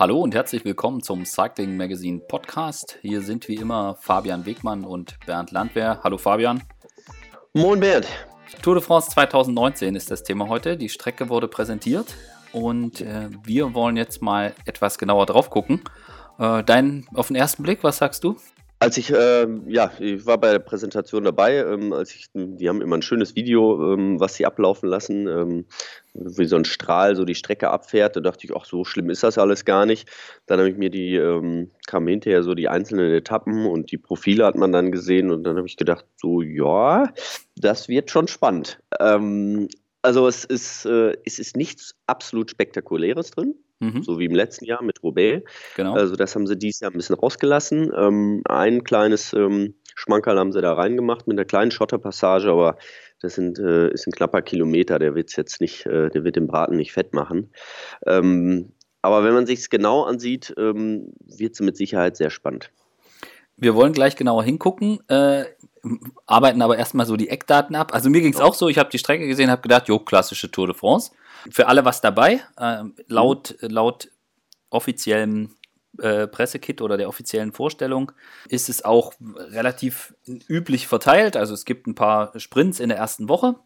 Hallo 0.00 0.18
und 0.18 0.34
herzlich 0.34 0.64
willkommen 0.64 1.02
zum 1.02 1.26
Cycling 1.26 1.76
Magazine 1.76 2.20
Podcast. 2.20 2.98
Hier 3.02 3.20
sind 3.20 3.48
wie 3.48 3.56
immer 3.56 3.96
Fabian 3.96 4.46
Wegmann 4.46 4.82
und 4.82 5.20
Bernd 5.26 5.50
Landwehr. 5.50 6.00
Hallo 6.02 6.16
Fabian. 6.16 6.62
Moin 7.52 7.80
Bernd. 7.80 8.06
Tour 8.62 8.76
de 8.76 8.82
France 8.82 9.10
2019 9.10 9.94
ist 9.94 10.10
das 10.10 10.22
Thema 10.22 10.48
heute. 10.48 10.78
Die 10.78 10.88
Strecke 10.88 11.28
wurde 11.28 11.48
präsentiert 11.48 12.14
und 12.52 13.02
äh, 13.02 13.28
wir 13.44 13.74
wollen 13.74 13.98
jetzt 13.98 14.22
mal 14.22 14.54
etwas 14.64 14.96
genauer 14.96 15.26
drauf 15.26 15.50
gucken. 15.50 15.82
Äh, 16.38 16.64
dein 16.64 17.06
auf 17.12 17.26
den 17.26 17.36
ersten 17.36 17.62
Blick, 17.62 17.84
was 17.84 17.98
sagst 17.98 18.24
du? 18.24 18.38
Als 18.82 18.96
ich, 18.96 19.12
äh, 19.12 19.46
ja, 19.66 19.92
ich 19.98 20.24
war 20.24 20.38
bei 20.38 20.52
der 20.52 20.58
Präsentation 20.58 21.24
dabei, 21.24 21.56
ähm, 21.58 21.92
als 21.92 22.14
ich, 22.14 22.28
die 22.32 22.66
haben 22.66 22.80
immer 22.80 22.96
ein 22.96 23.02
schönes 23.02 23.36
Video, 23.36 23.92
ähm, 23.92 24.18
was 24.18 24.36
sie 24.36 24.46
ablaufen 24.46 24.88
lassen, 24.88 25.28
ähm, 25.28 25.66
wie 26.14 26.46
so 26.46 26.56
ein 26.56 26.64
Strahl 26.64 27.14
so 27.14 27.26
die 27.26 27.34
Strecke 27.34 27.68
abfährt. 27.68 28.16
Da 28.16 28.20
dachte 28.20 28.46
ich, 28.46 28.56
ach, 28.56 28.64
so 28.64 28.86
schlimm 28.86 29.10
ist 29.10 29.22
das 29.22 29.36
alles 29.36 29.66
gar 29.66 29.84
nicht. 29.84 30.08
Dann 30.46 30.60
habe 30.60 30.70
ich 30.70 30.78
mir 30.78 30.88
die, 30.88 31.14
ähm, 31.16 31.70
kam 31.86 32.08
hinterher 32.08 32.42
so 32.42 32.54
die 32.54 32.70
einzelnen 32.70 33.12
Etappen 33.12 33.66
und 33.66 33.92
die 33.92 33.98
Profile 33.98 34.46
hat 34.46 34.56
man 34.56 34.72
dann 34.72 34.92
gesehen 34.92 35.30
und 35.30 35.44
dann 35.44 35.58
habe 35.58 35.66
ich 35.66 35.76
gedacht, 35.76 36.06
so, 36.16 36.40
ja, 36.40 37.12
das 37.56 37.86
wird 37.88 38.10
schon 38.10 38.28
spannend. 38.28 38.80
Ähm, 38.98 39.68
also 40.00 40.26
es 40.26 40.46
ist, 40.46 40.86
äh, 40.86 41.18
es 41.26 41.38
ist 41.38 41.54
nichts 41.54 41.94
absolut 42.06 42.50
Spektakuläres 42.50 43.32
drin. 43.32 43.56
Mhm. 43.80 44.02
So 44.02 44.18
wie 44.18 44.26
im 44.26 44.34
letzten 44.34 44.66
Jahr 44.66 44.82
mit 44.82 45.02
Roubaix. 45.02 45.42
Genau. 45.74 45.94
Also 45.94 46.14
das 46.14 46.34
haben 46.34 46.46
sie 46.46 46.56
dieses 46.56 46.80
Jahr 46.80 46.90
ein 46.90 46.96
bisschen 46.96 47.16
rausgelassen. 47.16 47.90
Ähm, 47.96 48.42
ein 48.44 48.84
kleines 48.84 49.32
ähm, 49.32 49.74
Schmankerl 49.94 50.38
haben 50.38 50.52
sie 50.52 50.60
da 50.60 50.74
reingemacht 50.74 51.26
mit 51.26 51.38
einer 51.38 51.46
kleinen 51.46 51.70
Schotterpassage, 51.70 52.50
aber 52.50 52.76
das 53.20 53.34
sind, 53.34 53.58
äh, 53.58 53.90
ist 53.90 54.06
ein 54.06 54.12
knapper 54.12 54.42
Kilometer, 54.42 54.98
der 54.98 55.14
wird 55.14 55.36
jetzt 55.36 55.60
nicht, 55.60 55.86
äh, 55.86 56.10
der 56.10 56.24
wird 56.24 56.36
den 56.36 56.46
Braten 56.46 56.76
nicht 56.76 56.92
fett 56.92 57.12
machen. 57.12 57.52
Ähm, 58.06 58.72
aber 59.02 59.24
wenn 59.24 59.34
man 59.34 59.46
sich 59.46 59.60
es 59.60 59.70
genau 59.70 60.02
ansieht, 60.04 60.54
ähm, 60.58 61.12
wird 61.24 61.54
es 61.54 61.60
mit 61.60 61.76
Sicherheit 61.76 62.16
sehr 62.16 62.30
spannend. 62.30 62.70
Wir 63.56 63.74
wollen 63.74 63.92
gleich 63.92 64.16
genauer 64.16 64.42
hingucken, 64.42 65.00
äh, 65.08 65.44
arbeiten 66.26 66.62
aber 66.62 66.78
erstmal 66.78 67.06
so 67.06 67.16
die 67.16 67.28
Eckdaten 67.28 67.76
ab. 67.76 67.94
Also 67.94 68.10
mir 68.10 68.20
ging 68.20 68.32
es 68.32 68.40
auch 68.40 68.54
so, 68.54 68.68
ich 68.68 68.78
habe 68.78 68.90
die 68.90 68.98
Strecke 68.98 69.26
gesehen, 69.26 69.50
habe 69.50 69.62
gedacht, 69.62 69.88
jo, 69.88 69.98
klassische 69.98 70.50
Tour 70.50 70.66
de 70.66 70.76
France. 70.76 71.12
Für 71.50 71.68
alle 71.68 71.84
was 71.84 72.00
dabei. 72.00 72.40
Äh, 72.56 72.84
laut, 73.06 73.56
laut 73.60 74.10
offiziellem 74.68 75.56
äh, 75.98 76.26
Pressekit 76.26 76.80
oder 76.82 76.96
der 76.96 77.08
offiziellen 77.08 77.52
Vorstellung 77.52 78.12
ist 78.48 78.68
es 78.68 78.84
auch 78.84 79.14
relativ 79.20 80.14
üblich 80.48 80.86
verteilt. 80.86 81.36
Also 81.36 81.54
es 81.54 81.64
gibt 81.64 81.86
ein 81.86 81.94
paar 81.94 82.38
Sprints 82.38 82.80
in 82.80 82.88
der 82.88 82.98
ersten 82.98 83.28
Woche 83.28 83.56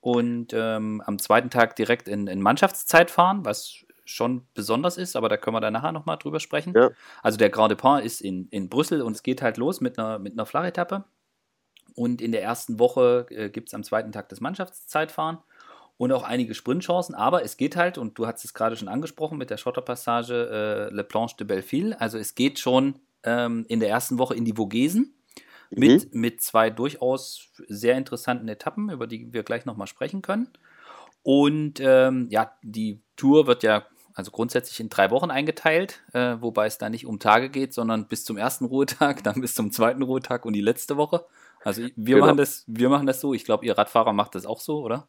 und 0.00 0.52
ähm, 0.52 1.02
am 1.06 1.18
zweiten 1.18 1.50
Tag 1.50 1.76
direkt 1.76 2.08
in, 2.08 2.26
in 2.26 2.40
Mannschaftszeit 2.40 3.10
fahren, 3.10 3.44
was 3.44 3.84
schon 4.04 4.46
besonders 4.54 4.96
ist, 4.96 5.16
aber 5.16 5.28
da 5.28 5.36
können 5.36 5.54
wir 5.54 5.60
dann 5.60 5.72
nachher 5.72 5.92
nochmal 5.92 6.18
drüber 6.18 6.40
sprechen. 6.40 6.74
Ja. 6.76 6.90
Also 7.22 7.38
der 7.38 7.50
Grand 7.50 7.70
Depart 7.70 8.04
ist 8.04 8.20
in, 8.20 8.48
in 8.48 8.68
Brüssel 8.68 9.00
und 9.00 9.12
es 9.12 9.22
geht 9.22 9.42
halt 9.42 9.56
los 9.56 9.80
mit 9.80 9.98
einer, 9.98 10.18
mit 10.18 10.32
einer 10.32 10.46
Flachetappe. 10.46 11.04
Und 11.94 12.20
in 12.20 12.32
der 12.32 12.42
ersten 12.42 12.78
Woche 12.78 13.26
äh, 13.30 13.50
gibt 13.50 13.68
es 13.68 13.74
am 13.74 13.84
zweiten 13.84 14.12
Tag 14.12 14.28
das 14.28 14.40
Mannschaftszeitfahren 14.40 15.38
und 15.98 16.12
auch 16.12 16.22
einige 16.22 16.54
Sprintchancen, 16.54 17.14
aber 17.14 17.44
es 17.44 17.56
geht 17.56 17.76
halt, 17.76 17.98
und 17.98 18.18
du 18.18 18.26
hast 18.26 18.44
es 18.44 18.54
gerade 18.54 18.76
schon 18.76 18.88
angesprochen 18.88 19.38
mit 19.38 19.50
der 19.50 19.56
Schotterpassage 19.56 20.88
äh, 20.90 20.94
Le 20.94 21.04
Planche 21.04 21.36
de 21.36 21.46
Belleville, 21.46 22.00
also 22.00 22.18
es 22.18 22.34
geht 22.34 22.58
schon 22.58 22.96
ähm, 23.24 23.64
in 23.68 23.80
der 23.80 23.88
ersten 23.88 24.18
Woche 24.18 24.34
in 24.34 24.44
die 24.44 24.54
Vogesen 24.54 25.14
mhm. 25.70 25.78
mit, 25.78 26.14
mit 26.14 26.42
zwei 26.42 26.70
durchaus 26.70 27.50
sehr 27.68 27.96
interessanten 27.96 28.48
Etappen, 28.48 28.90
über 28.90 29.06
die 29.06 29.32
wir 29.32 29.42
gleich 29.42 29.64
nochmal 29.64 29.86
sprechen 29.86 30.22
können. 30.22 30.48
Und 31.22 31.78
ähm, 31.80 32.26
ja, 32.30 32.52
die 32.62 33.00
Tour 33.16 33.46
wird 33.46 33.62
ja 33.62 33.86
also 34.14 34.30
grundsätzlich 34.30 34.80
in 34.80 34.88
drei 34.88 35.10
Wochen 35.10 35.30
eingeteilt, 35.30 36.02
äh, 36.12 36.36
wobei 36.40 36.66
es 36.66 36.78
da 36.78 36.90
nicht 36.90 37.06
um 37.06 37.18
Tage 37.18 37.48
geht, 37.48 37.72
sondern 37.72 38.08
bis 38.08 38.24
zum 38.24 38.36
ersten 38.36 38.64
Ruhetag, 38.64 39.22
dann 39.24 39.40
bis 39.40 39.54
zum 39.54 39.70
zweiten 39.70 40.02
Ruhetag 40.02 40.44
und 40.44 40.52
die 40.52 40.60
letzte 40.60 40.96
Woche. 40.96 41.24
Also 41.64 41.82
wir 41.82 42.14
genau. 42.16 42.26
machen 42.26 42.36
das, 42.36 42.64
wir 42.66 42.88
machen 42.88 43.06
das 43.06 43.20
so. 43.20 43.34
Ich 43.34 43.44
glaube, 43.44 43.64
ihr 43.66 43.76
Radfahrer 43.76 44.12
macht 44.12 44.34
das 44.34 44.46
auch 44.46 44.60
so, 44.60 44.80
oder? 44.82 45.08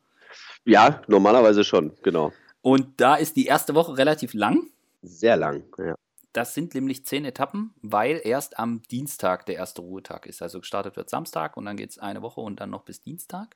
Ja, 0.65 1.01
normalerweise 1.07 1.63
schon, 1.63 1.93
genau. 2.01 2.31
Und 2.61 3.01
da 3.01 3.15
ist 3.15 3.35
die 3.35 3.45
erste 3.45 3.75
Woche 3.75 3.97
relativ 3.97 4.33
lang. 4.33 4.69
Sehr 5.01 5.35
lang, 5.35 5.63
ja. 5.77 5.95
Das 6.31 6.55
sind 6.55 6.73
nämlich 6.73 7.05
zehn 7.05 7.25
Etappen, 7.25 7.75
weil 7.83 8.19
erst 8.23 8.57
am 8.57 8.81
Dienstag 8.89 9.45
der 9.45 9.55
erste 9.55 9.81
Ruhetag 9.81 10.25
ist. 10.25 10.41
Also 10.41 10.59
gestartet 10.61 10.95
wird 10.95 11.07
Samstag 11.07 11.57
und 11.57 11.65
dann 11.65 11.77
geht 11.77 11.91
es 11.91 11.99
eine 11.99 12.23
Woche 12.23 12.41
und 12.41 12.59
dann 12.59 12.71
noch 12.71 12.81
bis 12.81 13.01
Dienstag. 13.01 13.55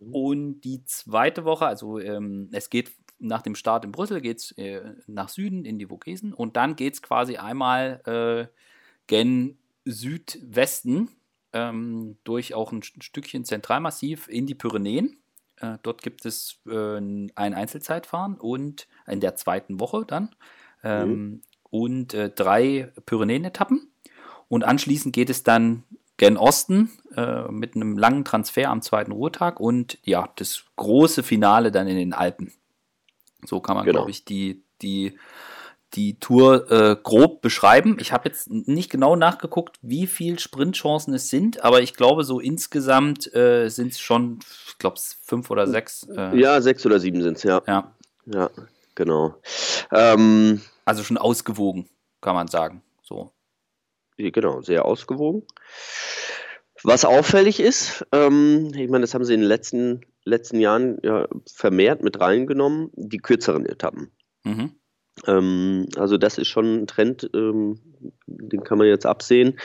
Mhm. 0.00 0.14
Und 0.14 0.60
die 0.62 0.84
zweite 0.84 1.44
Woche, 1.44 1.66
also 1.66 2.00
ähm, 2.00 2.48
es 2.50 2.68
geht 2.68 2.90
nach 3.20 3.42
dem 3.42 3.54
Start 3.54 3.84
in 3.84 3.92
Brüssel, 3.92 4.20
geht 4.20 4.38
es 4.38 4.52
äh, 4.52 4.82
nach 5.06 5.28
Süden 5.28 5.64
in 5.64 5.78
die 5.78 5.86
Vogesen 5.86 6.34
und 6.34 6.56
dann 6.56 6.74
geht 6.74 6.94
es 6.94 7.02
quasi 7.02 7.36
einmal 7.36 8.00
äh, 8.06 8.52
gen 9.06 9.56
Südwesten 9.84 11.10
ähm, 11.52 12.16
durch 12.24 12.54
auch 12.54 12.72
ein 12.72 12.82
Stückchen 12.82 13.44
Zentralmassiv 13.44 14.28
in 14.28 14.46
die 14.46 14.54
Pyrenäen. 14.54 15.18
Äh, 15.56 15.78
dort 15.82 16.02
gibt 16.02 16.24
es 16.24 16.60
äh, 16.66 16.96
ein 16.98 17.32
Einzelzeitfahren 17.34 18.36
und 18.36 18.88
in 19.06 19.20
der 19.20 19.36
zweiten 19.36 19.80
Woche 19.80 20.04
dann 20.06 20.34
ähm, 20.82 21.08
mhm. 21.08 21.42
und 21.70 22.14
äh, 22.14 22.30
drei 22.30 22.92
Pyrenäen-Etappen. 23.06 23.90
Und 24.48 24.64
anschließend 24.64 25.14
geht 25.14 25.30
es 25.30 25.42
dann 25.42 25.84
gen 26.16 26.36
Osten 26.36 26.90
äh, 27.16 27.50
mit 27.50 27.76
einem 27.76 27.96
langen 27.96 28.24
Transfer 28.24 28.68
am 28.68 28.82
zweiten 28.82 29.12
Ruhetag 29.12 29.58
und 29.58 29.98
ja, 30.02 30.28
das 30.36 30.64
große 30.76 31.22
Finale 31.22 31.70
dann 31.70 31.88
in 31.88 31.96
den 31.96 32.12
Alpen. 32.12 32.52
So 33.46 33.60
kann 33.60 33.76
man, 33.76 33.86
genau. 33.86 34.00
glaube 34.00 34.10
ich, 34.10 34.24
die, 34.24 34.62
die 34.82 35.18
die 35.94 36.18
Tour 36.18 36.70
äh, 36.70 36.96
grob 37.02 37.40
beschreiben. 37.40 37.96
Ich 38.00 38.12
habe 38.12 38.28
jetzt 38.28 38.50
nicht 38.50 38.90
genau 38.90 39.16
nachgeguckt, 39.16 39.76
wie 39.82 40.06
viele 40.06 40.38
Sprintchancen 40.38 41.14
es 41.14 41.28
sind, 41.28 41.64
aber 41.64 41.82
ich 41.82 41.94
glaube, 41.94 42.24
so 42.24 42.40
insgesamt 42.40 43.32
äh, 43.34 43.68
sind 43.68 43.92
es 43.92 44.00
schon, 44.00 44.38
ich 44.68 44.78
glaube, 44.78 45.00
fünf 45.22 45.50
oder 45.50 45.66
sechs. 45.66 46.06
Äh, 46.16 46.38
ja, 46.38 46.60
sechs 46.60 46.86
oder 46.86 47.00
sieben 47.00 47.22
sind 47.22 47.38
es, 47.38 47.42
ja. 47.42 47.62
Ja. 47.66 47.92
Ja, 48.26 48.50
genau. 48.94 49.34
Ähm, 49.92 50.60
also 50.84 51.02
schon 51.02 51.18
ausgewogen, 51.18 51.88
kann 52.20 52.34
man 52.34 52.48
sagen. 52.48 52.82
So. 53.02 53.32
Genau, 54.16 54.60
sehr 54.60 54.84
ausgewogen. 54.84 55.44
Was 56.82 57.04
auffällig 57.04 57.60
ist, 57.60 58.06
ähm, 58.12 58.72
ich 58.74 58.88
meine, 58.88 59.02
das 59.02 59.14
haben 59.14 59.24
sie 59.24 59.34
in 59.34 59.40
den 59.40 59.48
letzten, 59.48 60.00
letzten 60.24 60.60
Jahren 60.60 60.98
ja 61.02 61.26
vermehrt 61.46 62.02
mit 62.02 62.20
reingenommen, 62.20 62.90
die 62.94 63.18
kürzeren 63.18 63.66
Etappen. 63.66 64.10
Mhm. 64.44 64.79
Ähm, 65.26 65.86
also 65.96 66.16
das 66.16 66.38
ist 66.38 66.48
schon 66.48 66.82
ein 66.82 66.86
Trend, 66.86 67.30
ähm, 67.34 67.78
den 68.26 68.62
kann 68.62 68.78
man 68.78 68.86
jetzt 68.86 69.06
absehen. 69.06 69.58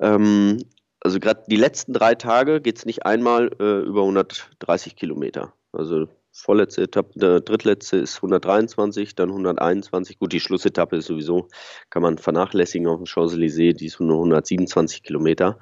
Ähm, 0.00 0.58
also 1.00 1.20
gerade 1.20 1.42
die 1.48 1.56
letzten 1.56 1.92
drei 1.92 2.14
Tage 2.14 2.60
geht 2.60 2.78
es 2.78 2.86
nicht 2.86 3.06
einmal 3.06 3.50
äh, 3.60 3.80
über 3.80 4.02
130 4.02 4.96
Kilometer. 4.96 5.52
Also 5.72 6.08
vorletzte 6.32 6.82
Etappe, 6.82 7.18
der 7.18 7.40
drittletzte 7.40 7.98
ist 7.98 8.16
123, 8.16 9.14
dann 9.14 9.30
121. 9.30 10.18
Gut, 10.18 10.32
die 10.32 10.40
Schlussetappe 10.40 10.96
ist 10.96 11.06
sowieso, 11.06 11.48
kann 11.90 12.02
man 12.02 12.18
vernachlässigen 12.18 12.88
auf 12.88 12.98
dem 12.98 13.06
Champs-Élysées, 13.06 13.74
die 13.74 13.86
ist 13.86 14.00
nur 14.00 14.16
127 14.16 15.02
Kilometer. 15.02 15.58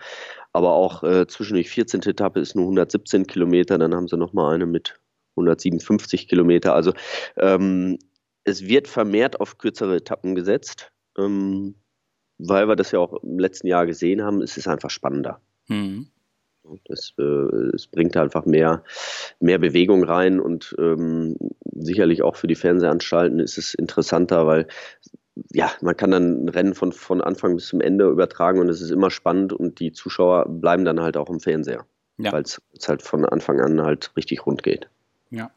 Aber 0.53 0.73
auch 0.73 1.03
äh, 1.03 1.27
zwischen 1.27 1.57
die 1.57 1.65
14. 1.65 2.03
Etappe 2.03 2.41
ist 2.41 2.55
nur 2.55 2.65
117 2.65 3.27
Kilometer, 3.27 3.79
dann 3.79 3.95
haben 3.95 4.09
sie 4.09 4.17
nochmal 4.17 4.55
eine 4.55 4.67
mit 4.67 4.99
157 5.37 6.29
Kilometer. 6.29 6.75
Also 6.75 6.93
ähm, 7.37 7.99
es 8.45 8.67
wird 8.67 8.89
vermehrt 8.89 9.41
auf 9.41 9.59
kürzere 9.59 9.97
Etappen 9.97 10.35
gesetzt, 10.35 10.93
ähm, 11.19 11.75
weil 12.39 12.69
wir 12.69 12.77
das 12.77 12.93
ja 12.93 12.99
auch 12.99 13.23
im 13.23 13.39
letzten 13.39 13.67
Jahr 13.67 13.87
gesehen 13.87 14.23
haben. 14.23 14.43
Es 14.43 14.57
ist 14.57 14.69
einfach 14.69 14.91
spannender. 14.91 15.41
Mhm. 15.69 16.09
Das, 16.87 17.13
äh, 17.19 17.23
es 17.75 17.87
bringt 17.87 18.17
einfach 18.17 18.47
mehr, 18.47 18.85
mehr 19.39 19.59
Bewegung 19.59 20.03
rein 20.03 20.41
und 20.41 20.75
ähm, 20.79 21.37
sicherlich 21.75 22.23
auch 22.23 22.37
für 22.37 22.47
die 22.47 22.55
Fernsehanstalten 22.55 23.39
ist 23.39 23.59
es 23.59 23.75
interessanter, 23.75 24.47
weil 24.47 24.67
ja, 25.53 25.71
man 25.83 25.97
kann 25.97 26.13
dann 26.13 26.45
ein 26.45 26.49
Rennen 26.49 26.75
von, 26.75 26.93
von 26.93 27.21
Anfang 27.21 27.57
bis 27.57 27.67
zum 27.67 27.81
Ende 27.81 28.09
übertragen 28.09 28.61
und 28.61 28.69
es 28.69 28.81
ist 28.81 28.91
immer 28.91 29.11
spannend 29.11 29.53
und 29.53 29.79
die 29.81 29.93
Zuschauer 29.93 30.47
bleiben 30.49 30.85
dann 30.85 31.01
halt 31.01 31.17
auch 31.17 31.29
im 31.29 31.41
Fernseher, 31.41 31.85
ja. 32.19 32.33
weil 32.33 32.43
es 32.43 32.61
halt 32.87 33.03
von 33.03 33.27
Anfang 33.27 33.61
an 33.61 33.83
halt 33.83 34.13
richtig 34.17 34.47
rund 34.47 34.63
geht. 34.63 34.89
Ja. 35.31 35.51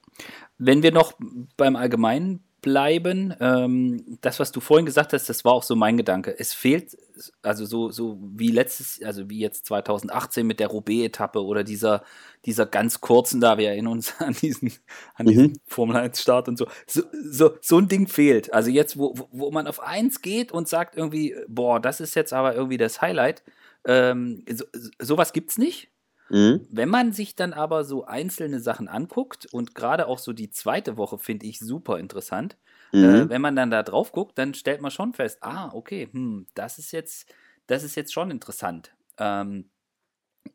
Wenn 0.57 0.83
wir 0.83 0.91
noch 0.91 1.13
beim 1.56 1.75
Allgemeinen 1.75 2.44
bleiben. 2.67 3.33
Ähm, 3.39 4.17
das, 4.19 4.41
was 4.41 4.51
du 4.51 4.59
vorhin 4.59 4.85
gesagt 4.85 5.13
hast, 5.13 5.29
das 5.29 5.45
war 5.45 5.53
auch 5.53 5.63
so 5.63 5.73
mein 5.77 5.95
Gedanke. 5.95 6.37
Es 6.37 6.53
fehlt, 6.53 6.97
also 7.41 7.63
so, 7.63 7.91
so 7.91 8.17
wie 8.21 8.49
letztes, 8.49 9.01
also 9.01 9.29
wie 9.29 9.39
jetzt 9.39 9.67
2018 9.67 10.45
mit 10.45 10.59
der 10.59 10.67
Roubaix-Etappe 10.67 11.41
oder 11.41 11.63
dieser, 11.63 12.03
dieser 12.43 12.65
ganz 12.65 12.99
kurzen, 12.99 13.39
da 13.39 13.57
wir 13.57 13.69
erinnern 13.69 13.93
uns 13.93 14.15
an 14.19 14.33
diesen, 14.33 14.73
an 15.15 15.27
mhm. 15.27 15.29
diesen 15.29 15.59
Formel 15.65 15.95
1-Start 15.95 16.49
und 16.49 16.57
so. 16.57 16.67
So, 16.85 17.03
so. 17.31 17.55
so 17.61 17.77
ein 17.77 17.87
Ding 17.87 18.07
fehlt. 18.07 18.53
Also 18.53 18.69
jetzt, 18.69 18.97
wo, 18.97 19.15
wo 19.31 19.49
man 19.49 19.65
auf 19.65 19.81
eins 19.81 20.21
geht 20.21 20.51
und 20.51 20.67
sagt 20.67 20.97
irgendwie, 20.97 21.37
boah, 21.47 21.79
das 21.79 22.01
ist 22.01 22.15
jetzt 22.15 22.33
aber 22.33 22.53
irgendwie 22.53 22.77
das 22.77 23.01
Highlight. 23.01 23.43
Ähm, 23.85 24.43
so, 24.51 24.65
sowas 24.99 25.31
gibt's 25.31 25.57
nicht. 25.57 25.89
Mhm. 26.29 26.68
Wenn 26.69 26.89
man 26.89 27.13
sich 27.13 27.35
dann 27.35 27.53
aber 27.53 27.83
so 27.83 28.06
einzelne 28.06 28.59
Sachen 28.59 28.88
anguckt 28.88 29.45
und 29.51 29.75
gerade 29.75 30.07
auch 30.07 30.19
so 30.19 30.33
die 30.33 30.50
zweite 30.50 30.97
Woche 30.97 31.18
finde 31.18 31.45
ich 31.45 31.59
super 31.59 32.00
interessant, 32.00 32.57
äh, 32.94 32.97
mhm. 32.97 33.15
äh, 33.15 33.29
wenn 33.29 33.41
man 33.41 33.56
dann 33.56 33.71
da 33.71 33.83
drauf 33.83 34.12
guckt, 34.12 34.38
dann 34.38 34.53
stellt 34.53 34.81
man 34.81 34.91
schon 34.91 35.13
fest, 35.13 35.39
ah, 35.41 35.69
okay, 35.74 36.09
hm, 36.12 36.47
das 36.53 36.79
ist 36.79 36.91
jetzt, 36.91 37.33
das 37.68 37.83
ist 37.83 37.95
jetzt 37.95 38.13
schon 38.13 38.31
interessant. 38.31 38.94
Ähm, 39.18 39.69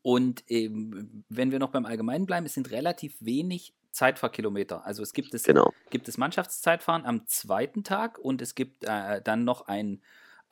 und 0.02 0.48
eben, 0.48 1.24
wenn 1.28 1.52
wir 1.52 1.58
noch 1.58 1.70
beim 1.70 1.84
Allgemeinen 1.84 2.26
bleiben, 2.26 2.46
es 2.46 2.54
sind 2.54 2.70
relativ 2.70 3.14
wenig 3.20 3.74
Zeitfahrkilometer. 3.90 4.86
Also 4.86 5.02
es 5.02 5.12
gibt 5.12 5.34
es, 5.34 5.42
genau. 5.42 5.72
gibt 5.90 6.08
es 6.08 6.16
Mannschaftszeitfahren 6.16 7.04
am 7.04 7.26
zweiten 7.26 7.84
Tag 7.84 8.18
und 8.18 8.40
es 8.40 8.54
gibt 8.54 8.84
äh, 8.84 9.20
dann 9.22 9.44
noch 9.44 9.68
ein, 9.68 10.02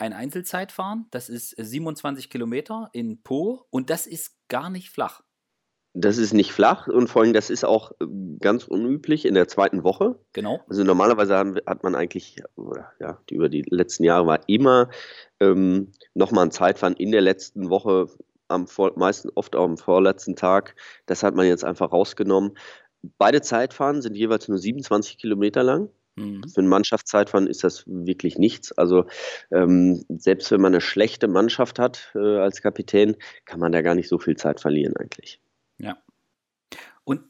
ein 0.00 0.12
Einzelzeitfahren. 0.12 1.06
Das 1.10 1.28
ist 1.28 1.54
27 1.56 2.30
Kilometer 2.30 2.88
in 2.92 3.22
Po 3.22 3.66
und 3.70 3.90
das 3.90 4.06
ist 4.06 4.36
gar 4.48 4.70
nicht 4.70 4.90
flach. 4.90 5.22
Das 5.92 6.18
ist 6.18 6.32
nicht 6.32 6.52
flach 6.52 6.86
und 6.86 7.08
vor 7.08 7.22
allem, 7.22 7.32
das 7.32 7.50
ist 7.50 7.64
auch 7.64 7.90
äh, 8.00 8.06
ganz 8.38 8.64
unüblich 8.64 9.26
in 9.26 9.34
der 9.34 9.48
zweiten 9.48 9.82
Woche. 9.82 10.20
Genau. 10.32 10.60
Also 10.68 10.84
normalerweise 10.84 11.36
hat 11.66 11.82
man 11.82 11.96
eigentlich, 11.96 12.36
ja, 13.00 13.20
über 13.28 13.48
die 13.48 13.64
letzten 13.68 14.04
Jahre 14.04 14.26
war 14.26 14.48
immer 14.48 14.88
ähm, 15.40 15.90
nochmal 16.14 16.46
ein 16.46 16.52
Zeitfahren 16.52 16.94
in 16.94 17.10
der 17.10 17.22
letzten 17.22 17.70
Woche, 17.70 18.06
am 18.46 18.66
meisten 18.96 19.30
oft 19.34 19.56
auch 19.56 19.64
am 19.64 19.78
vorletzten 19.78 20.36
Tag. 20.36 20.76
Das 21.06 21.24
hat 21.24 21.34
man 21.34 21.46
jetzt 21.46 21.64
einfach 21.64 21.90
rausgenommen. 21.90 22.56
Beide 23.18 23.42
Zeitfahren 23.42 24.00
sind 24.00 24.14
jeweils 24.14 24.46
nur 24.46 24.58
27 24.58 25.18
Kilometer 25.18 25.64
lang. 25.64 25.88
Mhm. 26.20 26.48
Für 26.48 26.60
ein 26.60 26.68
Mannschaftszeitfahren 26.68 27.46
ist 27.46 27.64
das 27.64 27.84
wirklich 27.86 28.38
nichts. 28.38 28.72
Also 28.72 29.06
ähm, 29.50 30.04
selbst 30.08 30.50
wenn 30.50 30.60
man 30.60 30.72
eine 30.72 30.80
schlechte 30.80 31.28
Mannschaft 31.28 31.78
hat 31.78 32.12
äh, 32.14 32.38
als 32.38 32.62
Kapitän, 32.62 33.16
kann 33.44 33.60
man 33.60 33.72
da 33.72 33.82
gar 33.82 33.94
nicht 33.94 34.08
so 34.08 34.18
viel 34.18 34.36
Zeit 34.36 34.60
verlieren 34.60 34.96
eigentlich. 34.96 35.40
Ja. 35.78 35.98
Und 37.04 37.22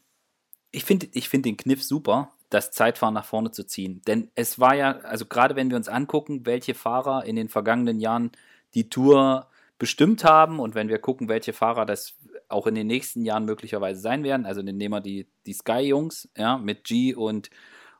ich 0.73 0.85
finde 0.85 1.09
ich 1.13 1.29
find 1.29 1.47
den 1.47 1.57
Kniff 1.57 1.83
super, 1.83 2.33
das 2.51 2.73
Zeitfahren 2.73 3.15
nach 3.15 3.25
vorne 3.25 3.53
zu 3.53 3.65
ziehen. 3.65 4.03
Denn 4.07 4.31
es 4.35 4.59
war 4.59 4.75
ja, 4.75 4.99
also 5.01 5.27
gerade 5.27 5.57
wenn 5.57 5.71
wir 5.71 5.77
uns 5.77 5.89
angucken, 5.89 6.47
welche 6.47 6.75
Fahrer 6.75 7.25
in 7.25 7.37
den 7.37 7.49
vergangenen 7.49 8.01
Jahren 8.01 8.33
die 8.75 8.91
Tour 8.91 9.49
bestimmt 9.79 10.25
haben 10.25 10.61
und 10.61 10.75
wenn 10.75 10.89
wir 10.89 10.99
gucken, 10.99 11.29
welche 11.29 11.53
Fahrer 11.53 11.87
das 11.87 12.15
auch 12.49 12.67
in 12.67 12.75
den 12.75 12.87
nächsten 12.87 13.25
Jahren 13.25 13.45
möglicherweise 13.45 14.01
sein 14.01 14.25
werden, 14.25 14.45
also 14.45 14.63
dann 14.63 14.77
nehmen 14.77 14.95
wir 14.95 15.01
die, 15.01 15.27
die 15.47 15.53
Sky-Jungs, 15.53 16.29
ja, 16.37 16.59
mit 16.59 16.85
G 16.85 17.15
und, 17.15 17.51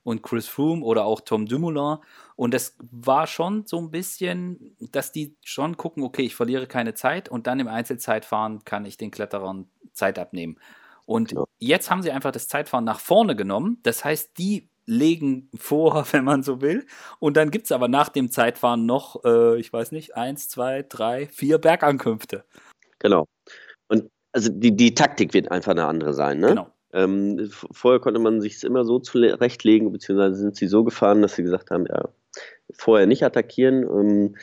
und 0.03 0.23
Chris 0.23 0.49
Froome 0.49 0.83
oder 0.83 1.05
auch 1.05 1.21
Tom 1.21 1.47
Dumoulin. 1.47 1.99
Und 2.37 2.55
das 2.55 2.77
war 2.79 3.27
schon 3.27 3.67
so 3.67 3.79
ein 3.79 3.91
bisschen, 3.91 4.77
dass 4.93 5.13
die 5.13 5.37
schon 5.45 5.77
gucken, 5.77 6.03
okay, 6.03 6.23
ich 6.23 6.35
verliere 6.35 6.67
keine 6.67 6.95
Zeit 6.95 7.29
und 7.29 7.47
dann 7.47 7.61
im 7.61 7.69
Einzelzeitfahren 7.69 8.65
kann 8.65 8.85
ich 8.85 8.97
den 8.97 9.11
Kletterern 9.11 9.69
Zeit 9.93 10.19
abnehmen. 10.19 10.59
Und 11.05 11.33
ja. 11.33 11.45
jetzt 11.59 11.91
haben 11.91 12.03
sie 12.03 12.13
einfach 12.13 12.33
das 12.33 12.49
Zeitfahren 12.49 12.85
nach 12.85 13.01
vorne 13.01 13.35
genommen. 13.35 13.79
Das 13.83 14.05
heißt, 14.05 14.39
die 14.39 14.71
legen 14.87 15.49
vor, 15.57 16.07
wenn 16.13 16.25
man 16.25 16.43
so 16.43 16.61
will. 16.61 16.87
Und 17.19 17.37
dann 17.37 17.51
gibt 17.51 17.67
es 17.67 17.73
aber 17.73 17.89
nach 17.89 18.09
dem 18.09 18.31
Zeitfahren 18.31 18.87
noch, 18.87 19.25
äh, 19.25 19.59
ich 19.59 19.73
weiß 19.73 19.93
nicht, 19.93 20.17
eins, 20.17 20.49
zwei, 20.49 20.85
drei, 20.89 21.27
vier 21.29 21.59
Bergankünfte. 21.59 22.45
Genau. 22.99 23.27
Und 23.89 24.11
also 24.33 24.51
die, 24.53 24.77
die 24.77 24.95
Taktik 24.95 25.35
wird 25.35 25.51
einfach 25.51 25.73
eine 25.73 25.87
andere 25.87 26.15
sein, 26.15 26.39
ne? 26.39 26.49
Genau. 26.49 26.71
Ähm, 26.93 27.51
vorher 27.71 28.01
konnte 28.01 28.21
man 28.21 28.41
sich 28.41 28.63
immer 28.65 28.85
so 28.85 28.99
zurechtlegen, 28.99 29.93
beziehungsweise 29.93 30.37
sind 30.37 30.57
sie 30.57 30.67
so 30.67 30.85
gefahren, 30.85 31.23
dass 31.23 31.37
sie 31.37 31.43
gesagt 31.43 31.71
haben, 31.71 31.87
ja, 31.87 32.09
vorher 32.73 33.07
nicht 33.07 33.23
attackieren. 33.23 33.83
Ähm, 33.83 34.37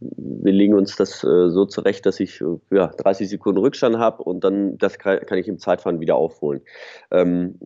wir 0.00 0.52
legen 0.52 0.74
uns 0.74 0.96
das 0.96 1.22
äh, 1.24 1.48
so 1.48 1.64
zurecht, 1.66 2.06
dass 2.06 2.20
ich 2.20 2.40
äh, 2.40 2.58
ja, 2.70 2.88
30 2.88 3.28
Sekunden 3.28 3.58
Rückstand 3.58 3.98
habe 3.98 4.22
und 4.22 4.44
dann 4.44 4.78
das 4.78 4.98
kann, 4.98 5.20
kann, 5.20 5.38
ich 5.38 5.48
im 5.48 5.58
Zeitfahren 5.58 6.00
wieder 6.00 6.16
aufholen. 6.16 6.60
Ähm, 7.10 7.58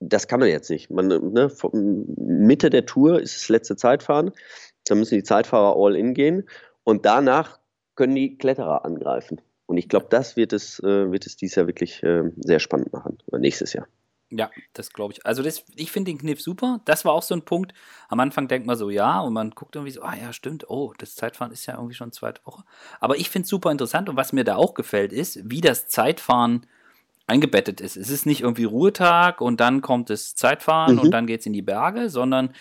das 0.00 0.28
kann 0.28 0.40
man 0.40 0.48
jetzt 0.48 0.70
nicht. 0.70 0.90
Man, 0.90 1.08
ne, 1.08 1.50
Mitte 1.72 2.70
der 2.70 2.86
Tour 2.86 3.20
ist 3.20 3.36
das 3.36 3.48
letzte 3.48 3.76
Zeitfahren. 3.76 4.32
Da 4.86 4.94
müssen 4.94 5.16
die 5.16 5.24
Zeitfahrer 5.24 5.76
all 5.76 5.96
in 5.96 6.14
gehen 6.14 6.48
und 6.84 7.04
danach 7.04 7.58
können 7.96 8.14
die 8.14 8.38
Kletterer 8.38 8.84
angreifen. 8.84 9.40
Und 9.68 9.76
ich 9.76 9.88
glaube, 9.88 10.06
das 10.08 10.36
wird 10.36 10.54
es, 10.54 10.80
äh, 10.80 11.12
wird 11.12 11.26
es 11.26 11.36
dieses 11.36 11.56
Jahr 11.56 11.66
wirklich 11.66 12.02
äh, 12.02 12.22
sehr 12.38 12.58
spannend 12.58 12.90
machen. 12.92 13.18
Oder 13.26 13.38
nächstes 13.38 13.74
Jahr. 13.74 13.86
Ja, 14.30 14.50
das 14.72 14.92
glaube 14.92 15.12
ich. 15.12 15.24
Also 15.26 15.42
das, 15.42 15.64
ich 15.76 15.92
finde 15.92 16.10
den 16.10 16.18
Kniff 16.18 16.40
super. 16.40 16.80
Das 16.86 17.04
war 17.04 17.12
auch 17.12 17.22
so 17.22 17.34
ein 17.34 17.42
Punkt. 17.42 17.74
Am 18.08 18.18
Anfang 18.18 18.48
denkt 18.48 18.66
man 18.66 18.76
so, 18.76 18.88
ja, 18.88 19.20
und 19.20 19.34
man 19.34 19.50
guckt 19.50 19.76
irgendwie 19.76 19.92
so, 19.92 20.02
ah 20.02 20.14
ja, 20.14 20.32
stimmt, 20.32 20.68
oh, 20.70 20.94
das 20.96 21.14
Zeitfahren 21.14 21.52
ist 21.52 21.66
ja 21.66 21.74
irgendwie 21.74 21.94
schon 21.94 22.12
zweite 22.12 22.44
Woche. 22.46 22.64
Aber 22.98 23.16
ich 23.16 23.28
finde 23.28 23.44
es 23.44 23.50
super 23.50 23.70
interessant 23.70 24.08
und 24.08 24.16
was 24.16 24.32
mir 24.32 24.44
da 24.44 24.56
auch 24.56 24.72
gefällt, 24.72 25.12
ist, 25.12 25.38
wie 25.50 25.60
das 25.60 25.88
Zeitfahren 25.88 26.66
eingebettet 27.26 27.82
ist. 27.82 27.96
Es 27.98 28.08
ist 28.08 28.24
nicht 28.24 28.40
irgendwie 28.40 28.64
Ruhetag 28.64 29.42
und 29.42 29.60
dann 29.60 29.82
kommt 29.82 30.08
das 30.08 30.34
Zeitfahren 30.34 30.94
mhm. 30.94 31.00
und 31.00 31.10
dann 31.10 31.26
geht 31.26 31.40
es 31.40 31.46
in 31.46 31.52
die 31.52 31.62
Berge, 31.62 32.08
sondern 32.08 32.54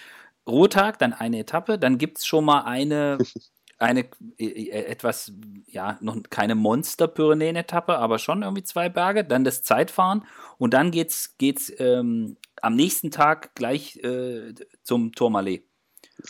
Ruhetag, 0.45 0.99
dann 0.99 1.13
eine 1.13 1.39
Etappe, 1.39 1.79
dann 1.79 1.97
gibt 1.97 2.19
es 2.19 2.25
schon 2.25 2.43
mal 2.43 2.61
eine 2.61 3.17
eine 3.79 4.05
äh, 4.37 4.45
äh, 4.45 4.85
etwas, 4.85 5.31
ja, 5.67 5.97
noch 6.01 6.17
keine 6.29 6.55
Monster-Pyrenäen-Etappe, 6.55 7.97
aber 7.97 8.19
schon 8.19 8.41
irgendwie 8.41 8.63
zwei 8.63 8.89
Berge, 8.89 9.23
dann 9.23 9.43
das 9.43 9.63
Zeitfahren 9.63 10.25
und 10.57 10.73
dann 10.73 10.91
geht's, 10.91 11.37
geht's 11.37 11.71
ähm, 11.79 12.37
am 12.61 12.75
nächsten 12.75 13.11
Tag 13.11 13.53
gleich 13.55 13.97
äh, 13.97 14.53
zum 14.83 15.11
Tourmalet. 15.13 15.63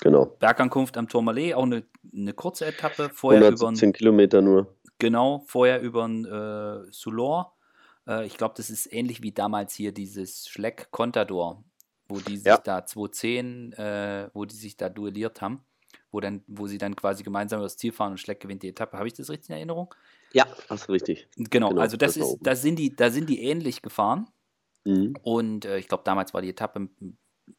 Genau. 0.02 0.26
Bergankunft 0.26 0.98
am 0.98 1.08
Tourmalet, 1.08 1.54
auch 1.54 1.64
eine, 1.64 1.84
eine 2.14 2.34
kurze 2.34 2.66
Etappe. 2.66 3.10
Vorher 3.14 3.42
117 3.42 3.90
über 3.90 3.98
Kilometer 3.98 4.42
nur. 4.42 4.76
Genau, 5.00 5.44
vorher 5.48 5.82
über 5.82 6.06
äh, 6.06 6.92
Soulor. 6.92 7.56
Äh, 8.06 8.26
ich 8.26 8.38
glaube, 8.38 8.56
das 8.58 8.70
ist 8.70 8.92
ähnlich 8.92 9.24
wie 9.24 9.32
damals 9.32 9.74
hier 9.74 9.94
dieses 9.94 10.50
Schleck 10.50 10.90
Contador, 10.92 11.64
wo 12.10 12.20
die 12.20 12.36
sich 12.36 12.48
ja. 12.48 12.58
da 12.58 12.86
210, 12.86 13.74
äh, 13.74 14.30
wo 14.34 14.44
die 14.44 14.56
sich 14.56 14.76
da 14.76 14.90
duelliert 14.90 15.42
haben 15.42 15.64
wo, 16.12 16.20
dann, 16.20 16.44
wo 16.48 16.68
sie 16.68 16.78
dann 16.78 16.96
quasi 16.96 17.24
gemeinsam 17.24 17.60
übers 17.60 17.78
Ziel 17.78 17.92
fahren 17.92 18.12
und 18.12 18.18
Schleck 18.18 18.40
gewinnt 18.40 18.64
die 18.64 18.70
Etappe. 18.70 18.98
Habe 18.98 19.08
ich 19.08 19.14
das 19.14 19.30
richtig 19.30 19.50
in 19.50 19.56
Erinnerung? 19.56 19.94
Ja, 20.34 20.46
hast 20.70 20.88
du 20.88 20.94
richtig. 20.94 21.28
Genau, 21.36 21.70
genau 21.70 21.82
also 21.82 21.98
das, 21.98 22.16
das 22.16 22.28
ist, 22.28 22.38
da 22.42 22.56
sind 22.56 22.78
die, 22.78 22.96
da 22.96 23.10
sind 23.10 23.30
die 23.30 23.44
ähnlich 23.44 23.82
gefahren. 23.82 24.28
Mhm. 24.86 25.16
Und 25.22 25.66
äh, 25.66 25.78
ich 25.78 25.88
glaube, 25.88 26.04
damals 26.06 26.34
war 26.34 26.42
die 26.42 26.50
Etappe 26.50 26.90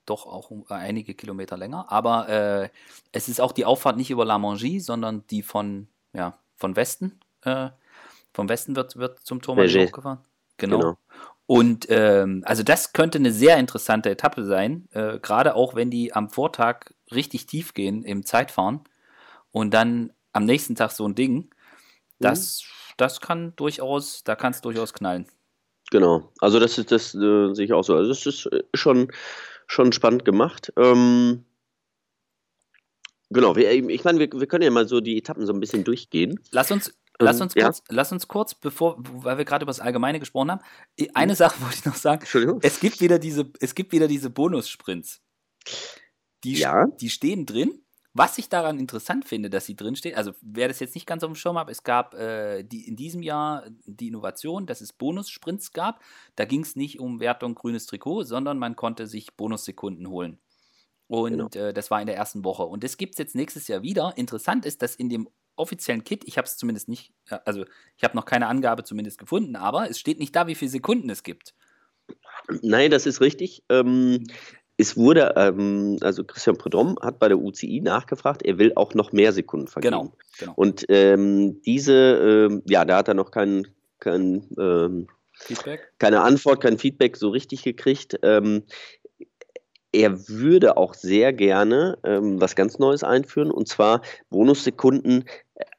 doch 0.06 0.26
auch 0.26 0.50
äh, 0.50 0.74
einige 0.74 1.14
Kilometer 1.14 1.56
länger. 1.56 1.90
Aber 1.90 2.28
äh, 2.28 2.68
es 3.12 3.28
ist 3.28 3.40
auch 3.40 3.52
die 3.52 3.64
Auffahrt 3.64 3.96
nicht 3.96 4.10
über 4.10 4.24
La 4.24 4.38
Mangie, 4.38 4.80
sondern 4.80 5.26
die 5.28 5.42
von, 5.42 5.88
ja, 6.12 6.38
von 6.56 6.76
Westen. 6.76 7.20
Äh, 7.42 7.70
vom 8.32 8.48
Westen 8.48 8.76
wird, 8.76 8.96
wird 8.96 9.20
zum 9.20 9.42
Turm 9.42 9.58
hochgefahren. 9.58 10.20
Genau. 10.58 10.78
genau. 10.78 10.98
Und 11.46 11.86
ähm, 11.88 12.42
also 12.44 12.62
das 12.62 12.92
könnte 12.92 13.18
eine 13.18 13.32
sehr 13.32 13.56
interessante 13.56 14.10
Etappe 14.10 14.44
sein, 14.44 14.86
äh, 14.92 15.18
gerade 15.18 15.54
auch 15.54 15.74
wenn 15.74 15.90
die 15.90 16.12
am 16.12 16.28
Vortag 16.28 16.92
richtig 17.12 17.46
tief 17.46 17.74
gehen 17.74 18.02
im 18.04 18.24
Zeitfahren 18.24 18.80
und 19.50 19.72
dann 19.72 20.12
am 20.32 20.44
nächsten 20.44 20.74
Tag 20.74 20.92
so 20.92 21.06
ein 21.06 21.14
Ding. 21.14 21.50
Das, 22.18 22.62
mhm. 22.62 22.94
das 22.96 23.20
kann 23.20 23.52
durchaus, 23.56 24.24
da 24.24 24.36
kann 24.36 24.52
es 24.52 24.60
durchaus 24.60 24.92
knallen. 24.92 25.26
Genau, 25.90 26.32
also 26.40 26.60
das 26.60 26.76
ist 26.78 26.92
das 26.92 27.14
äh, 27.14 27.54
sehe 27.54 27.64
ich 27.64 27.72
auch 27.72 27.84
so. 27.84 27.94
Also 27.94 28.08
das 28.10 28.26
ist 28.26 28.46
äh, 28.46 28.62
schon, 28.74 29.10
schon 29.66 29.92
spannend 29.92 30.24
gemacht. 30.24 30.72
Ähm, 30.76 31.44
genau, 33.30 33.56
wir, 33.56 33.70
ich 33.72 34.04
meine, 34.04 34.18
wir, 34.18 34.28
wir 34.32 34.46
können 34.46 34.64
ja 34.64 34.70
mal 34.70 34.86
so 34.86 35.00
die 35.00 35.16
Etappen 35.16 35.46
so 35.46 35.52
ein 35.52 35.60
bisschen 35.60 35.84
durchgehen. 35.84 36.40
Lass 36.50 36.70
uns 36.70 36.92
Lass 37.20 37.40
uns, 37.40 37.54
kurz, 37.54 37.78
ja? 37.78 37.84
lass 37.88 38.12
uns 38.12 38.28
kurz, 38.28 38.54
bevor, 38.54 38.96
weil 38.98 39.38
wir 39.38 39.44
gerade 39.44 39.64
über 39.64 39.70
das 39.70 39.80
Allgemeine 39.80 40.20
gesprochen 40.20 40.52
haben, 40.52 40.60
eine 41.14 41.32
mhm. 41.32 41.36
Sache 41.36 41.60
wollte 41.62 41.76
ich 41.76 41.84
noch 41.84 41.96
sagen. 41.96 42.20
Entschuldigung. 42.20 42.60
Es 42.62 42.78
gibt 42.78 43.00
wieder 43.00 43.18
diese, 43.18 43.50
es 43.60 43.74
gibt 43.74 43.92
wieder 43.92 44.06
diese 44.06 44.30
Bonussprints. 44.30 45.20
Die, 46.44 46.54
ja. 46.54 46.86
die 46.86 47.10
stehen 47.10 47.46
drin. 47.46 47.82
Was 48.14 48.38
ich 48.38 48.48
daran 48.48 48.80
interessant 48.80 49.26
finde, 49.26 49.48
dass 49.48 49.66
sie 49.66 49.76
drin 49.76 49.94
stehen, 49.94 50.16
also 50.16 50.32
wer 50.40 50.66
das 50.66 50.80
jetzt 50.80 50.94
nicht 50.94 51.06
ganz 51.06 51.22
auf 51.22 51.30
dem 51.30 51.36
Schirm 51.36 51.58
hat, 51.58 51.70
es 51.70 51.84
gab 51.84 52.14
äh, 52.14 52.64
die, 52.64 52.88
in 52.88 52.96
diesem 52.96 53.22
Jahr 53.22 53.64
die 53.84 54.08
Innovation, 54.08 54.66
dass 54.66 54.80
es 54.80 54.92
Bonussprints 54.92 55.72
gab. 55.72 56.02
Da 56.34 56.44
ging 56.44 56.62
es 56.62 56.74
nicht 56.74 56.98
um 56.98 57.20
Wertung 57.20 57.54
grünes 57.54 57.86
Trikot, 57.86 58.24
sondern 58.24 58.58
man 58.58 58.76
konnte 58.76 59.06
sich 59.06 59.36
Bonussekunden 59.36 60.08
holen. 60.08 60.38
Und 61.06 61.52
genau. 61.52 61.68
äh, 61.68 61.72
das 61.72 61.90
war 61.90 62.00
in 62.00 62.06
der 62.06 62.16
ersten 62.16 62.44
Woche. 62.44 62.64
Und 62.64 62.82
das 62.82 62.96
gibt 62.96 63.14
es 63.14 63.18
jetzt 63.18 63.34
nächstes 63.34 63.68
Jahr 63.68 63.82
wieder. 63.82 64.14
Interessant 64.16 64.66
ist, 64.66 64.82
dass 64.82 64.96
in 64.96 65.08
dem 65.08 65.28
offiziellen 65.56 66.04
Kit, 66.04 66.24
ich 66.26 66.38
habe 66.38 66.46
es 66.46 66.56
zumindest 66.56 66.88
nicht, 66.88 67.12
äh, 67.28 67.38
also 67.44 67.64
ich 67.96 68.04
habe 68.04 68.16
noch 68.16 68.24
keine 68.24 68.46
Angabe 68.46 68.84
zumindest 68.84 69.18
gefunden, 69.18 69.56
aber 69.56 69.90
es 69.90 69.98
steht 69.98 70.18
nicht 70.18 70.34
da, 70.34 70.46
wie 70.46 70.54
viele 70.54 70.70
Sekunden 70.70 71.10
es 71.10 71.22
gibt. 71.22 71.54
Nein, 72.62 72.90
das 72.90 73.06
ist 73.06 73.20
richtig. 73.20 73.64
Ähm, 73.68 74.24
es 74.80 74.96
wurde, 74.96 75.34
ähm, 75.36 75.98
also 76.00 76.24
Christian 76.24 76.56
Prudhomme 76.56 76.94
hat 77.02 77.18
bei 77.18 77.28
der 77.28 77.38
UCI 77.38 77.80
nachgefragt, 77.80 78.42
er 78.44 78.58
will 78.58 78.72
auch 78.76 78.94
noch 78.94 79.12
mehr 79.12 79.32
Sekunden 79.32 79.66
vergeben. 79.66 79.92
Genau, 79.92 80.12
genau. 80.38 80.52
Und 80.54 80.86
ähm, 80.88 81.60
diese, 81.62 82.48
ähm, 82.48 82.62
ja, 82.64 82.84
da 82.84 82.98
hat 82.98 83.08
er 83.08 83.14
noch 83.14 83.32
kein, 83.32 83.66
kein 83.98 84.48
ähm, 84.58 85.08
Feedback? 85.32 85.92
keine 85.98 86.22
Antwort, 86.22 86.62
kein 86.62 86.78
Feedback 86.78 87.16
so 87.16 87.30
richtig 87.30 87.64
gekriegt. 87.64 88.20
Ähm, 88.22 88.62
er 89.90 90.28
würde 90.28 90.76
auch 90.76 90.94
sehr 90.94 91.32
gerne 91.32 91.98
ähm, 92.04 92.40
was 92.40 92.54
ganz 92.54 92.78
Neues 92.78 93.02
einführen, 93.02 93.50
und 93.50 93.66
zwar 93.66 94.02
Bonussekunden 94.30 95.24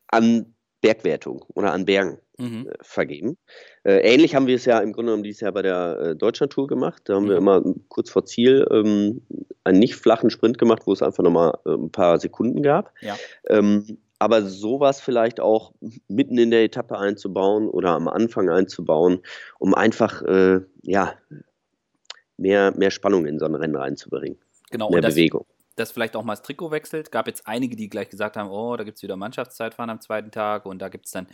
an 0.07 0.55
Bergwertung 0.81 1.45
oder 1.53 1.74
an 1.74 1.86
Bergen 1.86 2.19
mhm. 2.38 2.67
äh, 2.67 2.74
vergeben. 2.81 3.38
Äh, 3.83 4.00
ähnlich 4.00 4.36
haben 4.36 4.48
wir 4.48 4.55
es 4.55 4.65
ja 4.65 4.79
im 4.79 4.93
Grunde 4.93 5.12
genommen 5.12 5.24
dieses 5.24 5.41
Jahr 5.41 5.51
bei 5.51 5.62
der 5.62 6.00
äh, 6.00 6.15
Deutschlandtour 6.15 6.67
gemacht. 6.67 7.03
Da 7.05 7.15
haben 7.15 7.25
mhm. 7.25 7.29
wir 7.29 7.38
immer 7.38 7.63
kurz 7.89 8.09
vor 8.09 8.25
Ziel 8.25 8.65
ähm, 8.71 9.21
einen 9.63 9.79
nicht 9.79 9.95
flachen 9.95 10.29
Sprint 10.29 10.57
gemacht, 10.57 10.83
wo 10.86 10.93
es 10.93 11.01
einfach 11.01 11.24
nochmal 11.24 11.57
äh, 11.65 11.71
ein 11.71 11.91
paar 11.91 12.19
Sekunden 12.19 12.63
gab. 12.63 12.93
Ja. 13.01 13.17
Ähm, 13.48 14.00
aber 14.21 14.41
sowas 14.41 15.00
vielleicht 15.00 15.39
auch 15.39 15.74
mitten 16.09 16.38
in 16.38 16.51
der 16.51 16.63
Etappe 16.63 16.98
einzubauen 16.98 17.69
oder 17.69 17.91
am 17.91 18.09
Anfang 18.09 18.50
einzubauen, 18.50 19.21
um 19.59 19.74
einfach 19.74 20.21
äh, 20.24 20.59
ja, 20.81 21.13
mehr, 22.36 22.74
mehr 22.75 22.91
Spannung 22.91 23.25
in 23.25 23.39
so 23.39 23.45
ein 23.45 23.55
Rennen 23.55 23.77
reinzubringen. 23.77 24.38
Genau, 24.71 24.89
mehr 24.89 25.01
Bewegung 25.01 25.45
dass 25.79 25.91
vielleicht 25.91 26.15
auch 26.15 26.24
mal 26.24 26.33
das 26.33 26.41
Trikot 26.41 26.71
wechselt. 26.71 27.12
Gab 27.12 27.27
jetzt 27.27 27.48
einige, 27.48 27.75
die 27.75 27.89
gleich 27.89 28.09
gesagt 28.09 28.38
haben, 28.38 28.50
oh, 28.50 28.75
da 28.75 28.83
gibt 28.83 28.98
es 28.98 29.03
wieder 29.03 29.15
Mannschaftszeitfahren 29.15 29.89
am 29.89 30.01
zweiten 30.01 30.31
Tag 30.31 30.65
und 30.65 30.79
da 30.79 30.89
gibt 30.89 31.05
es 31.05 31.12
dann, 31.12 31.27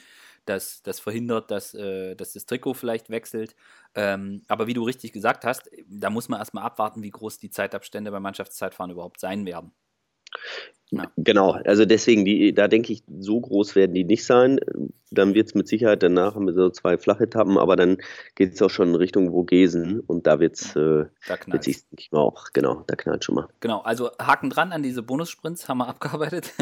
das, 0.46 0.84
das 0.84 1.00
verhindert, 1.00 1.50
dass, 1.50 1.74
äh, 1.74 2.16
dass 2.16 2.34
das 2.34 2.46
Trikot 2.46 2.76
vielleicht 2.76 3.10
wechselt. 3.10 3.56
Ähm, 3.96 4.44
aber 4.48 4.68
wie 4.68 4.74
du 4.74 4.84
richtig 4.84 5.12
gesagt 5.12 5.46
hast, 5.46 5.70
da 5.88 6.10
muss 6.10 6.30
man 6.30 6.40
erstmal 6.40 6.64
abwarten, 6.64 7.02
wie 7.02 7.12
groß 7.12 7.40
die 7.40 7.50
Zeitabstände 7.50 8.12
beim 8.12 8.24
Mannschaftszeitfahren 8.24 8.92
überhaupt 8.92 9.20
sein 9.20 9.46
werden. 9.46 9.72
Ja. 10.92 11.12
Genau, 11.18 11.52
also 11.52 11.84
deswegen, 11.84 12.26
die, 12.26 12.54
da 12.54 12.68
denke 12.68 12.94
ich, 12.94 13.04
so 13.20 13.42
groß 13.42 13.76
werden 13.76 13.94
die 13.94 14.04
nicht 14.04 14.24
sein. 14.24 14.60
Dann 15.10 15.34
wird 15.34 15.48
es 15.48 15.56
mit 15.56 15.68
Sicherheit 15.68 16.04
danach 16.04 16.36
haben 16.36 16.46
wir 16.46 16.54
so 16.54 16.70
zwei 16.70 16.98
Flachetappen, 16.98 17.58
aber 17.58 17.76
dann 17.76 17.98
geht 18.36 18.54
es 18.54 18.62
auch 18.62 18.70
schon 18.70 18.90
in 18.90 18.96
Richtung 18.96 19.32
Vogesen 19.32 20.00
und 20.02 20.28
da 20.28 20.40
wird 20.40 20.56
es, 20.56 20.76
äh, 20.76 21.06
da 21.28 21.38
denke 21.58 21.72
ich 21.98 22.12
mal 22.12 22.20
auch, 22.20 22.46
genau, 22.54 22.84
da 22.86 22.96
knallt 22.96 23.24
schon 23.24 23.36
mal. 23.36 23.48
Genau, 23.62 23.82
also 23.82 24.12
Haken 24.20 24.50
dran 24.50 24.72
an 24.72 24.84
diese 24.84 25.02
Bonussprints 25.02 25.68
haben 25.68 25.80
wir 25.80 25.88
abgearbeitet. 25.90 26.54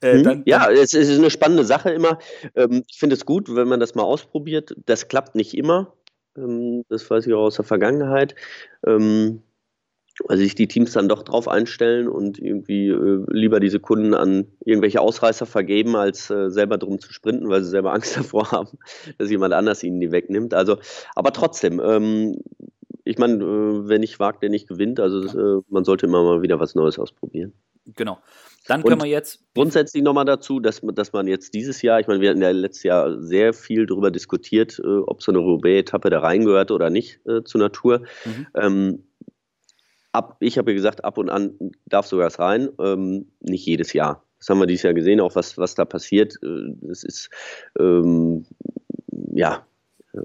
äh, 0.00 0.18
mhm. 0.18 0.22
dann, 0.22 0.42
ja, 0.46 0.70
es, 0.70 0.94
es, 0.94 1.08
ist 1.08 1.18
eine 1.18 1.30
spannende 1.30 1.64
Sache 1.64 1.90
immer. 1.90 2.18
Ähm, 2.54 2.84
ich 2.88 2.98
finde 2.98 3.14
es 3.14 3.26
gut, 3.26 3.54
wenn 3.54 3.68
man 3.68 3.80
das 3.80 3.94
mal 3.94 4.02
ausprobiert. 4.02 4.74
Das 4.86 5.08
klappt 5.08 5.34
nicht 5.34 5.54
immer. 5.54 5.92
Ähm, 6.36 6.84
das 6.88 7.08
weiß 7.10 7.26
ich 7.26 7.34
auch 7.34 7.46
aus 7.46 7.56
der 7.56 7.64
Vergangenheit. 7.64 8.34
Ähm, 8.86 9.42
weil 10.26 10.38
sich 10.38 10.54
die 10.54 10.68
Teams 10.68 10.92
dann 10.92 11.08
doch 11.08 11.22
drauf 11.22 11.48
einstellen 11.48 12.08
und 12.08 12.38
irgendwie 12.38 12.88
äh, 12.88 13.24
lieber 13.28 13.60
diese 13.60 13.80
Kunden 13.80 14.14
an 14.14 14.46
irgendwelche 14.64 15.00
Ausreißer 15.00 15.46
vergeben, 15.46 15.96
als 15.96 16.30
äh, 16.30 16.50
selber 16.50 16.78
drum 16.78 16.98
zu 16.98 17.12
sprinten, 17.12 17.48
weil 17.48 17.62
sie 17.62 17.70
selber 17.70 17.92
Angst 17.94 18.16
davor 18.16 18.50
haben, 18.50 18.78
dass 19.18 19.30
jemand 19.30 19.54
anders 19.54 19.82
ihnen 19.82 20.00
die 20.00 20.10
wegnimmt. 20.10 20.54
Also, 20.54 20.78
aber 21.14 21.32
trotzdem, 21.32 21.80
ähm, 21.80 22.36
ich 23.04 23.18
meine, 23.18 23.42
äh, 23.42 23.88
wer 23.88 23.98
nicht 23.98 24.20
wagt, 24.20 24.42
der 24.42 24.50
nicht 24.50 24.68
gewinnt. 24.68 25.00
Also 25.00 25.22
das, 25.22 25.34
äh, 25.34 25.62
man 25.68 25.84
sollte 25.84 26.06
immer 26.06 26.22
mal 26.22 26.42
wieder 26.42 26.60
was 26.60 26.74
Neues 26.74 26.98
ausprobieren. 26.98 27.52
Genau. 27.96 28.18
Dann 28.66 28.82
können 28.82 28.94
und 28.94 29.04
wir 29.04 29.10
jetzt. 29.10 29.42
Grundsätzlich 29.54 30.02
nochmal 30.02 30.26
dazu, 30.26 30.60
dass, 30.60 30.82
dass 30.82 31.14
man 31.14 31.26
jetzt 31.26 31.54
dieses 31.54 31.80
Jahr, 31.80 32.00
ich 32.00 32.06
meine, 32.06 32.20
wir 32.20 32.28
hatten 32.28 32.42
ja 32.42 32.50
letztes 32.50 32.82
Jahr 32.82 33.18
sehr 33.22 33.54
viel 33.54 33.86
darüber 33.86 34.10
diskutiert, 34.10 34.78
äh, 34.78 34.86
ob 34.86 35.22
so 35.22 35.32
eine 35.32 35.38
Roubaix-Etappe 35.38 36.10
da 36.10 36.20
reingehört 36.20 36.70
oder 36.70 36.90
nicht 36.90 37.20
äh, 37.26 37.42
zur 37.44 37.60
Natur. 37.62 38.02
Mhm. 38.26 38.46
Ähm, 38.54 39.07
ab, 40.18 40.36
ich 40.40 40.58
habe 40.58 40.72
ja 40.72 40.76
gesagt, 40.76 41.04
ab 41.04 41.16
und 41.18 41.30
an 41.30 41.54
darf 41.86 42.06
sogar 42.06 42.26
es 42.26 42.38
rein, 42.38 42.68
ähm, 42.80 43.26
nicht 43.40 43.64
jedes 43.64 43.92
Jahr. 43.92 44.24
Das 44.38 44.48
haben 44.48 44.58
wir 44.60 44.66
dieses 44.66 44.82
Jahr 44.82 44.94
gesehen, 44.94 45.20
auch 45.20 45.34
was, 45.34 45.58
was 45.58 45.74
da 45.74 45.84
passiert. 45.84 46.34
Äh, 46.42 46.74
das 46.82 47.04
ist, 47.04 47.30
ähm, 47.78 48.46
ja, 49.32 49.66
äh, 50.12 50.20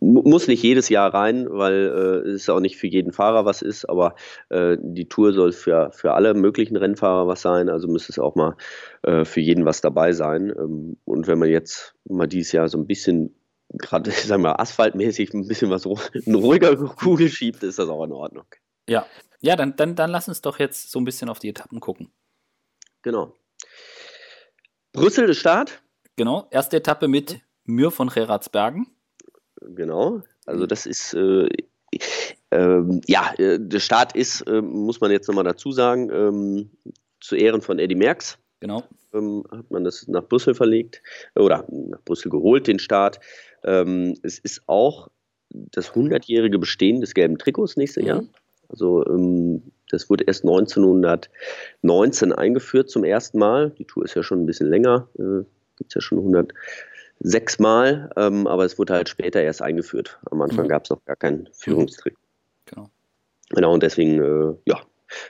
muss 0.00 0.46
nicht 0.46 0.62
jedes 0.62 0.88
Jahr 0.88 1.12
rein, 1.12 1.46
weil 1.50 2.24
äh, 2.24 2.30
es 2.30 2.48
auch 2.48 2.60
nicht 2.60 2.76
für 2.76 2.86
jeden 2.86 3.12
Fahrer 3.12 3.44
was 3.44 3.62
ist, 3.62 3.84
aber 3.88 4.14
äh, 4.48 4.76
die 4.80 5.08
Tour 5.08 5.32
soll 5.32 5.52
für, 5.52 5.90
für 5.92 6.14
alle 6.14 6.34
möglichen 6.34 6.76
Rennfahrer 6.76 7.26
was 7.26 7.42
sein, 7.42 7.68
also 7.68 7.88
müsste 7.88 8.12
es 8.12 8.18
auch 8.18 8.36
mal 8.36 8.56
äh, 9.02 9.24
für 9.24 9.40
jeden 9.40 9.64
was 9.64 9.80
dabei 9.80 10.12
sein. 10.12 10.52
Ähm, 10.56 10.96
und 11.04 11.26
wenn 11.26 11.38
man 11.38 11.48
jetzt 11.48 11.94
mal 12.08 12.28
dieses 12.28 12.52
Jahr 12.52 12.68
so 12.68 12.78
ein 12.78 12.86
bisschen 12.86 13.34
gerade, 13.70 14.10
sagen 14.10 14.42
wir, 14.42 14.60
asphaltmäßig 14.60 15.34
ein 15.34 15.46
bisschen 15.46 15.70
was 15.70 15.86
eine 15.86 16.36
ruhigere 16.36 16.76
Kugel 16.76 17.28
schiebt, 17.28 17.62
ist 17.62 17.78
das 17.78 17.88
auch 17.88 18.04
in 18.04 18.12
Ordnung. 18.12 18.46
Ja, 18.88 19.06
ja 19.40 19.54
dann, 19.54 19.76
dann, 19.76 19.94
dann 19.94 20.10
lass 20.10 20.28
uns 20.28 20.40
doch 20.40 20.58
jetzt 20.58 20.90
so 20.90 20.98
ein 20.98 21.04
bisschen 21.04 21.28
auf 21.28 21.38
die 21.38 21.48
Etappen 21.48 21.80
gucken. 21.80 22.10
Genau. 23.02 23.34
Brüssel 24.92 25.28
ist 25.28 25.38
Start. 25.38 25.82
Genau, 26.16 26.48
erste 26.50 26.78
Etappe 26.78 27.06
mit 27.06 27.40
Mür 27.64 27.90
von 27.90 28.08
Geratsbergen. 28.08 28.86
Genau, 29.60 30.22
also 30.46 30.66
das 30.66 30.86
ist, 30.86 31.14
äh, 31.14 31.48
äh, 32.50 33.00
ja, 33.06 33.32
äh, 33.38 33.58
der 33.60 33.80
Start 33.80 34.16
ist, 34.16 34.40
äh, 34.42 34.62
muss 34.62 35.00
man 35.00 35.10
jetzt 35.10 35.28
nochmal 35.28 35.44
dazu 35.44 35.72
sagen, 35.72 36.10
ähm, 36.10 36.70
zu 37.20 37.36
Ehren 37.36 37.60
von 37.60 37.78
Eddie 37.78 37.94
Merckx. 37.94 38.38
Genau. 38.60 38.84
Ähm, 39.12 39.44
hat 39.50 39.70
man 39.70 39.84
das 39.84 40.08
nach 40.08 40.26
Brüssel 40.26 40.54
verlegt 40.54 41.02
oder 41.36 41.66
nach 41.70 42.02
Brüssel 42.04 42.30
geholt, 42.30 42.66
den 42.66 42.78
Start. 42.78 43.20
Ähm, 43.64 44.14
es 44.22 44.38
ist 44.38 44.62
auch 44.66 45.08
das 45.50 45.92
100-jährige 45.92 46.58
Bestehen 46.58 47.00
des 47.00 47.14
gelben 47.14 47.38
Trikots 47.38 47.76
nächstes 47.76 48.02
mhm. 48.02 48.08
Jahr. 48.08 48.24
Also 48.68 49.06
ähm, 49.06 49.62
das 49.90 50.10
wurde 50.10 50.24
erst 50.24 50.44
1919 50.44 52.32
eingeführt 52.32 52.90
zum 52.90 53.04
ersten 53.04 53.38
Mal. 53.38 53.70
Die 53.70 53.84
Tour 53.84 54.04
ist 54.04 54.14
ja 54.14 54.22
schon 54.22 54.42
ein 54.42 54.46
bisschen 54.46 54.68
länger, 54.68 55.08
äh, 55.18 55.44
gibt 55.76 55.90
es 55.90 55.94
ja 55.94 56.00
schon 56.00 56.18
106 56.18 57.58
Mal, 57.58 58.10
ähm, 58.16 58.46
aber 58.46 58.64
es 58.64 58.78
wurde 58.78 58.94
halt 58.94 59.08
später 59.08 59.40
erst 59.42 59.62
eingeführt. 59.62 60.18
Am 60.30 60.42
Anfang 60.42 60.66
mhm. 60.66 60.68
gab 60.68 60.84
es 60.84 60.90
noch 60.90 61.04
gar 61.04 61.16
keinen 61.16 61.48
Führungstrick. 61.52 62.16
Genau. 62.66 62.90
Genau, 63.50 63.72
und 63.72 63.82
deswegen, 63.82 64.22
äh, 64.22 64.54
ja, 64.66 64.82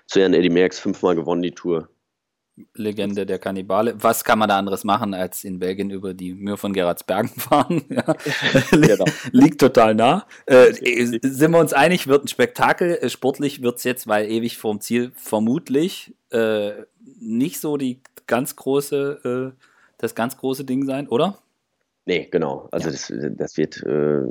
zu 0.07 0.21
Herrn 0.21 0.35
Eddie 0.35 0.51
Merckx 0.51 0.81
fünfmal 0.81 1.15
gewonnen 1.15 1.43
die 1.43 1.53
Tour. 1.53 1.89
Legende 2.75 3.27
der 3.27 3.39
Kannibale. 3.39 3.95
Was 4.03 4.25
kann 4.25 4.39
man 4.39 4.49
da 4.49 4.59
anderes 4.59 4.85
machen, 4.85 5.15
als 5.15 5.45
in 5.45 5.59
Belgien 5.59 5.91
über 5.91 6.15
die 6.15 6.35
Mühe 6.35 6.57
von 6.57 6.73
Gerardsbergen 6.73 7.31
fahren? 7.37 7.85
ja. 7.89 8.03
genau. 8.71 9.05
Liegt 9.33 9.61
total 9.61 9.95
nah. 9.95 10.27
Äh, 10.47 10.73
sind 11.23 11.53
wir 11.53 11.59
uns 11.59 11.73
einig, 11.73 12.07
wird 12.07 12.25
ein 12.25 12.29
Spektakel. 12.29 12.97
Äh, 12.97 13.11
sportlich 13.11 13.63
wird 13.63 13.79
es 13.79 13.85
jetzt, 13.85 14.07
weil 14.07 14.31
ewig 14.31 14.59
vorm 14.59 14.81
Ziel, 14.81 15.13
vermutlich 15.15 16.15
äh, 16.31 16.73
nicht 17.21 17.61
so 17.61 17.77
die 17.77 18.01
ganz 18.27 18.57
große, 18.57 19.53
äh, 19.55 19.63
das 19.99 20.15
ganz 20.15 20.37
große 20.37 20.65
Ding 20.65 20.85
sein, 20.85 21.09
oder? 21.09 21.39
Nee, 22.05 22.29
genau. 22.31 22.69
Also 22.71 22.89
ja. 22.89 22.93
das, 22.93 23.13
das 23.37 23.57
wird 23.57 23.83
äh, 23.83 24.23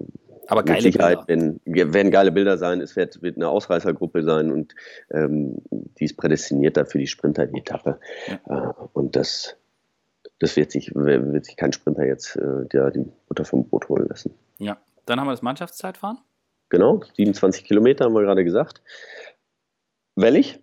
aber 0.47 0.63
geile 0.63 0.81
Sicherheit, 0.81 1.27
Bilder. 1.27 1.59
Wenn, 1.65 1.93
werden 1.93 2.11
geile 2.11 2.31
Bilder 2.31 2.57
sein, 2.57 2.81
es 2.81 2.95
wird, 2.95 3.21
wird 3.21 3.35
eine 3.35 3.49
Ausreißergruppe 3.49 4.23
sein 4.23 4.51
und 4.51 4.75
ähm, 5.11 5.57
die 5.71 6.05
ist 6.05 6.17
prädestiniert 6.17 6.77
dafür 6.77 6.99
die 6.99 7.07
Sprinter, 7.07 7.45
die 7.45 7.59
Etappe. 7.59 7.99
Ja. 8.27 8.69
Äh, 8.69 8.73
und 8.93 9.15
das, 9.15 9.57
das 10.39 10.55
wird 10.55 10.71
sich, 10.71 10.93
wird 10.95 11.45
sich 11.45 11.57
kein 11.57 11.73
Sprinter 11.73 12.05
jetzt 12.05 12.35
äh, 12.35 12.65
der, 12.71 12.91
die 12.91 13.05
Butter 13.27 13.45
vom 13.45 13.67
Boot 13.67 13.89
holen 13.89 14.07
lassen. 14.07 14.33
Ja, 14.57 14.77
dann 15.05 15.19
haben 15.19 15.27
wir 15.27 15.31
das 15.31 15.41
Mannschaftszeitfahren. 15.41 16.19
Genau, 16.69 17.01
27 17.15 17.63
Kilometer 17.63 18.05
haben 18.05 18.13
wir 18.13 18.21
gerade 18.21 18.43
gesagt. 18.43 18.81
Wellig, 20.15 20.59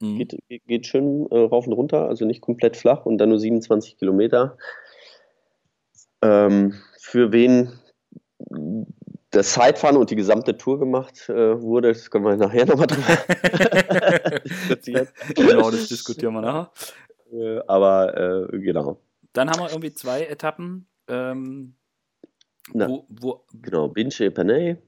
mhm. 0.00 0.18
geht, 0.18 0.38
geht 0.66 0.86
schön 0.86 1.26
äh, 1.30 1.38
rauf 1.38 1.66
und 1.66 1.72
runter, 1.72 2.08
also 2.08 2.24
nicht 2.24 2.40
komplett 2.40 2.76
flach 2.76 3.06
und 3.06 3.18
dann 3.18 3.30
nur 3.30 3.38
27 3.38 3.96
Kilometer. 3.98 4.56
Ähm, 6.22 6.74
für 6.98 7.32
wen 7.32 7.72
das 9.36 9.52
Zeitfahren 9.52 9.96
und 9.96 10.10
die 10.10 10.16
gesamte 10.16 10.56
Tour 10.56 10.78
gemacht 10.78 11.28
äh, 11.28 11.60
wurde. 11.60 11.88
Das 11.88 12.10
können 12.10 12.24
wir 12.24 12.36
nachher 12.36 12.66
nochmal 12.66 12.86
drüber 12.86 14.40
diskutieren. 14.44 15.08
genau, 15.34 15.70
das 15.70 15.88
diskutieren 15.88 16.34
wir 16.34 16.40
nachher. 16.40 16.72
Äh, 17.32 17.60
aber 17.66 18.48
äh, 18.52 18.58
genau. 18.58 19.00
Dann 19.32 19.50
haben 19.50 19.60
wir 19.60 19.68
irgendwie 19.68 19.92
zwei 19.92 20.24
Etappen. 20.24 20.86
Ähm, 21.08 21.74
Na, 22.72 22.88
wo, 22.88 23.06
wo, 23.08 23.44
genau, 23.52 23.88
Binche 23.88 24.30
Panay. 24.30 24.78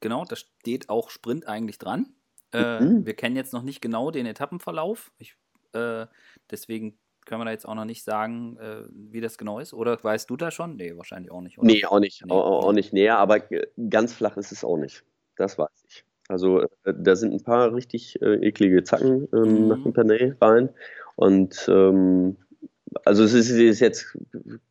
Genau, 0.00 0.24
da 0.24 0.36
steht 0.36 0.88
auch 0.88 1.10
Sprint 1.10 1.46
eigentlich 1.46 1.78
dran. 1.78 2.14
Äh, 2.52 2.80
mhm. 2.80 3.06
Wir 3.06 3.14
kennen 3.14 3.36
jetzt 3.36 3.52
noch 3.52 3.62
nicht 3.62 3.80
genau 3.80 4.10
den 4.10 4.26
Etappenverlauf. 4.26 5.12
Ich, 5.18 5.36
äh, 5.72 6.06
deswegen 6.50 6.98
können 7.24 7.40
wir 7.40 7.44
da 7.46 7.50
jetzt 7.50 7.66
auch 7.66 7.74
noch 7.74 7.84
nicht 7.84 8.04
sagen, 8.04 8.56
äh, 8.58 8.82
wie 8.90 9.20
das 9.20 9.38
genau 9.38 9.58
ist. 9.58 9.72
Oder 9.72 10.02
weißt 10.02 10.28
du 10.28 10.36
da 10.36 10.50
schon? 10.50 10.76
Nee, 10.76 10.96
wahrscheinlich 10.96 11.30
auch 11.30 11.40
nicht. 11.40 11.58
Oder? 11.58 11.66
Nee, 11.66 11.84
auch 11.84 12.00
nicht, 12.00 12.24
nee. 12.24 12.32
Auch, 12.32 12.64
auch, 12.64 12.72
nicht 12.72 12.92
näher, 12.92 13.18
aber 13.18 13.42
ganz 13.90 14.12
flach 14.12 14.36
ist 14.36 14.52
es 14.52 14.64
auch 14.64 14.76
nicht. 14.76 15.04
Das 15.36 15.58
weiß 15.58 15.84
ich. 15.88 16.04
Also 16.28 16.60
äh, 16.60 16.68
da 16.96 17.16
sind 17.16 17.32
ein 17.32 17.42
paar 17.42 17.74
richtig 17.74 18.20
äh, 18.22 18.36
eklige 18.46 18.82
Zacken 18.82 19.28
ähm, 19.32 19.62
mhm. 19.62 19.68
nach 19.68 19.82
dem 19.82 19.92
Panay 19.92 20.34
rein. 20.40 20.70
Und 21.16 21.66
ähm, 21.68 22.36
also 23.04 23.24
es 23.24 23.32
ist, 23.32 23.50
ist, 23.50 23.80
jetzt 23.80 24.16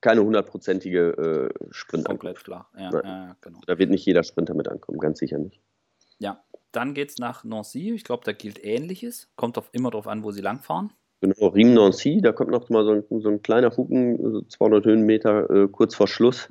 keine 0.02 0.24
hundertprozentige 0.24 1.52
äh, 1.52 1.68
Sprint. 1.72 2.06
Komplett 2.06 2.40
flach, 2.40 2.66
ja, 2.78 2.90
ja, 2.92 3.36
genau. 3.42 3.60
Da 3.68 3.78
wird 3.78 3.90
nicht 3.90 4.06
jeder 4.06 4.24
Sprinter 4.24 4.54
mit 4.54 4.68
ankommen, 4.68 5.00
ganz 5.00 5.20
sicher 5.20 5.38
nicht. 5.38 5.60
Ja, 6.20 6.44
dann 6.72 6.94
geht 6.94 7.12
es 7.12 7.18
nach 7.18 7.44
Nancy. 7.44 7.94
Ich 7.94 8.04
glaube, 8.04 8.24
da 8.26 8.32
gilt 8.32 8.64
Ähnliches. 8.64 9.30
Kommt 9.36 9.58
auf, 9.58 9.70
immer 9.74 9.92
darauf 9.92 10.08
an, 10.08 10.24
wo 10.24 10.32
sie 10.32 10.42
langfahren. 10.42 10.94
Genau, 11.24 11.48
Riem 11.48 11.74
Nancy, 11.74 12.20
da 12.22 12.34
kommt 12.34 12.52
noch 12.52 12.70
mal 12.70 12.84
so 12.84 12.92
ein, 12.92 13.22
so 13.22 13.30
ein 13.30 13.42
kleiner 13.42 13.72
Fugen, 13.72 14.46
200 14.50 14.84
Höhenmeter 14.84 15.50
äh, 15.50 15.68
kurz 15.70 15.96
vor 15.96 16.10
Schluss. 16.10 16.50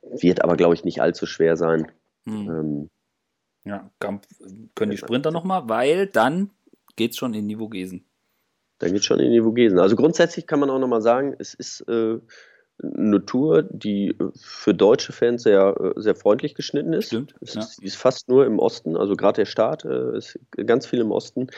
Wird 0.00 0.42
aber, 0.42 0.56
glaube 0.56 0.72
ich, 0.72 0.82
nicht 0.82 1.02
allzu 1.02 1.26
schwer 1.26 1.58
sein. 1.58 1.92
Hm. 2.24 2.48
Ähm, 2.48 2.90
ja, 3.66 3.90
können 4.00 4.90
die 4.90 4.96
Sprinter 4.96 5.30
nochmal, 5.30 5.68
weil 5.68 6.06
dann 6.06 6.48
geht 6.96 7.10
es 7.10 7.18
schon 7.18 7.34
in 7.34 7.48
die 7.48 7.56
Vogesen. 7.56 8.06
Dann 8.78 8.92
geht 8.92 9.00
es 9.00 9.04
schon 9.04 9.20
in 9.20 9.30
die 9.30 9.42
Vogesen. 9.42 9.78
Also 9.78 9.94
grundsätzlich 9.94 10.46
kann 10.46 10.60
man 10.60 10.70
auch 10.70 10.78
nochmal 10.78 11.02
sagen, 11.02 11.36
es 11.38 11.52
ist 11.52 11.82
äh, 11.82 12.18
eine 12.82 13.24
Tour, 13.24 13.62
die 13.62 14.14
für 14.36 14.72
deutsche 14.72 15.12
Fans 15.12 15.42
sehr, 15.42 15.74
sehr 15.96 16.14
freundlich 16.14 16.54
geschnitten 16.54 16.92
ist. 16.92 17.06
Stimmt. 17.06 17.34
Ja. 17.40 17.60
ist, 17.60 17.82
ist 17.82 17.96
fast 17.96 18.28
nur 18.28 18.46
im 18.46 18.58
Osten, 18.58 18.96
also 18.96 19.16
gerade 19.16 19.42
der 19.42 19.46
Start 19.46 19.84
äh, 19.84 20.16
ist 20.16 20.38
ganz 20.64 20.86
viel 20.86 21.00
im 21.00 21.10
Osten 21.10 21.48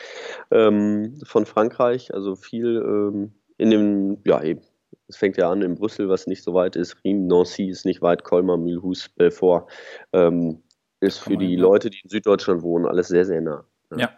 ähm, 0.49 1.19
von 1.23 1.45
Frankreich, 1.45 2.13
also 2.13 2.35
viel 2.35 2.77
ähm, 2.77 3.31
in 3.57 3.69
dem, 3.69 4.17
ja 4.25 4.41
eben, 4.41 4.61
es 5.07 5.17
fängt 5.17 5.37
ja 5.37 5.51
an 5.51 5.61
in 5.61 5.75
Brüssel, 5.75 6.09
was 6.09 6.25
nicht 6.25 6.43
so 6.43 6.53
weit 6.53 6.75
ist, 6.75 6.97
Riem, 7.03 7.27
Nancy 7.27 7.69
ist 7.69 7.85
nicht 7.85 8.01
weit, 8.01 8.23
Colmar, 8.23 8.57
Mulhouse, 8.57 9.09
Belfort, 9.09 9.67
ähm, 10.13 10.63
ist 10.99 11.19
für 11.19 11.37
die 11.37 11.49
hin, 11.49 11.59
ja. 11.59 11.65
Leute, 11.65 11.89
die 11.89 11.99
in 12.03 12.09
Süddeutschland 12.09 12.63
wohnen, 12.63 12.85
alles 12.85 13.09
sehr, 13.09 13.25
sehr 13.25 13.41
nah. 13.41 13.65
Ja. 13.95 14.11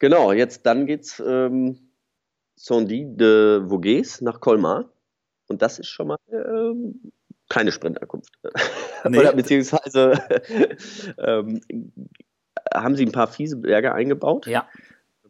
Genau, 0.00 0.32
jetzt 0.32 0.66
dann 0.66 0.86
geht's 0.86 1.22
ähm, 1.24 1.78
Sandy 2.56 3.06
de 3.08 3.66
Vogües 3.66 4.20
nach 4.20 4.40
Colmar. 4.40 4.90
Und 5.50 5.62
das 5.62 5.80
ist 5.80 5.88
schon 5.88 6.06
mal 6.06 6.16
ähm, 6.30 7.12
keine 7.48 7.72
Sprintankunft. 7.72 8.32
Nee. 9.08 9.18
Oder 9.18 9.32
beziehungsweise 9.32 10.12
ähm, 11.18 11.62
haben 12.74 12.96
sie 12.96 13.06
ein 13.06 13.12
paar 13.12 13.28
fiese 13.28 13.56
Berge 13.56 13.94
eingebaut. 13.94 14.46
Ja. 14.46 14.68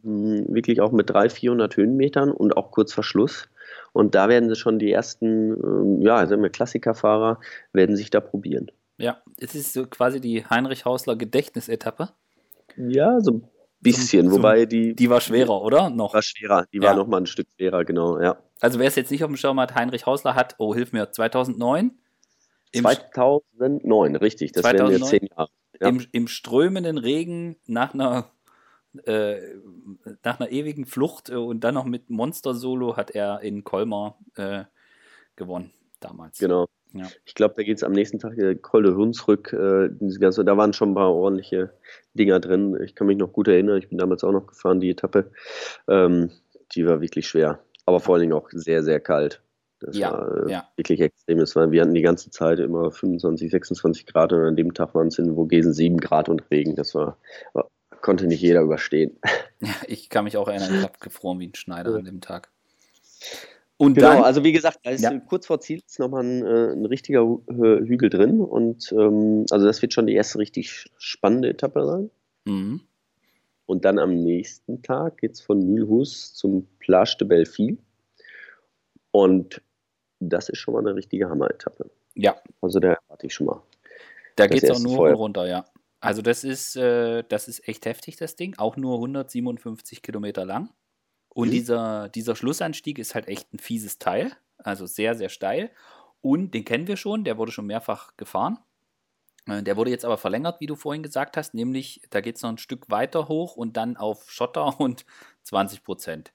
Ähm, 0.03 0.45
Wirklich 0.49 0.81
auch 0.81 0.91
mit 0.91 1.09
300, 1.09 1.31
400 1.31 1.77
Höhenmetern 1.77 2.31
und 2.31 2.57
auch 2.57 2.71
kurz 2.71 2.91
vor 2.91 3.05
Schluss. 3.05 3.47
Und 3.93 4.13
da 4.13 4.27
werden 4.27 4.49
sie 4.49 4.57
schon 4.57 4.77
die 4.77 4.91
ersten, 4.91 5.53
ähm, 5.53 6.01
ja, 6.01 6.27
sagen 6.27 6.43
wir 6.43 6.49
Klassikerfahrer, 6.49 7.39
werden 7.71 7.95
sich 7.95 8.09
da 8.09 8.19
probieren. 8.19 8.69
Ja, 8.97 9.21
es 9.37 9.55
ist 9.55 9.71
so 9.71 9.87
quasi 9.87 10.19
die 10.19 10.45
Heinrich 10.45 10.83
Hausler 10.83 11.15
Gedächtnisetappe. 11.15 12.09
Ja, 12.75 13.21
so 13.21 13.31
ein 13.31 13.47
bisschen, 13.81 14.27
Zum- 14.29 14.37
wobei 14.37 14.65
die, 14.65 14.95
Die 14.95 15.09
war 15.09 15.21
schwerer, 15.21 15.61
oder? 15.61 15.89
Noch. 15.89 16.13
war 16.13 16.21
schwerer. 16.21 16.65
Die 16.73 16.77
Ja. 16.77 16.83
war 16.89 16.95
noch 16.95 17.07
mal 17.07 17.17
ein 17.17 17.25
Stück 17.25 17.47
schwerer, 17.55 17.83
genau, 17.85 18.19
ja. 18.19 18.37
Also 18.59 18.79
wer 18.79 18.87
es 18.87 18.95
jetzt 18.95 19.11
nicht 19.11 19.23
auf 19.23 19.29
dem 19.29 19.37
Schirm 19.37 19.59
hat, 19.59 19.73
Heinrich 19.75 20.05
Hausler 20.05 20.35
hat, 20.35 20.55
oh, 20.59 20.73
hilf 20.75 20.93
mir, 20.93 21.11
2009 21.11 21.91
im, 22.73 22.83
2009, 22.83 24.15
richtig. 24.17 24.51
Das 24.53 24.63
wären 24.63 24.77
2009? 24.77 24.99
jetzt 25.01 25.09
zehn 25.09 25.27
Jahre. 25.35 25.49
ja. 25.79 25.87
im, 25.89 26.05
im 26.11 26.27
strömenden 26.27 26.97
Regen 26.97 27.57
nach 27.65 27.93
einer, 27.93 28.31
äh, 29.05 29.37
nach 30.23 30.39
einer 30.39 30.51
ewigen 30.51 30.85
Flucht 30.85 31.29
äh, 31.29 31.35
und 31.35 31.61
dann 31.63 31.73
noch 31.73 31.85
mit 31.85 32.09
Monster-Solo 32.09 32.95
hat 32.97 33.11
er 33.11 33.41
in 33.41 33.63
Colmar 33.63 34.17
äh, 34.35 34.63
gewonnen 35.35 35.73
damals. 35.99 36.37
Genau. 36.37 36.67
Ja. 36.93 37.07
Ich 37.25 37.35
glaube, 37.35 37.53
da 37.55 37.63
geht 37.63 37.77
es 37.77 37.83
am 37.83 37.93
nächsten 37.93 38.19
Tag 38.19 38.37
äh, 38.37 38.55
Kolde 38.55 38.95
Hunsrück. 38.95 39.53
Äh, 39.53 39.89
ganze, 40.19 40.43
da 40.43 40.57
waren 40.57 40.73
schon 40.73 40.91
ein 40.91 40.95
paar 40.95 41.13
ordentliche 41.13 41.71
Dinger 42.13 42.39
drin. 42.39 42.77
Ich 42.83 42.95
kann 42.95 43.07
mich 43.07 43.17
noch 43.17 43.31
gut 43.31 43.47
erinnern. 43.47 43.77
Ich 43.77 43.89
bin 43.89 43.97
damals 43.97 44.23
auch 44.23 44.31
noch 44.31 44.47
gefahren, 44.47 44.79
die 44.79 44.89
Etappe. 44.89 45.31
Ähm, 45.87 46.31
die 46.75 46.85
war 46.85 47.01
wirklich 47.01 47.27
schwer. 47.27 47.59
Aber 47.85 47.99
vor 47.99 48.15
allen 48.15 48.21
Dingen 48.21 48.33
auch 48.33 48.49
sehr, 48.51 48.83
sehr 48.83 48.99
kalt. 48.99 49.41
Das 49.79 49.97
Ja, 49.97 50.11
war 50.11 50.47
äh, 50.47 50.51
ja. 50.51 50.67
wirklich 50.75 51.01
extrem. 51.01 51.39
Es 51.39 51.55
war, 51.55 51.71
wir 51.71 51.81
hatten 51.81 51.93
die 51.93 52.01
ganze 52.01 52.29
Zeit 52.29 52.59
immer 52.59 52.91
25, 52.91 53.49
26 53.49 54.05
Grad 54.05 54.31
und 54.33 54.41
an 54.41 54.55
dem 54.55 54.73
Tag 54.73 54.93
waren 54.93 55.07
es 55.07 55.17
in 55.17 55.35
Vogesen 55.35 55.73
7 55.73 55.97
Grad 55.97 56.29
und 56.29 56.43
Regen. 56.51 56.75
Das 56.75 56.93
war, 56.93 57.17
war 57.53 57.69
konnte 58.01 58.27
nicht 58.27 58.41
jeder 58.41 58.61
überstehen. 58.61 59.17
Ja, 59.59 59.73
ich 59.87 60.09
kann 60.09 60.25
mich 60.25 60.37
auch 60.37 60.47
erinnern, 60.47 60.75
ich 60.75 60.83
habe 60.83 60.99
gefroren 60.99 61.39
wie 61.39 61.47
ein 61.47 61.55
Schneider 61.55 61.95
an 61.95 62.05
dem 62.05 62.21
Tag. 62.21 62.49
Und 63.81 63.95
Genau, 63.95 64.09
dann, 64.13 64.23
also 64.23 64.43
wie 64.43 64.51
gesagt, 64.51 64.79
da 64.83 64.91
ist 64.91 65.01
Ja. 65.01 65.19
kurz 65.21 65.47
vor 65.47 65.59
Ziel 65.59 65.81
ist 65.83 65.97
nochmal 65.97 66.23
ein, 66.23 66.45
äh, 66.45 66.71
ein 66.73 66.85
richtiger 66.85 67.21
Hügel 67.47 68.11
drin 68.11 68.39
und 68.39 68.91
ähm, 68.91 69.45
also 69.49 69.65
das 69.65 69.81
wird 69.81 69.91
schon 69.93 70.05
die 70.05 70.13
erste 70.13 70.37
richtig 70.37 70.85
spannende 70.97 71.49
Etappe 71.49 71.83
sein. 71.85 72.11
Mhm. 72.45 72.81
Und 73.65 73.83
dann 73.85 73.97
am 73.97 74.13
nächsten 74.23 74.83
Tag 74.83 75.17
geht 75.17 75.31
es 75.31 75.41
von 75.41 75.65
Mulhouse 75.65 76.33
zum 76.35 76.67
Plage 76.79 77.15
de 77.21 77.27
Belleville. 77.27 77.77
Und 79.11 79.61
das 80.19 80.49
ist 80.49 80.59
schon 80.59 80.73
mal 80.75 80.81
eine 80.81 80.93
richtige 80.95 81.29
Hammer-Etappe. 81.29 81.89
ja, 82.15 82.35
Also 82.61 82.79
da 82.79 82.93
erwarte 82.93 83.25
ich 83.27 83.33
schon 83.33 83.47
mal. 83.47 83.61
da 84.35 84.45
geht 84.47 84.63
es 84.63 84.69
auch 84.71 84.79
nur 84.79 84.95
Feuer. 84.97 85.15
runter, 85.15 85.47
ja. 85.47 85.65
Also 86.01 86.21
das 86.21 86.43
ist, 86.43 86.75
äh, 86.75 87.23
das 87.27 87.47
ist 87.47 87.67
echt 87.67 87.85
heftig, 87.85 88.15
das 88.17 88.35
Ding. 88.35 88.55
Auch 88.57 88.75
nur 88.77 88.97
157 88.99 90.01
Kilometer 90.01 90.45
lang. 90.45 90.69
Und 91.33 91.49
Mhm. 91.49 91.51
dieser, 91.51 92.09
dieser 92.09 92.35
Schlussanstieg 92.35 92.99
ist 92.99 93.15
halt 93.15 93.27
echt 93.27 93.53
ein 93.53 93.59
fieses 93.59 93.99
Teil. 93.99 94.31
Also 94.57 94.85
sehr, 94.85 95.15
sehr 95.15 95.29
steil. 95.29 95.71
Und 96.21 96.53
den 96.53 96.65
kennen 96.65 96.87
wir 96.87 96.97
schon, 96.97 97.23
der 97.23 97.37
wurde 97.37 97.51
schon 97.51 97.65
mehrfach 97.67 98.15
gefahren. 98.17 98.59
Äh, 99.47 99.63
Der 99.63 99.77
wurde 99.77 99.91
jetzt 99.91 100.05
aber 100.05 100.17
verlängert, 100.17 100.59
wie 100.61 100.67
du 100.67 100.75
vorhin 100.75 101.03
gesagt 101.03 101.37
hast, 101.37 101.53
nämlich 101.53 102.01
da 102.09 102.21
geht 102.21 102.35
es 102.37 102.41
noch 102.43 102.49
ein 102.51 102.57
Stück 102.57 102.89
weiter 102.89 103.27
hoch 103.27 103.55
und 103.55 103.77
dann 103.77 103.97
auf 103.97 104.29
Schotter 104.31 104.79
und 104.79 105.05
20 105.43 105.83
Prozent. 105.83 106.33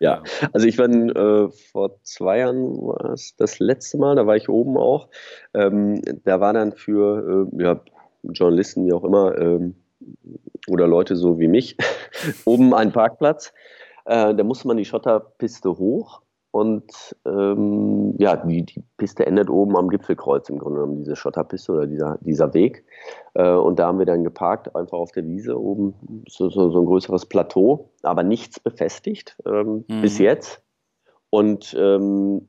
Ja, 0.00 0.22
also 0.52 0.66
ich 0.66 0.78
war 0.78 0.88
äh, 0.88 1.48
vor 1.70 2.02
zwei 2.02 2.38
Jahren 2.38 2.76
war 2.82 3.12
es 3.12 3.36
das 3.36 3.60
letzte 3.60 3.98
Mal, 3.98 4.16
da 4.16 4.26
war 4.26 4.36
ich 4.36 4.48
oben 4.48 4.76
auch. 4.76 5.08
Ähm, 5.54 6.02
da 6.24 6.40
war 6.40 6.52
dann 6.52 6.72
für 6.72 7.48
äh, 7.52 7.62
ja, 7.62 7.80
Journalisten, 8.24 8.84
wie 8.86 8.92
auch 8.92 9.04
immer, 9.04 9.38
ähm, 9.38 9.76
oder 10.66 10.88
Leute 10.88 11.14
so 11.16 11.38
wie 11.38 11.48
mich, 11.48 11.76
oben 12.44 12.74
ein 12.74 12.92
Parkplatz. 12.92 13.52
Äh, 14.04 14.34
da 14.34 14.44
musste 14.44 14.68
man 14.68 14.76
die 14.76 14.84
Schotterpiste 14.84 15.70
hoch 15.78 16.22
und 16.50 17.16
ähm, 17.24 18.14
ja, 18.18 18.36
die, 18.36 18.62
die 18.62 18.82
Piste 18.98 19.24
endet 19.24 19.48
oben 19.48 19.74
am 19.76 19.88
Gipfelkreuz 19.88 20.50
im 20.50 20.58
Grunde 20.58 20.80
genommen, 20.80 20.98
diese 20.98 21.16
Schotterpiste 21.16 21.72
oder 21.72 21.86
dieser, 21.86 22.18
dieser 22.20 22.52
Weg. 22.52 22.84
Äh, 23.34 23.48
und 23.52 23.78
da 23.78 23.86
haben 23.86 23.98
wir 23.98 24.06
dann 24.06 24.22
geparkt, 24.22 24.76
einfach 24.76 24.98
auf 24.98 25.12
der 25.12 25.26
Wiese 25.26 25.58
oben, 25.58 26.22
so, 26.28 26.50
so, 26.50 26.70
so 26.70 26.80
ein 26.80 26.86
größeres 26.86 27.26
Plateau, 27.26 27.88
aber 28.02 28.22
nichts 28.22 28.60
befestigt 28.60 29.36
ähm, 29.46 29.84
Mhm. 29.88 30.02
bis 30.02 30.18
jetzt. 30.18 30.62
Und 31.30 31.74
ähm, 31.78 32.48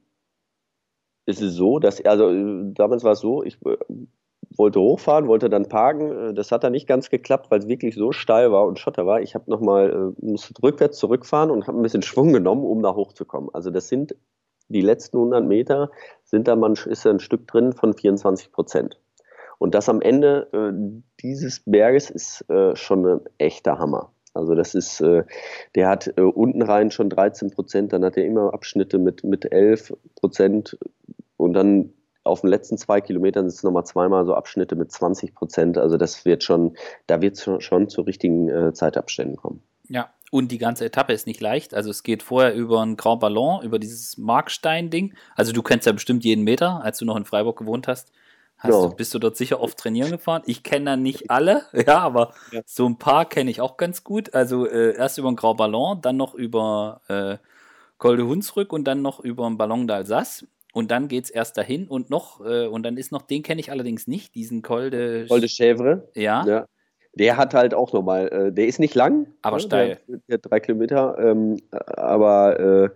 es 1.26 1.42
ist 1.42 1.54
so, 1.54 1.80
dass, 1.80 2.04
also 2.04 2.30
damals 2.74 3.06
war 3.06 3.14
es 3.14 3.22
so, 3.22 3.42
ich 3.44 3.58
äh, 3.66 3.78
wollte 4.58 4.80
hochfahren, 4.80 5.28
wollte 5.28 5.50
dann 5.50 5.68
parken. 5.68 6.30
Äh, 6.30 6.34
Das 6.34 6.52
hat 6.52 6.64
dann 6.64 6.74
nicht 6.74 6.88
ganz 6.88 7.10
geklappt, 7.10 7.52
weil 7.52 7.60
es 7.60 7.68
wirklich 7.68 7.96
so 7.96 8.12
steil 8.12 8.52
war 8.52 8.66
und 8.66 8.80
Schotter 8.80 9.06
war. 9.06 9.22
Ich 9.22 9.36
habe 9.36 9.50
nochmal, 9.50 10.14
äh, 10.22 10.36
rückwärts 10.64 10.98
zurückfahren 10.98 11.52
und 11.52 11.68
habe 11.68 11.80
ein 11.80 11.84
bisschen 11.84 12.02
Schwung 12.02 12.34
genommen, 12.34 12.64
um 12.64 12.82
da 12.82 12.96
hochzukommen. 12.96 13.50
Also 13.54 13.70
das 13.72 13.88
sind 13.88 14.16
die 14.70 14.82
letzten 14.82 15.18
100 15.18 15.46
Meter, 15.46 15.92
sind 16.24 16.48
da 16.48 16.56
man, 16.56 16.74
ist 16.74 17.06
da 17.06 17.10
ein 17.10 17.20
Stück 17.20 17.48
drin 17.48 17.74
von 17.74 17.94
24 17.94 18.52
Prozent. 18.52 19.00
Und 19.60 19.76
das 19.76 19.90
am 19.90 20.02
Ende 20.02 20.50
äh, 20.52 21.02
dieses 21.22 21.62
Berges 21.66 22.10
ist 22.10 22.50
äh, 22.50 22.76
schon 22.76 23.06
ein 23.06 23.20
echter 23.38 23.78
Hammer. 23.78 24.12
Also 24.34 24.56
das 24.56 24.74
ist, 24.74 25.00
äh, 25.02 25.24
der 25.76 25.90
hat 25.90 26.12
äh, 26.18 26.22
unten 26.22 26.64
rein 26.64 26.92
schon 26.92 27.10
13 27.10 27.52
Prozent, 27.52 27.94
dann 27.94 28.04
hat 28.04 28.18
er 28.18 28.26
immer 28.26 28.54
Abschnitte 28.54 28.98
mit, 28.98 29.24
mit 29.24 29.52
11 29.52 29.94
Prozent 30.16 30.78
und 31.38 31.54
dann 31.54 31.94
auf 32.24 32.42
den 32.42 32.50
letzten 32.50 32.78
zwei 32.78 33.02
Kilometern 33.02 33.50
sind 33.50 33.58
es 33.58 33.64
nochmal 33.64 33.86
zweimal 33.86 34.26
so 34.26 34.34
Abschnitte 34.36 34.76
mit 34.76 34.92
20 34.92 35.36
Prozent. 35.36 35.78
Also 35.78 35.98
das 35.98 36.26
wird 36.26 36.44
schon, 36.44 36.76
da 37.08 37.22
wird 37.22 37.36
es 37.36 37.44
schon, 37.44 37.62
schon 37.62 37.90
zu 37.90 38.02
richtigen 38.02 38.50
äh, 38.50 38.74
Zeitabständen 38.74 39.36
kommen. 39.36 39.62
Ja, 39.90 40.10
und 40.32 40.52
die 40.52 40.58
ganze 40.58 40.86
Etappe 40.86 41.14
ist 41.14 41.28
nicht 41.28 41.42
leicht. 41.42 41.74
Also 41.74 41.90
es 41.92 42.02
geht 42.04 42.24
vorher 42.24 42.56
über 42.56 42.82
einen 42.82 42.96
Grand 42.98 43.20
Ballon, 43.20 43.64
über 43.64 43.78
dieses 43.78 44.18
Markstein-Ding. 44.18 45.14
Also 45.36 45.52
du 45.52 45.62
kennst 45.62 45.86
ja 45.86 45.92
bestimmt 45.92 46.24
jeden 46.24 46.44
Meter, 46.44 46.82
als 46.84 46.98
du 47.00 47.06
noch 47.06 47.18
in 47.18 47.26
Freiburg 47.26 47.58
gewohnt 47.60 47.88
hast. 47.88 48.12
hast 48.58 48.74
Ja. 48.74 48.88
du, 48.90 48.96
bist 48.96 49.14
du 49.14 49.20
dort 49.20 49.36
sicher 49.36 49.60
oft 49.60 49.78
trainieren 49.78 50.10
gefahren? 50.12 50.42
Ich 50.46 50.64
kenne 50.64 50.86
da 50.86 50.96
nicht 50.96 51.30
alle, 51.30 51.64
ja, 51.88 52.00
aber 52.00 52.34
Ja. 52.52 52.62
so 52.66 52.88
ein 52.88 52.98
paar 52.98 53.26
kenne 53.26 53.52
ich 53.52 53.60
auch 53.62 53.76
ganz 53.78 54.04
gut. 54.06 54.34
Also 54.34 54.66
äh, 54.66 54.96
erst 54.96 55.18
über 55.18 55.28
einen 55.28 55.36
Grand 55.38 55.58
Ballon, 55.58 56.02
dann 56.02 56.16
noch 56.18 56.34
über 56.34 57.02
äh, 57.10 57.38
Col 57.98 58.16
de 58.18 58.26
Hunsrück 58.26 58.72
und 58.74 58.86
dann 58.86 59.02
noch 59.02 59.20
über 59.20 59.46
den 59.48 59.58
Ballon 59.58 59.88
d'Alsace. 59.90 60.46
Und 60.74 60.92
dann 60.92 61.08
geht 61.08 61.26
es 61.26 61.30
erst 61.30 61.56
dahin 61.58 61.88
und 61.88 62.10
noch, 62.10 62.42
äh, 62.44 62.66
und 62.68 62.84
dann 62.84 62.98
ist 62.98 63.12
noch, 63.12 63.22
den 63.22 63.44
kenne 63.44 63.62
ich 63.62 63.72
allerdings 63.72 64.08
nicht, 64.08 64.36
diesen 64.36 64.62
Col 64.62 64.90
de, 64.90 65.28
Col 65.28 65.40
de 65.40 65.48
Chèvre, 65.50 66.02
ja, 66.16 66.46
ja. 66.46 66.66
Der 67.16 67.38
hat 67.38 67.54
halt 67.54 67.76
auch 67.76 67.94
nochmal, 67.94 68.28
äh, 68.30 68.52
der 68.52 68.66
ist 68.66 68.80
nicht 68.80 68.96
lang, 68.96 69.28
Aber 69.44 69.58
ne, 69.58 69.62
steil. 69.62 70.00
Der, 70.08 70.18
der 70.28 70.34
hat 70.34 70.42
drei 70.50 70.60
Kilometer, 70.60 71.16
ähm, 71.20 71.60
aber 71.70 72.60
äh, 72.60 72.90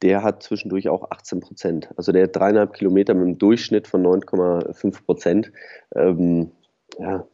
der 0.00 0.22
hat 0.22 0.42
zwischendurch 0.42 0.88
auch 0.88 1.10
18 1.10 1.40
Prozent. 1.40 1.90
Also 1.96 2.12
der 2.12 2.24
hat 2.24 2.36
dreieinhalb 2.36 2.72
Kilometer 2.72 3.12
mit 3.12 3.24
einem 3.24 3.38
Durchschnitt 3.38 3.86
von 3.88 4.02
9,5 4.02 5.04
Prozent. 5.04 5.52
Ähm, 5.94 6.50
ja, 6.98 7.26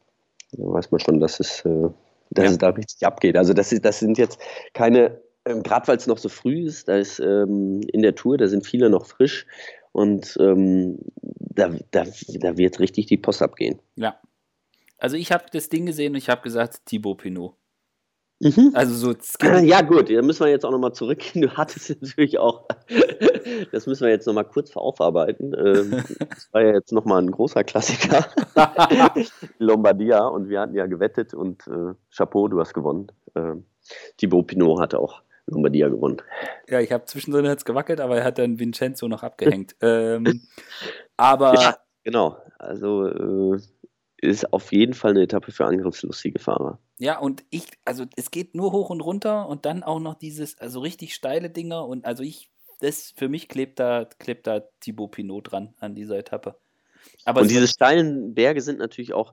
da 0.53 0.64
weiß 0.72 0.90
man 0.90 0.98
schon, 1.01 1.20
dass 1.20 1.38
es, 1.38 1.64
äh, 1.64 1.88
dass 2.31 2.44
Ja. 2.46 2.51
es 2.51 2.59
da 2.59 2.70
richtig 2.70 3.07
abgeht. 3.07 3.37
Also 3.37 3.53
das, 3.55 3.70
ist, 3.72 3.85
das 3.85 4.01
sind 4.01 4.18
jetzt 4.18 4.40
keine, 4.75 5.20
ähm, 5.44 5.62
gerade 5.62 5.88
weil 5.88 5.96
es 5.96 6.07
noch 6.07 6.18
so 6.18 6.28
früh 6.28 6.66
ist, 6.66 6.88
da 6.88 6.96
ist 6.96 7.18
ähm, 7.20 7.81
in 7.92 8.02
der 8.02 8.14
Tour, 8.14 8.38
da 8.38 8.46
sind 8.46 8.66
viele 8.66 8.90
noch 8.90 9.07
frisch 9.07 9.46
und 9.92 10.37
ähm, 10.40 10.98
da, 11.20 11.70
da, 11.90 12.05
da 12.40 12.57
wird 12.57 12.81
richtig 12.81 13.07
die 13.07 13.16
Post 13.18 13.42
abgehen. 13.42 13.81
ja. 13.96 14.16
Also 14.98 15.16
ich 15.16 15.33
habe 15.33 15.46
das 15.52 15.68
Ding 15.68 15.85
gesehen 15.85 16.12
und 16.12 16.18
ich 16.18 16.28
habe 16.28 16.42
gesagt, 16.42 16.87
Thibaut 16.87 17.18
Pinot. 17.18 17.57
Mhm. 18.42 18.70
Also 18.74 19.14
so 19.14 19.46
Ja, 19.62 19.83
gut, 19.83 20.11
da 20.11 20.22
müssen 20.22 20.44
wir 20.44 20.50
jetzt 20.50 20.64
auch 20.64 20.70
nochmal 20.70 20.92
zurückgehen. 20.92 21.42
Du 21.48 21.57
hattest 21.57 21.90
natürlich 22.00 22.38
auch, 22.38 22.66
das 23.72 23.87
müssen 23.87 24.05
wir 24.05 24.11
jetzt 24.11 24.26
nochmal 24.26 24.44
kurz 24.44 24.76
aufarbeiten. 24.76 25.55
Ähm, 25.55 26.05
Das 26.28 26.48
war 26.52 26.62
ja 26.62 26.72
jetzt 26.74 26.92
nochmal 26.92 27.22
ein 27.22 27.31
großer 27.31 27.64
Klassiker, 27.64 28.26
Lombardia, 29.59 30.26
und 30.26 30.48
wir 30.48 30.61
hatten 30.61 30.74
ja 30.74 30.87
gewettet 30.87 31.35
und 31.35 31.66
äh, 31.68 31.94
Chapeau, 32.16 32.48
du 32.48 32.61
hast 32.61 32.74
gewonnen. 32.74 33.11
Ähm, 33.35 33.66
Thibaut 34.16 34.48
Pinot 34.48 34.81
hatte 34.81 34.98
auch 34.98 35.22
Lombardia 35.46 35.88
gewonnen. 35.88 36.22
Ja, 36.68 36.81
ich 36.81 36.92
habe 36.92 37.05
zwischendrin 37.05 37.44
jetzt 37.44 37.64
gewackelt, 37.64 38.00
aber 38.00 38.18
er 38.18 38.24
hat 38.24 38.38
dann 38.38 38.59
Vincenzo 38.59 39.09
noch 39.09 39.22
abgehängt. 39.22 39.76
ähm, 39.81 40.42
aber. 41.16 41.55
Ja, 41.55 41.76
genau. 42.05 42.37
Also 42.59 43.07
äh, 43.07 43.61
ist 44.22 44.52
auf 44.52 44.72
jeden 44.72 44.94
Fall 44.94 45.11
eine 45.11 45.22
Etappe 45.22 45.50
für 45.50 45.66
angriffslustige 45.66 46.38
Fahrer. 46.38 46.78
Ja, 46.98 47.18
und 47.18 47.44
ich, 47.50 47.66
also 47.85 48.05
es 48.16 48.31
geht 48.31 48.55
nur 48.55 48.70
hoch 48.70 48.90
und 48.90 49.00
runter 49.00 49.48
und 49.48 49.66
dann 49.66 49.83
auch 49.83 49.98
noch 49.98 50.14
dieses, 50.14 50.59
also 50.61 50.81
richtig 50.81 51.14
steile 51.14 51.50
Dinger 51.50 51.87
und 51.87 52.05
also 52.07 52.22
ich, 52.22 52.48
das 52.78 53.12
für 53.16 53.28
mich 53.28 53.48
klebt 53.48 53.81
da, 53.81 54.05
klebt 54.05 54.46
da 54.46 54.61
Thibaut 54.78 55.11
Pinot 55.11 55.50
dran 55.50 55.74
an 55.81 55.96
dieser 55.96 56.16
Etappe. 56.16 56.55
Aber 57.25 57.43
und 57.43 57.51
diese 57.51 57.69
steilen 57.69 58.35
Berge 58.35 58.61
sind 58.61 58.79
natürlich 58.79 59.12
auch 59.12 59.33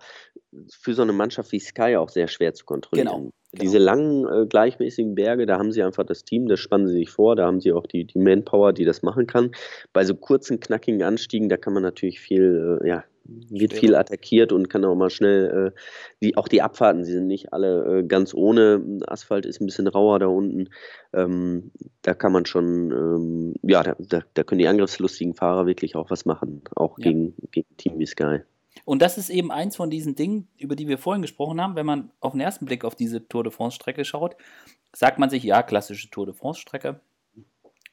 für 0.71 0.93
so 0.93 1.01
eine 1.01 1.13
Mannschaft 1.13 1.51
wie 1.51 1.59
Sky 1.59 1.97
auch 1.97 2.09
sehr 2.09 2.27
schwer 2.27 2.53
zu 2.53 2.65
kontrollieren. 2.65 3.07
Genau. 3.07 3.31
Genau. 3.51 3.63
Diese 3.63 3.79
langen, 3.79 4.27
äh, 4.27 4.45
gleichmäßigen 4.45 5.15
Berge, 5.15 5.47
da 5.47 5.57
haben 5.57 5.71
sie 5.71 5.81
einfach 5.81 6.03
das 6.03 6.23
Team, 6.23 6.47
das 6.47 6.59
spannen 6.59 6.87
sie 6.87 6.93
sich 6.93 7.09
vor, 7.09 7.35
da 7.35 7.47
haben 7.47 7.59
sie 7.59 7.73
auch 7.73 7.87
die, 7.87 8.05
die 8.05 8.19
Manpower, 8.19 8.73
die 8.73 8.85
das 8.85 9.01
machen 9.01 9.25
kann. 9.25 9.53
Bei 9.91 10.05
so 10.05 10.13
kurzen, 10.13 10.59
knackigen 10.59 11.01
Anstiegen, 11.01 11.49
da 11.49 11.57
kann 11.57 11.73
man 11.73 11.81
natürlich 11.81 12.19
viel, 12.19 12.79
äh, 12.83 12.87
ja, 12.87 13.03
wird 13.49 13.73
viel 13.73 13.95
attackiert 13.95 14.51
und 14.51 14.69
kann 14.69 14.85
auch 14.85 14.95
mal 14.95 15.09
schnell, 15.09 15.73
äh, 15.73 15.79
die, 16.21 16.37
auch 16.37 16.47
die 16.47 16.61
Abfahrten, 16.61 17.03
sie 17.03 17.13
sind 17.13 17.27
nicht 17.27 17.53
alle 17.53 17.99
äh, 17.99 18.03
ganz 18.03 18.33
ohne, 18.33 18.83
Asphalt 19.07 19.45
ist 19.45 19.61
ein 19.61 19.65
bisschen 19.65 19.87
rauer 19.87 20.19
da 20.19 20.27
unten. 20.27 20.69
Ähm, 21.13 21.71
da 22.01 22.13
kann 22.13 22.31
man 22.31 22.45
schon, 22.45 22.91
ähm, 22.91 23.53
ja, 23.63 23.83
da, 23.83 23.95
da, 23.99 24.21
da, 24.33 24.43
können 24.43 24.59
die 24.59 24.67
angriffslustigen 24.67 25.35
Fahrer 25.35 25.65
wirklich 25.65 25.95
auch 25.95 26.09
was 26.09 26.25
machen, 26.25 26.61
auch 26.75 26.97
ja. 26.99 27.03
gegen, 27.03 27.35
gegen 27.51 27.77
Team 27.77 27.99
wie 27.99 28.05
Sky. 28.05 28.39
Und 28.85 29.01
das 29.01 29.17
ist 29.17 29.29
eben 29.29 29.51
eins 29.51 29.75
von 29.75 29.89
diesen 29.89 30.15
Dingen, 30.15 30.47
über 30.57 30.75
die 30.75 30.87
wir 30.87 30.97
vorhin 30.97 31.21
gesprochen 31.21 31.61
haben. 31.61 31.75
Wenn 31.75 31.85
man 31.85 32.11
auf 32.21 32.31
den 32.31 32.41
ersten 32.41 32.65
Blick 32.65 32.85
auf 32.85 32.95
diese 32.95 33.27
Tour 33.27 33.43
de 33.43 33.51
France-Strecke 33.51 34.05
schaut, 34.05 34.35
sagt 34.95 35.19
man 35.19 35.29
sich, 35.29 35.43
ja, 35.43 35.63
klassische 35.63 36.09
Tour 36.09 36.25
de 36.25 36.35
France-Strecke. 36.35 36.99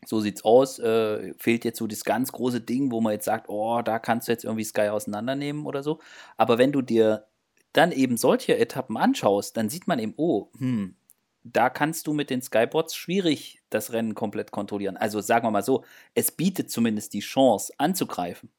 So 0.08 0.20
sieht's 0.20 0.44
aus. 0.44 0.78
Äh, 0.78 1.34
fehlt 1.38 1.64
jetzt 1.64 1.78
so 1.78 1.86
das 1.86 2.04
ganz 2.04 2.32
große 2.32 2.60
Ding, 2.60 2.90
wo 2.90 3.00
man 3.00 3.12
jetzt 3.12 3.24
sagt, 3.24 3.48
oh, 3.48 3.82
da 3.82 3.98
kannst 3.98 4.28
du 4.28 4.32
jetzt 4.32 4.44
irgendwie 4.44 4.64
Sky 4.64 4.88
auseinandernehmen 4.88 5.66
oder 5.66 5.82
so. 5.82 6.00
Aber 6.36 6.58
wenn 6.58 6.72
du 6.72 6.82
dir 6.82 7.26
dann 7.72 7.92
eben 7.92 8.16
solche 8.16 8.56
Etappen 8.56 8.96
anschaust, 8.96 9.56
dann 9.56 9.68
sieht 9.68 9.86
man 9.86 9.98
eben, 9.98 10.14
oh, 10.16 10.48
hm, 10.58 10.96
da 11.44 11.70
kannst 11.70 12.06
du 12.06 12.12
mit 12.12 12.30
den 12.30 12.42
Skybots 12.42 12.96
schwierig 12.96 13.60
das 13.70 13.92
Rennen 13.92 14.14
komplett 14.14 14.50
kontrollieren. 14.50 14.96
Also 14.96 15.20
sagen 15.20 15.46
wir 15.46 15.50
mal 15.50 15.62
so, 15.62 15.84
es 16.14 16.32
bietet 16.32 16.70
zumindest 16.70 17.12
die 17.12 17.20
Chance 17.20 17.72
anzugreifen 17.78 18.50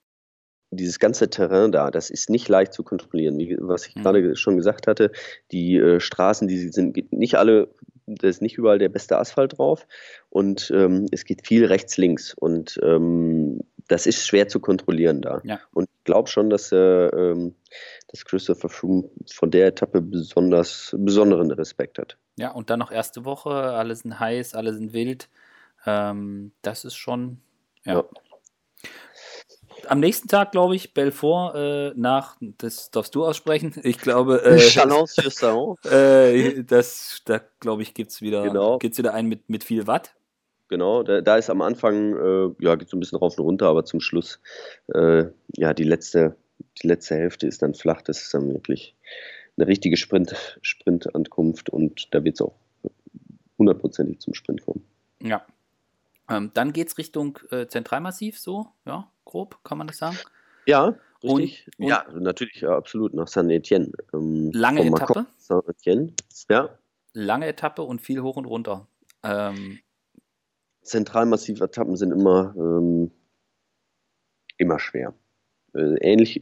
dieses 0.71 0.99
ganze 0.99 1.29
Terrain 1.29 1.71
da, 1.71 1.91
das 1.91 2.09
ist 2.09 2.29
nicht 2.29 2.49
leicht 2.49 2.73
zu 2.73 2.83
kontrollieren. 2.83 3.37
Wie, 3.37 3.57
was 3.59 3.87
ich 3.87 3.95
mhm. 3.95 4.03
gerade 4.03 4.35
schon 4.35 4.57
gesagt 4.57 4.87
hatte, 4.87 5.11
die 5.51 5.77
äh, 5.77 5.99
Straßen, 5.99 6.47
die 6.47 6.69
sind 6.69 7.11
nicht 7.11 7.35
alle, 7.35 7.69
da 8.07 8.27
ist 8.27 8.41
nicht 8.41 8.57
überall 8.57 8.79
der 8.79 8.89
beste 8.89 9.17
Asphalt 9.17 9.57
drauf 9.57 9.85
und 10.29 10.71
ähm, 10.73 11.07
es 11.11 11.25
geht 11.25 11.45
viel 11.45 11.65
rechts-links 11.65 12.33
und 12.33 12.79
ähm, 12.81 13.59
das 13.87 14.05
ist 14.05 14.25
schwer 14.25 14.47
zu 14.47 14.59
kontrollieren 14.59 15.21
da. 15.21 15.41
Ja. 15.43 15.59
Und 15.73 15.85
ich 15.85 16.03
glaube 16.03 16.29
schon, 16.29 16.49
dass, 16.49 16.71
äh, 16.71 16.77
ähm, 16.77 17.55
dass 18.07 18.25
Christopher 18.25 18.69
Froome 18.69 19.09
von 19.31 19.51
der 19.51 19.67
Etappe 19.67 20.01
besonders 20.01 20.95
besonderen 20.97 21.51
Respekt 21.51 21.99
hat. 21.99 22.17
Ja, 22.37 22.51
und 22.51 22.69
dann 22.69 22.79
noch 22.79 22.91
erste 22.91 23.25
Woche, 23.25 23.49
alle 23.49 23.95
sind 23.95 24.19
heiß, 24.19 24.55
alle 24.55 24.73
sind 24.73 24.93
wild. 24.93 25.29
Ähm, 25.85 26.51
das 26.61 26.85
ist 26.85 26.95
schon, 26.95 27.39
ja. 27.85 27.95
ja 27.95 28.03
am 29.87 29.99
nächsten 29.99 30.27
Tag, 30.27 30.51
glaube 30.51 30.75
ich, 30.75 30.93
Belfort 30.93 31.55
äh, 31.55 31.93
nach, 31.95 32.37
das 32.39 32.91
darfst 32.91 33.15
du 33.15 33.25
aussprechen, 33.25 33.73
ich 33.83 33.97
glaube. 33.99 34.43
Äh, 34.43 34.57
Chalon-sur-Saône. 34.57 35.77
Äh, 35.91 36.63
das, 36.63 37.21
da 37.25 37.41
glaube 37.59 37.81
ich, 37.81 37.93
gibt 37.93 38.11
es 38.11 38.21
wieder, 38.21 38.43
genau. 38.43 38.79
wieder 38.81 39.13
einen 39.13 39.29
mit, 39.29 39.49
mit 39.49 39.63
viel 39.63 39.87
Watt. 39.87 40.15
Genau, 40.69 41.03
da, 41.03 41.21
da 41.21 41.37
ist 41.37 41.49
am 41.49 41.61
Anfang, 41.61 42.15
äh, 42.15 42.49
ja, 42.59 42.75
geht 42.75 42.89
so 42.89 42.97
ein 42.97 42.99
bisschen 42.99 43.19
rauf 43.19 43.37
und 43.37 43.45
runter, 43.45 43.67
aber 43.67 43.85
zum 43.85 44.01
Schluss, 44.01 44.41
äh, 44.93 45.25
ja, 45.55 45.73
die 45.73 45.83
letzte, 45.83 46.35
die 46.81 46.87
letzte 46.87 47.15
Hälfte 47.15 47.47
ist 47.47 47.61
dann 47.61 47.73
flach. 47.73 48.01
Das 48.01 48.21
ist 48.21 48.33
dann 48.33 48.53
wirklich 48.53 48.95
eine 49.57 49.67
richtige 49.67 49.97
Sprint, 49.97 50.35
Sprintankunft 50.61 51.69
und 51.69 52.13
da 52.13 52.23
wird 52.23 52.35
es 52.35 52.41
auch 52.41 52.55
hundertprozentig 53.57 54.19
zum 54.19 54.33
Sprint 54.33 54.63
kommen. 54.63 54.85
Ja. 55.21 55.45
Ähm, 56.29 56.51
dann 56.53 56.73
geht 56.73 56.89
es 56.89 56.97
Richtung 56.97 57.39
äh, 57.51 57.67
Zentralmassiv, 57.67 58.39
so, 58.39 58.67
ja, 58.85 59.09
grob, 59.25 59.63
kann 59.63 59.77
man 59.77 59.87
das 59.87 59.97
sagen? 59.97 60.17
Ja, 60.65 60.95
richtig. 61.23 61.67
Und, 61.77 61.85
und 61.85 61.89
ja, 61.89 62.05
natürlich, 62.13 62.61
ja, 62.61 62.75
absolut, 62.75 63.13
nach 63.13 63.27
San 63.27 63.49
Etienne. 63.49 63.91
Ähm, 64.13 64.51
lange 64.53 64.85
Etappe. 64.85 65.25
San 65.37 65.61
Etienne, 65.67 66.13
ja. 66.49 66.69
Lange 67.13 67.47
Etappe 67.47 67.81
und 67.81 68.01
viel 68.01 68.21
hoch 68.21 68.35
und 68.35 68.45
runter. 68.45 68.87
Ähm, 69.23 69.79
Zentralmassive 70.83 71.63
Etappen 71.63 71.95
sind 71.95 72.11
immer, 72.11 72.53
ähm, 72.57 73.11
immer 74.57 74.79
schwer. 74.79 75.13
Äh, 75.73 75.97
ähnlich, 76.01 76.39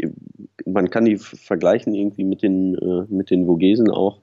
man 0.66 0.90
kann 0.90 1.06
die 1.06 1.18
vergleichen 1.18 1.94
irgendwie 1.94 2.24
mit 2.24 2.42
den, 2.42 2.76
äh, 2.76 3.06
mit 3.10 3.32
den 3.32 3.46
Vogesen 3.46 3.90
auch. 3.90 4.22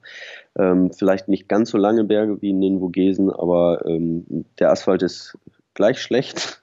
Ähm, 0.57 0.91
vielleicht 0.91 1.27
nicht 1.27 1.47
ganz 1.47 1.71
so 1.71 1.77
lange 1.77 2.03
Berge 2.03 2.41
wie 2.41 2.49
in 2.49 2.61
den 2.61 2.79
Vogesen, 2.79 3.31
aber 3.31 3.85
ähm, 3.85 4.45
der 4.59 4.71
Asphalt 4.71 5.01
ist 5.01 5.37
gleich 5.73 6.01
schlecht 6.01 6.61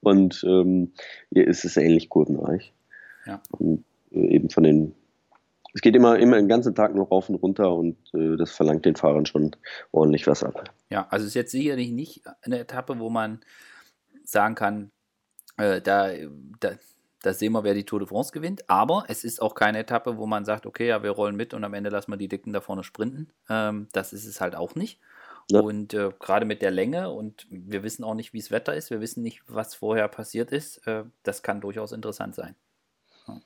und 0.00 0.44
ähm, 0.46 0.92
hier 1.30 1.46
ist 1.46 1.64
es 1.64 1.76
ähnlich 1.76 2.08
kurvenreich. 2.08 2.72
Ja. 3.26 3.42
Und 3.50 3.84
äh, 4.10 4.34
eben 4.34 4.50
von 4.50 4.62
den 4.62 4.94
es 5.74 5.80
geht 5.80 5.96
immer, 5.96 6.18
immer 6.18 6.36
den 6.36 6.48
ganzen 6.48 6.74
Tag 6.74 6.94
nur 6.94 7.08
rauf 7.08 7.28
und 7.28 7.36
runter 7.36 7.74
und 7.74 7.96
äh, 8.14 8.36
das 8.36 8.52
verlangt 8.52 8.84
den 8.84 8.96
Fahrern 8.96 9.24
schon 9.24 9.56
ordentlich 9.90 10.26
was 10.26 10.44
ab. 10.44 10.64
Ja, 10.90 11.06
also 11.08 11.24
es 11.24 11.28
ist 11.28 11.34
jetzt 11.34 11.52
sicherlich 11.52 11.90
nicht 11.90 12.22
eine 12.42 12.58
Etappe, 12.58 12.98
wo 12.98 13.08
man 13.08 13.40
sagen 14.24 14.54
kann, 14.54 14.90
äh, 15.56 15.80
da, 15.80 16.10
da, 16.60 16.72
da 17.22 17.32
sehen 17.32 17.52
wir, 17.52 17.64
wer 17.64 17.74
die 17.74 17.84
Tour 17.84 18.00
de 18.00 18.08
France 18.08 18.32
gewinnt. 18.32 18.68
Aber 18.68 19.04
es 19.08 19.24
ist 19.24 19.40
auch 19.40 19.54
keine 19.54 19.78
Etappe, 19.78 20.18
wo 20.18 20.26
man 20.26 20.44
sagt, 20.44 20.66
okay, 20.66 20.88
ja, 20.88 21.02
wir 21.02 21.10
rollen 21.10 21.36
mit 21.36 21.54
und 21.54 21.64
am 21.64 21.74
Ende 21.74 21.90
lassen 21.90 22.12
wir 22.12 22.18
die 22.18 22.28
Dicken 22.28 22.52
da 22.52 22.60
vorne 22.60 22.84
sprinten. 22.84 23.30
Ähm, 23.48 23.88
das 23.92 24.12
ist 24.12 24.26
es 24.26 24.40
halt 24.40 24.54
auch 24.54 24.74
nicht. 24.74 25.00
Ja. 25.52 25.60
Und 25.60 25.92
äh, 25.92 26.10
gerade 26.18 26.46
mit 26.46 26.62
der 26.62 26.70
Länge 26.70 27.10
und 27.10 27.46
wir 27.50 27.82
wissen 27.82 28.04
auch 28.04 28.14
nicht, 28.14 28.32
wie 28.32 28.38
das 28.38 28.50
Wetter 28.50 28.74
ist, 28.74 28.90
wir 28.90 29.02
wissen 29.02 29.22
nicht, 29.22 29.42
was 29.46 29.74
vorher 29.74 30.08
passiert 30.08 30.50
ist, 30.50 30.86
äh, 30.86 31.04
das 31.24 31.42
kann 31.42 31.60
durchaus 31.60 31.92
interessant 31.92 32.34
sein. 32.34 32.54
Ja. 33.28 33.40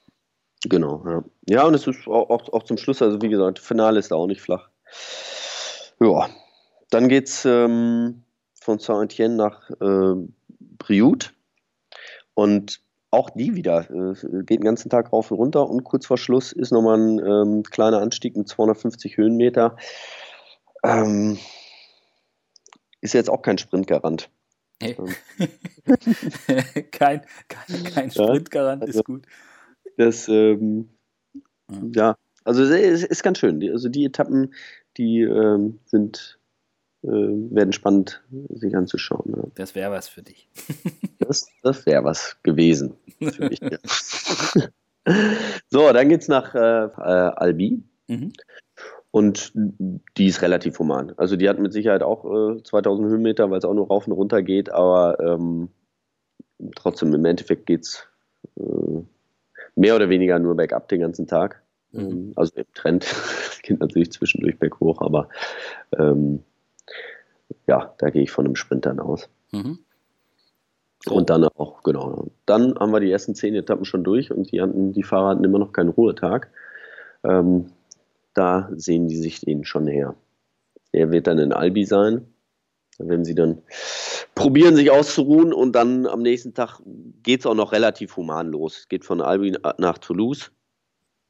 Genau, 0.69 1.05
ja. 1.05 1.25
Ja, 1.49 1.66
und 1.66 1.75
es 1.75 1.87
ist 1.88 2.07
auch, 2.07 2.31
auch, 2.31 2.53
auch, 2.53 2.62
zum 2.62 2.77
Schluss, 2.77 3.03
also 3.03 3.21
wie 3.23 3.29
gesagt, 3.29 3.59
Finale 3.59 3.99
ist 3.99 4.12
da 4.12 4.14
auch 4.14 4.29
nicht 4.29 4.40
flach. 4.40 4.69
Ja, 5.99 6.29
dann 6.90 7.09
geht 7.09 7.27
es 7.27 7.45
ähm, 7.45 8.23
von 8.61 8.79
Saint-Etienne 8.79 9.35
nach 9.35 9.69
äh, 9.71 10.29
Brioude 10.79 11.27
und 12.35 12.81
auch 13.11 13.31
die 13.31 13.57
wieder, 13.57 13.90
äh, 13.90 14.42
geht 14.45 14.61
den 14.61 14.64
ganzen 14.64 14.90
Tag 14.90 15.12
rauf 15.12 15.33
und 15.33 15.38
runter 15.38 15.69
und 15.69 15.83
kurz 15.83 16.07
vor 16.07 16.19
Schluss 16.19 16.53
ist 16.53 16.71
nochmal 16.71 17.01
ein 17.01 17.19
ähm, 17.19 17.62
kleiner 17.64 18.01
Anstieg 18.01 18.37
mit 18.37 18.47
250 18.47 19.16
Höhenmeter. 19.16 19.77
Ähm, 20.85 21.38
ist 23.07 23.14
jetzt 23.14 23.31
auch 23.31 23.42
kein 23.42 23.59
Sprintgarant. 23.59 24.29
Nee. 24.83 24.97
Ähm. 24.99 25.14
kein, 26.90 27.23
kein, 27.49 27.85
kein 27.85 28.11
Sprintgarant 28.11 28.83
ja, 28.83 28.87
also, 28.87 29.01
ist 29.01 29.05
gut. 29.05 29.27
Das, 29.97 30.29
ähm, 30.29 30.90
ja. 31.71 31.79
ja. 31.95 32.16
also 32.45 32.62
es 32.62 33.05
ist 33.05 33.23
ganz 33.23 33.38
schön. 33.38 33.62
Also 33.71 33.88
die 33.88 34.05
Etappen, 34.05 34.53
die 34.97 35.23
ähm, 35.23 35.79
sind, 35.87 36.38
äh, 37.03 37.09
werden 37.09 37.73
spannend, 37.73 38.23
sich 38.51 38.77
anzuschauen. 38.77 39.35
Ja. 39.37 39.45
Das 39.55 39.75
wäre 39.75 39.90
was 39.90 40.09
für 40.09 40.23
dich. 40.23 40.49
das 41.21 41.49
das 41.62 41.87
wäre 41.87 42.05
was 42.05 42.37
gewesen 42.42 42.97
für 43.21 43.49
mich. 43.49 43.61
Ja. 43.61 43.79
so, 45.71 45.92
dann 45.92 46.09
geht 46.09 46.23
es 46.23 46.29
nach 46.29 46.55
äh, 46.55 46.85
äh, 46.85 47.33
Albi. 47.37 47.83
Mhm. 48.09 48.33
Und 49.11 49.53
die 49.55 50.27
ist 50.27 50.42
relativ 50.42 50.79
human. 50.79 51.12
Also 51.16 51.37
die 51.37 51.49
hat 51.49 51.59
mit 51.59 51.73
Sicherheit 51.73 52.03
auch 52.03 52.57
äh, 52.57 52.62
2000 52.62 53.09
Höhenmeter, 53.09 53.51
weil 53.51 53.59
es 53.59 53.64
auch 53.64 53.75
nur 53.75 53.88
rauf 53.88 54.07
und 54.07 54.12
runter 54.12 54.42
geht, 54.42 54.71
aber 54.71 55.19
ähm, 55.21 55.71
trotzdem 56.75 57.14
im 57.14 57.25
Endeffekt 57.25 57.66
geht 57.66 57.85
es 57.85 58.07
äh, 58.59 59.03
mehr 59.75 59.97
oder 59.97 60.09
weniger 60.09 60.38
nur 60.38 60.57
bergab 60.57 60.88
den 60.88 61.01
ganzen 61.01 61.27
Tag. 61.27 61.62
Mhm. 61.92 62.01
Ähm, 62.01 62.33
also 62.37 62.53
im 62.57 62.66
Trend 62.75 63.07
geht 63.62 63.81
natürlich 63.81 64.12
zwischendurch 64.12 64.59
berghoch, 64.59 65.01
aber 65.01 65.29
ähm, 65.97 66.42
ja, 67.66 67.95
da 67.99 68.11
gehe 68.11 68.23
ich 68.23 68.31
von 68.31 68.45
einem 68.45 68.57
Sprint 68.57 68.87
dann 68.87 69.01
aus. 69.01 69.29
Mhm. 69.53 69.79
So. 71.05 71.14
Und 71.14 71.31
dann 71.31 71.45
auch, 71.45 71.83
genau. 71.83 72.27
Dann 72.47 72.75
haben 72.79 72.92
wir 72.92 73.01
die 73.01 73.11
ersten 73.11 73.35
zehn 73.35 73.55
Etappen 73.55 73.85
schon 73.85 74.03
durch 74.03 74.33
und 74.33 74.51
die, 74.51 74.61
hatten, 74.61 74.92
die 74.92 75.05
Fahrer 75.05 75.29
hatten 75.29 75.45
immer 75.45 75.59
noch 75.59 75.73
keinen 75.73 75.90
Ruhetag. 75.90 76.51
Ähm, 77.23 77.66
da 78.37 78.68
sehen 78.75 79.09
die 79.09 79.16
sich 79.16 79.40
den 79.40 79.64
schon 79.64 79.85
näher. 79.85 80.14
Er 80.92 81.11
wird 81.11 81.27
dann 81.27 81.38
in 81.38 81.53
Albi 81.53 81.85
sein. 81.85 82.27
Da 82.99 83.07
werden 83.09 83.25
sie 83.25 83.35
dann 83.35 83.62
probieren, 84.35 84.77
sich 84.77 84.90
auszuruhen 84.90 85.53
und 85.53 85.72
dann 85.72 86.07
am 86.07 86.22
nächsten 86.22 86.55
Tag 86.55 86.81
geht 87.22 87.40
es 87.40 87.46
auch 87.46 87.55
noch 87.55 87.72
relativ 87.72 88.16
human 88.16 88.49
los. 88.49 88.79
Es 88.79 88.88
geht 88.88 89.05
von 89.05 89.20
Albi 89.20 89.55
nach 89.79 89.99
Toulouse, 89.99 90.51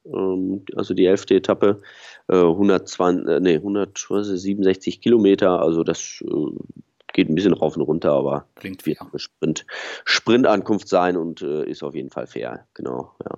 ähm, 0.05 0.63
also 0.75 0.93
die 0.93 1.05
elfte 1.05 1.35
Etappe, 1.35 1.81
120, 2.27 3.27
äh, 3.27 3.39
nee, 3.41 3.55
167 3.55 5.01
Kilometer, 5.01 5.61
also 5.61 5.83
das 5.83 6.23
äh, 6.25 6.85
geht 7.13 7.29
ein 7.29 7.35
bisschen 7.35 7.53
rauf 7.53 7.75
und 7.75 7.83
runter, 7.83 8.13
aber 8.13 8.47
Klingt 8.55 8.85
wird 8.85 8.97
fair. 8.99 9.07
eine 9.09 9.19
Sprint, 9.19 9.65
Sprintankunft 10.05 10.87
sein 10.87 11.17
und 11.17 11.41
äh, 11.41 11.65
ist 11.65 11.83
auf 11.83 11.95
jeden 11.95 12.11
Fall 12.11 12.27
fair, 12.27 12.65
genau, 12.73 13.13
ja. 13.25 13.37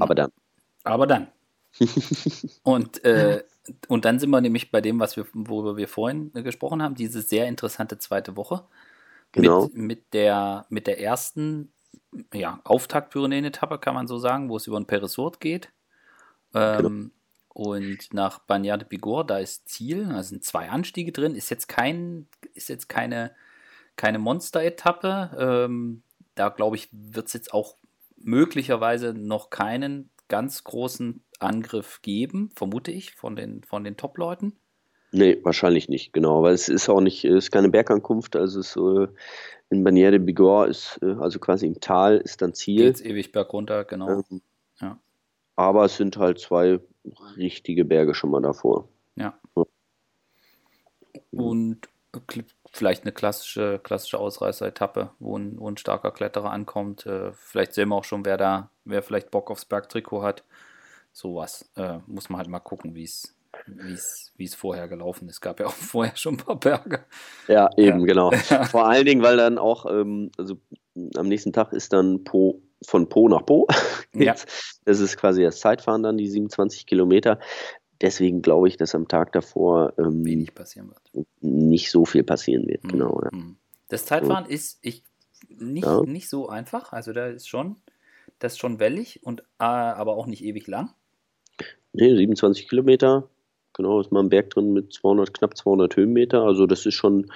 Aber 0.00 0.14
dann. 0.14 0.30
Aber 0.82 1.06
dann. 1.06 1.28
und, 2.62 3.04
äh, 3.04 3.42
und 3.88 4.04
dann 4.04 4.18
sind 4.18 4.30
wir 4.30 4.40
nämlich 4.40 4.70
bei 4.70 4.80
dem, 4.80 5.00
was 5.00 5.16
wir, 5.16 5.26
worüber 5.32 5.76
wir 5.76 5.88
vorhin 5.88 6.30
äh, 6.34 6.42
gesprochen 6.42 6.82
haben, 6.82 6.94
diese 6.94 7.22
sehr 7.22 7.48
interessante 7.48 7.98
zweite 7.98 8.36
Woche. 8.36 8.64
Genau. 9.32 9.64
Mit, 9.64 9.74
mit, 9.74 10.12
der, 10.12 10.66
mit 10.68 10.86
der 10.86 11.00
ersten 11.00 11.72
ja, 12.32 12.60
Auftakt-Pyrenäen-Etappe, 12.64 13.78
kann 13.78 13.94
man 13.94 14.06
so 14.06 14.18
sagen, 14.18 14.48
wo 14.48 14.56
es 14.56 14.66
über 14.68 14.78
ein 14.78 14.86
Peresort 14.86 15.40
geht. 15.40 15.70
Ähm, 16.54 17.10
Und 17.48 18.12
nach 18.12 18.40
Bagnères 18.46 18.78
de 18.78 18.88
Bigorre, 18.88 19.26
da 19.26 19.38
ist 19.38 19.68
Ziel, 19.68 20.06
da 20.08 20.22
sind 20.22 20.44
zwei 20.44 20.70
Anstiege 20.70 21.10
drin, 21.10 21.34
ist 21.34 21.50
jetzt 21.50 21.68
kein, 21.68 22.28
ist 22.52 22.68
jetzt 22.68 22.88
keine, 22.88 23.32
keine 23.96 24.18
Monster-Etappe. 24.20 25.36
Ähm, 25.38 26.02
da 26.36 26.50
glaube 26.50 26.76
ich, 26.76 26.88
wird 26.92 27.26
es 27.26 27.32
jetzt 27.32 27.52
auch 27.52 27.76
möglicherweise 28.16 29.14
noch 29.14 29.50
keinen 29.50 30.10
ganz 30.28 30.62
großen 30.62 31.23
Angriff 31.40 32.00
geben, 32.02 32.50
vermute 32.54 32.90
ich, 32.90 33.14
von 33.14 33.36
den, 33.36 33.62
von 33.64 33.84
den 33.84 33.96
Top-Leuten. 33.96 34.54
Nee, 35.12 35.38
wahrscheinlich 35.44 35.88
nicht, 35.88 36.12
genau. 36.12 36.42
Weil 36.42 36.54
es 36.54 36.68
ist 36.68 36.88
auch 36.88 37.00
nicht, 37.00 37.24
es 37.24 37.44
ist 37.44 37.50
keine 37.52 37.68
Bergankunft, 37.68 38.34
also 38.36 38.60
es, 38.60 38.76
äh, 38.76 39.06
in 39.70 39.84
Bagnères 39.86 40.10
de 40.10 40.18
Bigorre 40.18 40.68
ist, 40.68 40.98
äh, 41.02 41.14
also 41.20 41.38
quasi 41.38 41.66
im 41.66 41.80
Tal 41.80 42.18
ist 42.18 42.42
dann 42.42 42.52
Ziel. 42.54 42.82
Geht's 42.84 43.00
ewig 43.00 43.30
bergunter, 43.32 43.84
genau. 43.84 44.24
Ähm, 44.30 44.42
Ja. 44.80 44.98
Aber 45.56 45.84
es 45.84 45.96
sind 45.96 46.16
halt 46.16 46.40
zwei 46.40 46.80
richtige 47.36 47.84
Berge 47.84 48.14
schon 48.14 48.30
mal 48.30 48.42
davor. 48.42 48.88
Ja. 49.14 49.38
Ja. 49.56 49.64
Und 51.30 51.88
kl- 52.12 52.44
vielleicht 52.72 53.02
eine 53.02 53.12
klassische, 53.12 53.78
klassische 53.82 54.18
Ausreißer-Etappe, 54.18 55.10
wo 55.20 55.38
ein, 55.38 55.58
wo 55.60 55.68
ein 55.70 55.76
starker 55.76 56.10
Kletterer 56.10 56.50
ankommt. 56.50 57.06
Äh, 57.06 57.32
vielleicht 57.34 57.72
sehen 57.74 57.88
wir 57.90 57.96
auch 57.96 58.04
schon, 58.04 58.24
wer 58.24 58.36
da, 58.36 58.70
wer 58.84 59.02
vielleicht 59.02 59.30
Bock 59.30 59.50
aufs 59.50 59.64
Bergtrikot 59.64 60.22
hat. 60.22 60.42
Sowas. 61.14 61.70
Äh, 61.76 62.00
muss 62.06 62.28
man 62.28 62.38
halt 62.38 62.48
mal 62.48 62.60
gucken, 62.60 62.94
wie 62.94 63.04
es 63.04 63.34
wie 64.36 64.44
es 64.44 64.54
vorher 64.54 64.88
gelaufen 64.88 65.28
ist. 65.28 65.36
Es 65.36 65.40
gab 65.40 65.60
ja 65.60 65.66
auch 65.66 65.72
vorher 65.72 66.16
schon 66.16 66.34
ein 66.34 66.38
paar 66.38 66.58
Berge. 66.58 67.04
Ja, 67.48 67.70
eben, 67.76 68.00
Ja. 68.06 68.06
genau. 68.06 68.30
Vor 68.70 68.86
allen 68.86 69.06
Dingen, 69.06 69.22
weil 69.22 69.36
dann 69.36 69.58
auch, 69.58 69.86
ähm, 69.86 70.30
also 70.36 70.56
am 71.16 71.28
nächsten 71.28 71.52
Tag 71.52 71.72
ist 71.72 71.92
dann 71.92 72.24
Po, 72.24 72.60
von 72.84 73.08
Po 73.08 73.28
nach 73.28 73.46
Po. 73.46 73.66
Ja. 74.16 74.36
Das 74.84 75.00
ist 75.00 75.16
quasi 75.16 75.42
das 75.42 75.58
Zeitfahren 75.58 76.04
dann, 76.04 76.16
die 76.16 76.28
27 76.28 76.86
Kilometer. 76.86 77.40
Deswegen 78.00 78.42
glaube 78.42 78.68
ich, 78.68 78.76
dass 78.76 78.94
am 78.94 79.08
Tag 79.08 79.32
davor 79.32 79.92
ähm, 79.98 80.24
Wenig 80.24 80.54
passieren 80.54 80.88
wird. 80.90 81.26
nicht 81.40 81.90
so 81.90 82.04
viel 82.04 82.22
passieren 82.22 82.68
wird. 82.68 82.84
Mhm. 82.84 82.88
Genau, 82.88 83.20
ja. 83.24 83.30
Mhm. 83.32 83.56
Das 83.88 84.04
Zeitfahren 84.04 84.46
ist 84.46 84.78
ich, 84.82 85.02
nicht, 85.48 85.86
nicht 86.06 86.28
so 86.28 86.48
einfach. 86.48 86.92
Also 86.92 87.12
da 87.12 87.26
ist 87.26 87.48
schon, 87.48 87.74
das 88.38 88.52
ist 88.52 88.58
schon 88.58 88.78
wellig 88.78 89.20
und 89.24 89.40
äh, 89.58 89.64
aber 89.64 90.16
auch 90.16 90.26
nicht 90.26 90.44
ewig 90.44 90.68
lang. 90.68 90.90
Nee, 91.94 92.14
27 92.16 92.68
Kilometer. 92.68 93.28
Genau, 93.72 94.00
ist 94.00 94.12
mal 94.12 94.20
ein 94.20 94.28
Berg 94.28 94.50
drin 94.50 94.72
mit 94.72 94.92
200, 94.92 95.32
knapp 95.34 95.56
200 95.56 95.96
Höhenmeter. 95.96 96.42
Also 96.42 96.66
das 96.66 96.86
ist 96.86 96.94
schon, 96.94 97.30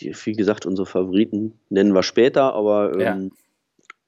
die, 0.00 0.14
wie 0.24 0.32
gesagt, 0.32 0.66
unsere 0.66 0.86
Favoriten 0.86 1.58
nennen 1.68 1.94
wir 1.94 2.02
später, 2.02 2.54
aber 2.54 3.00
Ja. 3.00 3.14
ähm, 3.14 3.32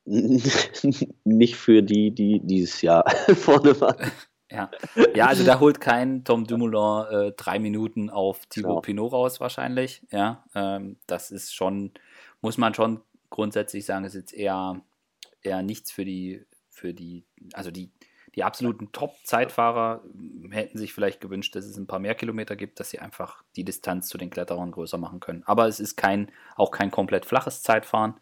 nicht 1.25 1.57
für 1.57 1.83
die, 1.83 2.11
die 2.11 2.41
dieses 2.41 2.83
Jahr 2.83 3.09
vorne 3.37 3.81
waren. 3.81 4.11
Ja. 4.51 4.69
ja, 5.15 5.27
also 5.29 5.45
da 5.45 5.61
holt 5.61 5.81
kein 5.81 6.25
Tom 6.25 6.45
Dumoulin 6.45 7.07
äh, 7.29 7.33
drei 7.37 7.61
Minuten 7.61 8.11
auf 8.11 8.47
Thibaut 8.47 8.69
Genau. 8.71 8.81
Pinot 8.81 9.13
raus 9.13 9.39
wahrscheinlich. 9.41 10.03
Ja, 10.11 10.45
ähm, 10.57 10.97
das 11.07 11.31
ist 11.31 11.55
schon, 11.55 11.93
muss 12.41 12.59
man 12.59 12.75
schon 12.75 13.01
grundsätzlich 13.29 13.85
sagen, 13.87 14.05
ist 14.05 14.15
jetzt 14.15 14.35
eher, 14.35 14.81
eher 15.43 15.63
nichts 15.63 15.93
für 15.93 16.05
die, 16.05 16.45
für 16.69 16.93
die, 16.93 17.25
also 17.53 17.71
die, 17.71 17.93
die 18.37 18.45
absoluten 18.45 18.93
Top-Zeitfahrer 18.93 20.03
ähm, 20.15 20.53
hätten 20.53 20.79
sich 20.79 20.93
vielleicht 20.93 21.21
gewünscht, 21.21 21.55
dass 21.57 21.65
es 21.65 21.77
ein 21.77 21.87
paar 21.87 21.99
mehr 21.99 22.15
Kilometer 22.15 22.57
gibt, 22.57 22.81
dass 22.81 22.91
sie 22.91 22.99
einfach 22.99 23.43
die 23.57 23.65
Distanz 23.65 24.09
zu 24.09 24.19
den 24.19 24.31
Kletterern 24.31 24.71
größer 24.71 24.99
machen 24.99 25.21
können. 25.21 25.43
Aber 25.47 25.67
es 25.67 25.81
ist 25.81 25.97
kein, 25.97 26.31
auch 26.57 26.71
kein 26.71 26.91
komplett 26.91 27.27
flaches 27.27 27.63
Zeitfahren. 27.63 28.15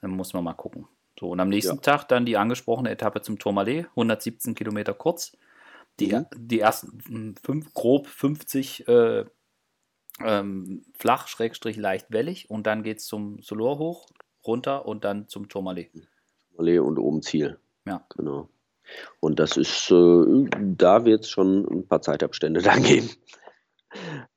Dann 0.00 0.10
muss 0.12 0.32
man 0.32 0.44
mal 0.44 0.54
gucken. 0.54 0.88
So, 1.18 1.30
und 1.30 1.40
am 1.40 1.48
nächsten 1.48 1.76
Ja. 1.76 1.80
Tag 1.82 2.08
dann 2.08 2.26
die 2.26 2.36
angesprochene 2.36 2.90
Etappe 2.90 3.20
zum 3.22 3.38
Tourmalet, 3.38 3.86
117 3.90 4.54
Kilometer 4.54 4.94
kurz. 4.94 5.36
Die, 6.00 6.08
Mhm. 6.12 6.26
die 6.34 6.60
ersten 6.60 6.96
mm, 7.08 7.34
fünf, 7.44 7.74
grob 7.74 8.06
50 8.06 8.88
äh, 8.88 9.24
ähm, 10.20 10.84
flach, 10.94 11.28
schrägstrich 11.28 11.76
leicht 11.76 12.06
wellig 12.10 12.50
und 12.50 12.66
dann 12.66 12.82
geht 12.82 12.98
es 12.98 13.06
zum 13.06 13.40
Solor 13.42 13.78
hoch, 13.78 14.08
runter 14.46 14.86
und 14.86 15.04
dann 15.04 15.28
zum 15.28 15.48
Tourmalet. 15.48 15.90
Allee 16.58 16.78
und 16.78 16.98
oben 16.98 17.22
Ziel. 17.22 17.58
Ja. 17.86 18.04
Genau. 18.16 18.48
Und 19.20 19.38
das 19.38 19.56
ist, 19.56 19.90
äh, 19.90 20.44
da 20.60 21.04
wird 21.04 21.24
es 21.24 21.30
schon 21.30 21.66
ein 21.68 21.86
paar 21.86 22.02
Zeitabstände 22.02 22.62
dann 22.62 22.82
geben. 22.82 23.10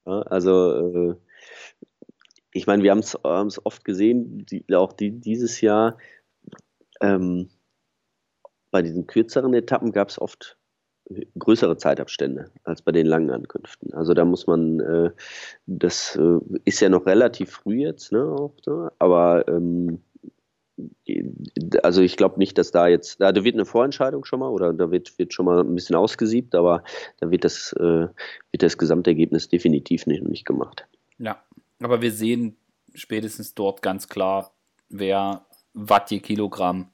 Ja, 0.05 0.21
also, 0.23 1.11
äh, 1.11 1.15
ich 2.51 2.67
meine, 2.67 2.83
wir 2.83 2.91
haben 2.91 2.99
es 2.99 3.65
oft 3.65 3.83
gesehen, 3.83 4.45
die, 4.45 4.65
auch 4.73 4.93
die, 4.93 5.11
dieses 5.11 5.61
Jahr, 5.61 5.97
ähm, 7.01 7.49
bei 8.71 8.81
diesen 8.81 9.07
kürzeren 9.07 9.53
Etappen 9.53 9.91
gab 9.91 10.09
es 10.09 10.19
oft 10.19 10.57
größere 11.37 11.77
Zeitabstände 11.77 12.51
als 12.63 12.81
bei 12.81 12.91
den 12.91 13.05
langen 13.05 13.29
Ankünften. 13.29 13.93
Also 13.93 14.13
da 14.13 14.25
muss 14.25 14.47
man, 14.47 14.79
äh, 14.79 15.11
das 15.65 16.15
äh, 16.15 16.39
ist 16.65 16.79
ja 16.79 16.89
noch 16.89 17.05
relativ 17.05 17.51
früh 17.51 17.81
jetzt, 17.81 18.11
ne, 18.11 18.23
auch, 18.23 18.55
ne? 18.65 18.91
aber 18.99 19.47
ähm, 19.47 20.01
also 21.83 22.01
ich 22.01 22.17
glaube 22.17 22.39
nicht, 22.39 22.57
dass 22.57 22.71
da 22.71 22.87
jetzt, 22.87 23.21
da, 23.21 23.33
wird 23.35 23.55
eine 23.55 23.65
Vorentscheidung 23.65 24.25
schon 24.25 24.39
mal 24.39 24.49
oder 24.49 24.73
da 24.73 24.91
wird, 24.91 25.17
wird 25.19 25.33
schon 25.33 25.45
mal 25.45 25.61
ein 25.61 25.75
bisschen 25.75 25.95
ausgesiebt, 25.95 26.55
aber 26.55 26.83
da 27.19 27.31
wird 27.31 27.43
das, 27.43 27.73
äh, 27.73 28.07
wird 28.51 28.63
das 28.63 28.77
Gesamtergebnis 28.77 29.49
definitiv 29.49 30.05
nicht, 30.05 30.23
nicht 30.23 30.45
gemacht. 30.45 30.87
Ja, 31.17 31.43
aber 31.81 32.01
wir 32.01 32.11
sehen 32.11 32.57
spätestens 32.93 33.53
dort 33.53 33.81
ganz 33.81 34.07
klar, 34.07 34.53
wer 34.89 35.45
Watt 35.73 36.11
je 36.11 36.19
Kilogramm. 36.19 36.89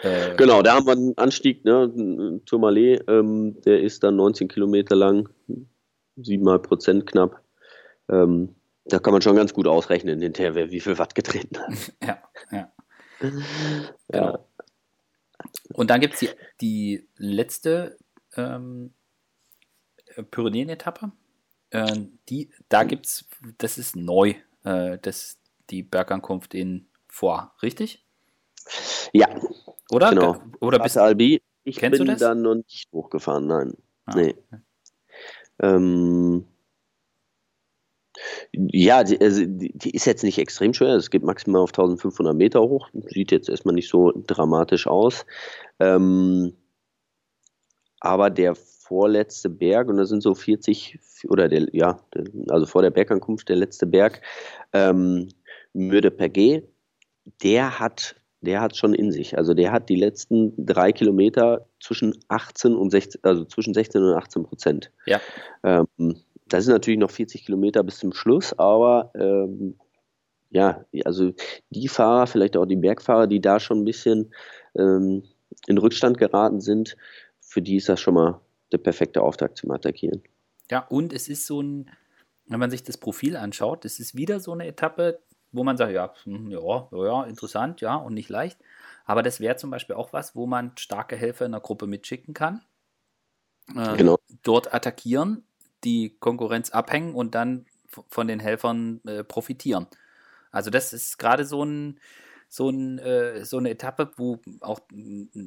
Äh, 0.00 0.34
Genau, 0.36 0.62
da 0.62 0.74
haben 0.74 0.86
wir 0.86 0.92
einen 0.92 1.18
Anstieg, 1.18 1.64
ne, 1.64 2.40
Tourmalet, 2.46 3.04
ähm, 3.08 3.60
der 3.62 3.80
ist 3.80 4.02
dann 4.02 4.16
19 4.16 4.48
Kilometer 4.48 4.96
lang, 4.96 5.28
7,5 6.18 6.58
Prozent 6.58 7.06
knapp. 7.06 7.40
Ähm, 8.08 8.54
da 8.86 8.98
kann 8.98 9.12
man 9.12 9.22
schon 9.22 9.36
ganz 9.36 9.54
gut 9.54 9.66
ausrechnen 9.66 10.20
hinterher, 10.20 10.54
wer 10.54 10.70
wie 10.70 10.80
viel 10.80 10.98
Watt 10.98 11.14
getreten 11.14 11.58
hat. 11.58 11.92
Ja, 12.02 12.18
ja. 12.50 12.72
Ja. 14.12 14.38
Und 15.74 15.90
dann 15.90 16.00
gibt 16.00 16.14
es 16.14 16.20
die, 16.20 16.28
die 16.60 17.08
letzte 17.16 17.96
ähm, 18.36 18.92
Pyrenäen-Etappe. 20.30 21.12
Äh, 21.70 22.06
die, 22.28 22.50
da 22.68 22.84
gibt 22.84 23.06
es, 23.06 23.24
das 23.58 23.78
ist 23.78 23.96
neu, 23.96 24.34
äh, 24.64 24.98
das, 25.00 25.38
die 25.70 25.82
Bergankunft 25.82 26.54
in 26.54 26.88
Foix, 27.08 27.50
richtig? 27.62 28.04
Ja, 29.12 29.28
Oder? 29.90 30.10
Genau. 30.10 30.40
Oder 30.60 30.78
bist 30.78 30.98
Albi, 30.98 31.42
ich 31.64 31.76
Kennst 31.76 32.00
du 32.00 32.04
bin 32.04 32.12
das? 32.12 32.20
da 32.20 32.34
noch 32.34 32.56
nicht 32.56 32.88
hochgefahren, 32.92 33.46
nein. 33.46 33.74
Ah, 34.06 34.12
Nee. 34.16 34.34
Ähm, 35.62 36.46
ja, 38.52 39.04
die, 39.04 39.20
also 39.20 39.44
die, 39.44 39.72
die 39.74 39.90
ist 39.90 40.06
jetzt 40.06 40.24
nicht 40.24 40.38
extrem 40.38 40.74
schwer. 40.74 40.94
Es 40.94 41.10
geht 41.10 41.22
maximal 41.22 41.62
auf 41.62 41.70
1500 41.70 42.34
Meter 42.34 42.60
hoch. 42.60 42.88
Sieht 43.08 43.32
jetzt 43.32 43.48
erstmal 43.48 43.74
nicht 43.74 43.88
so 43.88 44.12
dramatisch 44.26 44.86
aus. 44.86 45.24
Ähm, 45.78 46.52
aber 48.00 48.30
der 48.30 48.54
vorletzte 48.54 49.48
Berg, 49.48 49.88
und 49.88 49.98
da 49.98 50.04
sind 50.04 50.22
so 50.22 50.34
40, 50.34 50.98
oder 51.28 51.48
der, 51.48 51.68
ja, 51.72 52.00
also 52.48 52.66
vor 52.66 52.82
der 52.82 52.90
Bergankunft 52.90 53.48
der 53.48 53.56
letzte 53.56 53.86
Berg, 53.86 54.20
ähm, 54.72 55.28
Mürde 55.72 56.10
Perget, 56.10 56.68
der 57.42 57.78
hat, 57.78 58.16
der 58.40 58.60
hat 58.60 58.76
schon 58.76 58.94
in 58.94 59.12
sich. 59.12 59.38
Also 59.38 59.54
der 59.54 59.70
hat 59.70 59.88
die 59.88 59.96
letzten 59.96 60.54
drei 60.56 60.92
Kilometer 60.92 61.68
zwischen 61.78 62.14
18 62.28 62.74
und 62.74 62.90
16, 62.90 63.20
also 63.22 63.44
zwischen 63.44 63.74
16 63.74 64.02
und 64.02 64.14
18 64.14 64.42
Prozent. 64.42 64.90
Ja. 65.06 65.20
Ähm, 65.62 66.16
das 66.50 66.64
sind 66.64 66.74
natürlich 66.74 67.00
noch 67.00 67.10
40 67.10 67.46
Kilometer 67.46 67.82
bis 67.82 67.98
zum 67.98 68.12
Schluss, 68.12 68.52
aber 68.58 69.10
ähm, 69.14 69.76
ja, 70.50 70.84
also 71.04 71.32
die 71.70 71.88
Fahrer, 71.88 72.26
vielleicht 72.26 72.56
auch 72.56 72.66
die 72.66 72.76
Bergfahrer, 72.76 73.26
die 73.26 73.40
da 73.40 73.60
schon 73.60 73.78
ein 73.78 73.84
bisschen 73.84 74.34
ähm, 74.74 75.22
in 75.66 75.78
Rückstand 75.78 76.18
geraten 76.18 76.60
sind, 76.60 76.96
für 77.40 77.62
die 77.62 77.76
ist 77.76 77.88
das 77.88 78.00
schon 78.00 78.14
mal 78.14 78.40
der 78.72 78.78
perfekte 78.78 79.22
Auftakt 79.22 79.58
zum 79.58 79.70
Attackieren. 79.70 80.22
Ja, 80.70 80.80
und 80.80 81.12
es 81.12 81.28
ist 81.28 81.46
so 81.46 81.60
ein, 81.62 81.90
wenn 82.46 82.60
man 82.60 82.70
sich 82.70 82.82
das 82.82 82.98
Profil 82.98 83.36
anschaut, 83.36 83.84
es 83.84 84.00
ist 84.00 84.16
wieder 84.16 84.40
so 84.40 84.52
eine 84.52 84.66
Etappe, 84.66 85.20
wo 85.52 85.64
man 85.64 85.76
sagt, 85.76 85.92
ja, 85.92 86.12
hm, 86.24 86.50
ja, 86.50 86.88
ja, 86.92 87.04
ja, 87.04 87.24
interessant, 87.24 87.80
ja, 87.80 87.96
und 87.96 88.14
nicht 88.14 88.28
leicht. 88.28 88.58
Aber 89.04 89.22
das 89.22 89.40
wäre 89.40 89.56
zum 89.56 89.70
Beispiel 89.70 89.96
auch 89.96 90.12
was, 90.12 90.36
wo 90.36 90.46
man 90.46 90.72
starke 90.76 91.16
Helfer 91.16 91.46
in 91.46 91.52
der 91.52 91.60
Gruppe 91.60 91.86
mitschicken 91.86 92.34
kann. 92.34 92.62
Äh, 93.74 93.96
Genau. 93.96 94.18
Dort 94.42 94.72
attackieren, 94.72 95.44
die 95.84 96.16
Konkurrenz 96.18 96.70
abhängen 96.70 97.14
und 97.14 97.34
dann 97.34 97.66
von 98.08 98.28
den 98.28 98.40
Helfern 98.40 99.00
äh, 99.06 99.24
profitieren. 99.24 99.86
Also 100.50 100.70
das 100.70 100.92
ist 100.92 101.18
gerade 101.18 101.44
so 101.44 101.64
ein, 101.64 102.00
so, 102.48 102.68
ein, 102.68 102.98
äh, 102.98 103.44
so 103.44 103.58
eine 103.58 103.70
Etappe, 103.70 104.10
wo 104.16 104.40
auch 104.60 104.80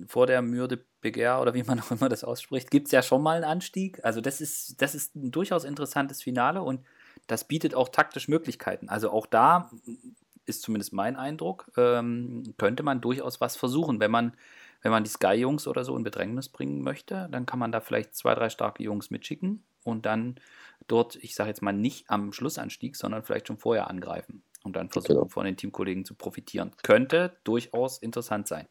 vor 0.07 0.27
der 0.27 0.41
Mürde 0.41 0.85
Begehr 1.01 1.41
oder 1.41 1.53
wie 1.53 1.63
man 1.63 1.79
auch 1.81 1.91
immer 1.91 2.09
das 2.09 2.23
ausspricht, 2.23 2.71
gibt 2.71 2.87
es 2.87 2.91
ja 2.91 3.01
schon 3.01 3.21
mal 3.21 3.35
einen 3.35 3.43
Anstieg. 3.43 4.03
Also 4.03 4.21
das 4.21 4.41
ist, 4.41 4.81
das 4.81 4.95
ist 4.95 5.15
ein 5.15 5.31
durchaus 5.31 5.63
interessantes 5.63 6.21
Finale 6.21 6.61
und 6.61 6.81
das 7.27 7.45
bietet 7.45 7.75
auch 7.75 7.89
taktisch 7.89 8.27
Möglichkeiten. 8.27 8.89
Also 8.89 9.11
auch 9.11 9.25
da 9.25 9.69
ist 10.45 10.61
zumindest 10.61 10.91
mein 10.93 11.15
Eindruck, 11.15 11.71
ähm, 11.77 12.53
könnte 12.57 12.83
man 12.83 12.99
durchaus 12.99 13.39
was 13.39 13.55
versuchen. 13.55 13.99
Wenn 13.99 14.11
man, 14.11 14.33
wenn 14.81 14.91
man 14.91 15.03
die 15.03 15.09
Sky-Jungs 15.09 15.67
oder 15.67 15.85
so 15.85 15.95
in 15.95 16.03
Bedrängnis 16.03 16.49
bringen 16.49 16.81
möchte, 16.81 17.29
dann 17.31 17.45
kann 17.45 17.59
man 17.59 17.71
da 17.71 17.79
vielleicht 17.79 18.15
zwei, 18.15 18.35
drei 18.35 18.49
starke 18.49 18.83
Jungs 18.83 19.09
mitschicken 19.09 19.63
und 19.83 20.05
dann 20.05 20.35
dort, 20.87 21.15
ich 21.17 21.35
sage 21.35 21.49
jetzt 21.49 21.61
mal 21.61 21.73
nicht 21.73 22.09
am 22.09 22.33
Schlussanstieg, 22.33 22.95
sondern 22.95 23.23
vielleicht 23.23 23.47
schon 23.47 23.57
vorher 23.57 23.89
angreifen 23.89 24.43
und 24.63 24.75
dann 24.75 24.89
versuchen, 24.89 25.15
genau. 25.15 25.27
von 25.27 25.45
den 25.45 25.57
Teamkollegen 25.57 26.05
zu 26.05 26.15
profitieren. 26.15 26.71
Könnte 26.83 27.37
durchaus 27.43 27.97
interessant 27.97 28.47
sein. 28.47 28.67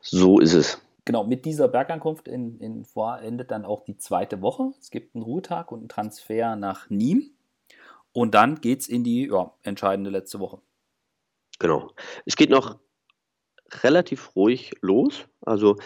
So 0.00 0.38
ist 0.38 0.54
es. 0.54 0.80
Genau, 1.04 1.24
mit 1.24 1.44
dieser 1.44 1.66
Bergankunft 1.66 2.28
in, 2.28 2.58
in 2.60 2.84
Foix 2.84 3.20
endet 3.22 3.50
dann 3.50 3.64
auch 3.64 3.84
die 3.84 3.96
zweite 3.96 4.40
Woche. 4.40 4.72
Es 4.80 4.90
gibt 4.90 5.14
einen 5.14 5.24
Ruhetag 5.24 5.72
und 5.72 5.80
einen 5.80 5.88
Transfer 5.88 6.54
nach 6.54 6.88
Nîmes. 6.90 7.30
Und 8.12 8.34
dann 8.34 8.60
geht 8.60 8.82
es 8.82 8.88
in 8.88 9.02
die 9.02 9.26
ja, 9.26 9.52
entscheidende 9.62 10.10
letzte 10.10 10.38
Woche. 10.38 10.60
Genau. 11.58 11.90
Es 12.24 12.36
geht 12.36 12.50
noch 12.50 12.78
relativ 13.82 14.36
ruhig 14.36 14.74
los. 14.80 15.24
Also 15.40 15.76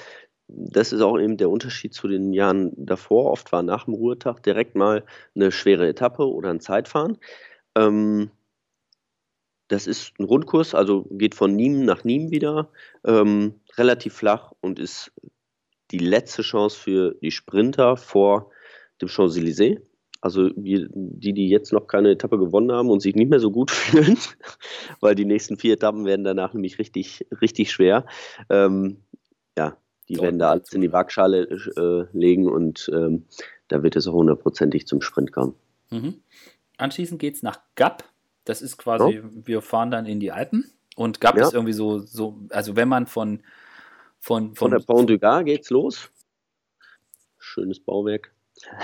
das 0.48 0.92
ist 0.92 1.00
auch 1.00 1.18
eben 1.18 1.36
der 1.36 1.50
Unterschied 1.50 1.92
zu 1.92 2.08
den 2.08 2.32
Jahren 2.32 2.72
davor. 2.76 3.32
Oft 3.32 3.52
war 3.52 3.62
nach 3.62 3.84
dem 3.84 3.94
Ruhetag 3.94 4.42
direkt 4.42 4.76
mal 4.76 5.04
eine 5.34 5.50
schwere 5.50 5.88
Etappe 5.88 6.28
oder 6.28 6.50
ein 6.50 6.60
Zeitfahren. 6.60 7.18
Ähm, 7.74 8.30
das 9.68 9.86
ist 9.86 10.18
ein 10.18 10.24
Rundkurs, 10.24 10.74
also 10.74 11.06
geht 11.10 11.34
von 11.34 11.56
Nîmes 11.56 11.84
nach 11.84 12.04
Nîmes 12.04 12.30
wieder, 12.30 12.70
ähm, 13.04 13.54
relativ 13.76 14.14
flach 14.14 14.52
und 14.60 14.78
ist 14.78 15.12
die 15.90 15.98
letzte 15.98 16.42
Chance 16.42 16.78
für 16.78 17.16
die 17.20 17.32
Sprinter 17.32 17.96
vor 17.96 18.50
dem 19.00 19.08
Champs-Élysées. 19.08 19.80
Also 20.20 20.48
die, 20.50 20.88
die 21.32 21.48
jetzt 21.48 21.72
noch 21.72 21.86
keine 21.86 22.10
Etappe 22.10 22.38
gewonnen 22.38 22.72
haben 22.72 22.90
und 22.90 23.00
sich 23.00 23.14
nicht 23.14 23.28
mehr 23.28 23.40
so 23.40 23.50
gut 23.50 23.70
fühlen, 23.72 24.16
weil 25.00 25.14
die 25.14 25.24
nächsten 25.24 25.56
vier 25.56 25.74
Etappen 25.74 26.04
werden 26.04 26.24
danach 26.24 26.54
nämlich 26.54 26.78
richtig, 26.78 27.26
richtig 27.40 27.70
schwer. 27.70 28.06
Ähm, 28.48 29.04
ja, 29.58 29.76
die 30.08 30.18
werden 30.18 30.38
da 30.38 30.50
alles 30.50 30.72
in 30.72 30.80
die 30.80 30.92
Waagschale 30.92 31.42
äh, 31.76 32.06
legen 32.16 32.48
und 32.48 32.90
ähm, 32.92 33.24
da 33.68 33.82
wird 33.82 33.96
es 33.96 34.06
auch 34.06 34.14
hundertprozentig 34.14 34.86
zum 34.86 35.00
Sprint 35.00 35.32
kommen. 35.32 35.54
Mhm. 35.90 36.22
Anschließend 36.78 37.20
geht 37.20 37.34
es 37.34 37.42
nach 37.42 37.60
Gap. 37.74 38.04
Das 38.44 38.62
ist 38.62 38.76
quasi, 38.76 39.20
oh. 39.24 39.28
wir 39.44 39.62
fahren 39.62 39.90
dann 39.90 40.06
in 40.06 40.20
die 40.20 40.30
Alpen 40.30 40.70
und 40.94 41.20
Gap 41.20 41.36
ja. 41.36 41.46
ist 41.46 41.54
irgendwie 41.54 41.72
so, 41.72 41.98
so, 41.98 42.38
also 42.50 42.76
wenn 42.76 42.88
man 42.88 43.06
von 43.06 43.42
von, 44.26 44.56
von, 44.56 44.56
von 44.56 44.70
der 44.72 44.80
Pont 44.80 45.08
du 45.08 45.18
Gard 45.18 45.46
geht's 45.46 45.70
los. 45.70 46.10
Schönes 47.38 47.78
Bauwerk. 47.78 48.34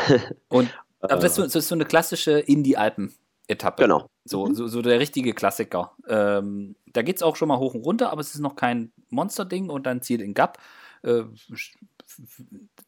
Und 0.49 0.71
aber 1.01 1.17
das 1.17 1.33
ist, 1.33 1.35
so, 1.35 1.43
das 1.43 1.57
ist 1.57 1.69
so 1.69 1.75
eine 1.75 1.85
klassische 1.85 2.39
in 2.39 2.63
die 2.63 2.77
Alpen-Etappe. 2.77 3.83
Genau. 3.83 4.07
So, 4.25 4.47
mhm. 4.47 4.55
so, 4.55 4.69
so, 4.69 4.83
der 4.83 5.01
richtige 5.01 5.35
Klassiker. 5.35 5.97
Ähm, 6.07 6.77
da 6.93 7.03
geht 7.03 7.17
es 7.17 7.25
auch 7.25 7.35
schon 7.35 7.49
mal 7.49 7.59
hoch 7.59 7.75
und 7.75 7.85
runter, 7.85 8.13
aber 8.13 8.21
es 8.21 8.35
ist 8.35 8.41
noch 8.41 8.55
kein 8.55 8.93
Monster-Ding 9.11 9.69
und 9.69 9.85
dann 9.85 10.01
zieht 10.01 10.21
in 10.21 10.35
Gap. 10.35 10.59
Äh, 11.03 11.25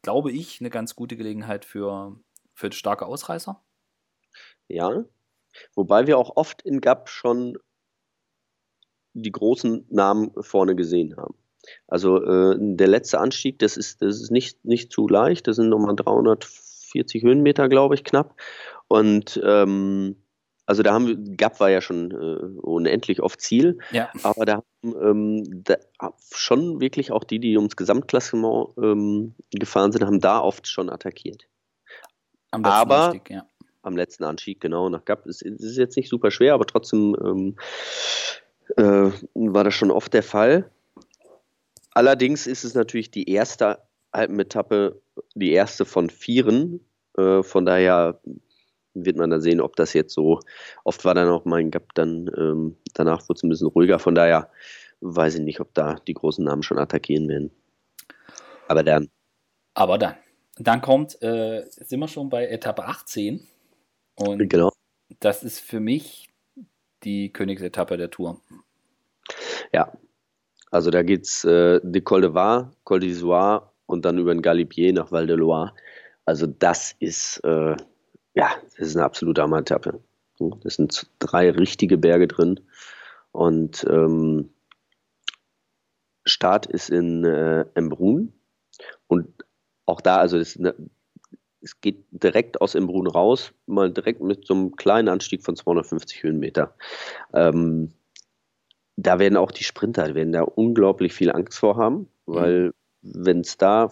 glaube 0.02 0.32
ich, 0.32 0.60
eine 0.60 0.70
ganz 0.70 0.94
gute 0.94 1.16
Gelegenheit 1.16 1.64
für, 1.64 2.18
für 2.54 2.72
starke 2.72 3.06
Ausreißer. 3.06 3.60
Ja, 4.68 5.04
wobei 5.74 6.06
wir 6.06 6.18
auch 6.18 6.36
oft 6.36 6.62
in 6.62 6.80
Gap 6.80 7.08
schon 7.08 7.58
die 9.14 9.32
großen 9.32 9.86
Namen 9.90 10.32
vorne 10.42 10.74
gesehen 10.74 11.16
haben. 11.16 11.34
Also 11.86 12.22
äh, 12.22 12.56
der 12.58 12.88
letzte 12.88 13.20
Anstieg, 13.20 13.58
das 13.58 13.76
ist, 13.76 14.02
das 14.02 14.20
ist 14.20 14.30
nicht, 14.30 14.64
nicht 14.64 14.92
zu 14.92 15.08
leicht, 15.08 15.46
das 15.46 15.56
sind 15.56 15.68
nochmal 15.68 15.96
340 15.96 17.22
Höhenmeter, 17.22 17.68
glaube 17.68 17.94
ich, 17.94 18.04
knapp. 18.04 18.38
Und 18.88 19.40
ähm, 19.44 20.16
also 20.66 20.82
da 20.82 20.92
haben 20.92 21.36
Gap 21.36 21.60
war 21.60 21.70
ja 21.70 21.80
schon 21.80 22.10
äh, 22.10 22.60
unendlich 22.60 23.22
oft 23.22 23.40
Ziel, 23.40 23.78
ja. 23.90 24.10
aber 24.22 24.44
da 24.44 24.54
haben 24.54 24.94
ähm, 25.02 25.62
da 25.64 25.76
schon 26.34 26.80
wirklich 26.80 27.12
auch 27.12 27.24
die, 27.24 27.38
die 27.38 27.56
ums 27.56 27.76
Gesamtklassement 27.76 28.70
ähm, 28.78 29.34
gefahren 29.50 29.92
sind, 29.92 30.04
haben 30.04 30.20
da 30.20 30.40
oft 30.40 30.66
schon 30.66 30.88
attackiert. 30.90 31.46
Am 32.50 32.62
letzten 32.62 32.74
aber, 32.74 33.04
Anstieg, 33.04 33.30
ja. 33.30 33.46
Am 33.82 33.96
letzten 33.96 34.24
Anstieg, 34.24 34.60
genau, 34.60 34.88
nach 34.88 35.04
Gap. 35.04 35.26
Es 35.26 35.42
ist, 35.42 35.60
ist 35.60 35.76
jetzt 35.76 35.96
nicht 35.96 36.08
super 36.08 36.30
schwer, 36.30 36.54
aber 36.54 36.66
trotzdem 36.66 37.14
ähm, 37.22 37.56
äh, 38.76 39.10
war 39.34 39.64
das 39.64 39.74
schon 39.74 39.90
oft 39.90 40.14
der 40.14 40.22
Fall. 40.22 40.70
Allerdings 41.92 42.46
ist 42.46 42.64
es 42.64 42.74
natürlich 42.74 43.10
die 43.10 43.28
erste 43.28 43.78
Alpenetappe, 44.12 45.02
die 45.34 45.52
erste 45.52 45.84
von 45.84 46.08
vieren. 46.08 46.80
Äh, 47.18 47.42
von 47.42 47.66
daher 47.66 48.20
wird 48.94 49.16
man 49.16 49.30
da 49.30 49.40
sehen, 49.40 49.60
ob 49.60 49.76
das 49.76 49.92
jetzt 49.92 50.14
so. 50.14 50.40
Oft 50.84 51.04
war 51.04 51.14
dann 51.14 51.28
auch 51.28 51.44
mein 51.44 51.70
Gap, 51.70 51.94
dann 51.94 52.30
ähm, 52.36 52.76
danach 52.94 53.28
wurde 53.28 53.38
es 53.38 53.42
ein 53.42 53.48
bisschen 53.48 53.68
ruhiger. 53.68 53.98
Von 53.98 54.14
daher 54.14 54.50
weiß 55.00 55.36
ich 55.36 55.40
nicht, 55.40 55.60
ob 55.60 55.74
da 55.74 55.96
die 56.06 56.14
großen 56.14 56.44
Namen 56.44 56.62
schon 56.62 56.78
attackieren 56.78 57.28
werden. 57.28 57.50
Aber 58.68 58.82
dann. 58.82 59.10
Aber 59.74 59.98
dann. 59.98 60.14
Dann 60.56 60.80
kommt, 60.80 61.20
äh, 61.20 61.64
sind 61.68 61.98
wir 61.98 62.08
schon 62.08 62.28
bei 62.28 62.46
Etappe 62.46 62.84
18. 62.84 63.46
Und 64.14 64.48
genau. 64.48 64.70
das 65.20 65.42
ist 65.42 65.58
für 65.58 65.80
mich 65.80 66.28
die 67.02 67.32
Königsetappe 67.32 67.96
der 67.96 68.10
Tour. 68.10 68.40
Ja, 69.72 69.92
also 70.70 70.90
da 70.90 71.02
geht 71.02 71.24
es 71.24 71.44
äh, 71.44 71.80
de 71.82 72.00
Col 72.02 72.22
de 72.22 72.34
Var, 72.34 72.72
Col 72.84 73.00
d'Isoire 73.00 73.70
und 73.86 74.04
dann 74.04 74.18
über 74.18 74.34
den 74.34 74.42
Galibier 74.42 74.92
nach 74.92 75.12
Val 75.12 75.26
de 75.26 75.36
Loire. 75.36 75.72
Also 76.24 76.46
das 76.46 76.94
ist, 76.98 77.38
äh, 77.44 77.76
ja, 78.34 78.50
das 78.76 78.88
ist 78.88 78.96
eine 78.96 79.04
absolute 79.04 79.42
Hammer-Etappe. 79.42 80.00
Das 80.62 80.74
sind 80.74 81.06
drei 81.20 81.50
richtige 81.50 81.96
Berge 81.96 82.26
drin. 82.26 82.60
Und 83.32 83.86
ähm, 83.88 84.50
Start 86.24 86.66
ist 86.66 86.90
in 86.90 87.24
äh, 87.24 87.66
Embrun. 87.74 88.32
Und 89.06 89.44
auch 89.86 90.00
da, 90.00 90.16
also 90.16 90.36
eine, 90.36 90.74
es 91.60 91.80
geht 91.80 92.04
direkt 92.10 92.60
aus 92.60 92.74
Embrun 92.74 93.06
raus, 93.06 93.52
mal 93.66 93.90
direkt 93.92 94.20
mit 94.20 94.46
so 94.46 94.54
einem 94.54 94.76
kleinen 94.76 95.08
Anstieg 95.08 95.42
von 95.42 95.56
250 95.56 96.22
Höhenmeter. 96.22 96.74
Ähm, 97.32 97.92
da 98.96 99.18
werden 99.18 99.36
auch 99.36 99.50
die 99.50 99.64
Sprinter, 99.64 100.14
werden 100.14 100.32
da 100.32 100.42
unglaublich 100.42 101.12
viel 101.12 101.32
Angst 101.32 101.58
vor 101.58 101.76
haben, 101.76 102.08
weil 102.26 102.72
mhm. 103.02 103.24
wenn 103.24 103.40
es 103.40 103.56
da 103.56 103.90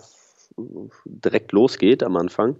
direkt 1.05 1.53
losgeht 1.53 2.03
am 2.03 2.17
Anfang, 2.17 2.57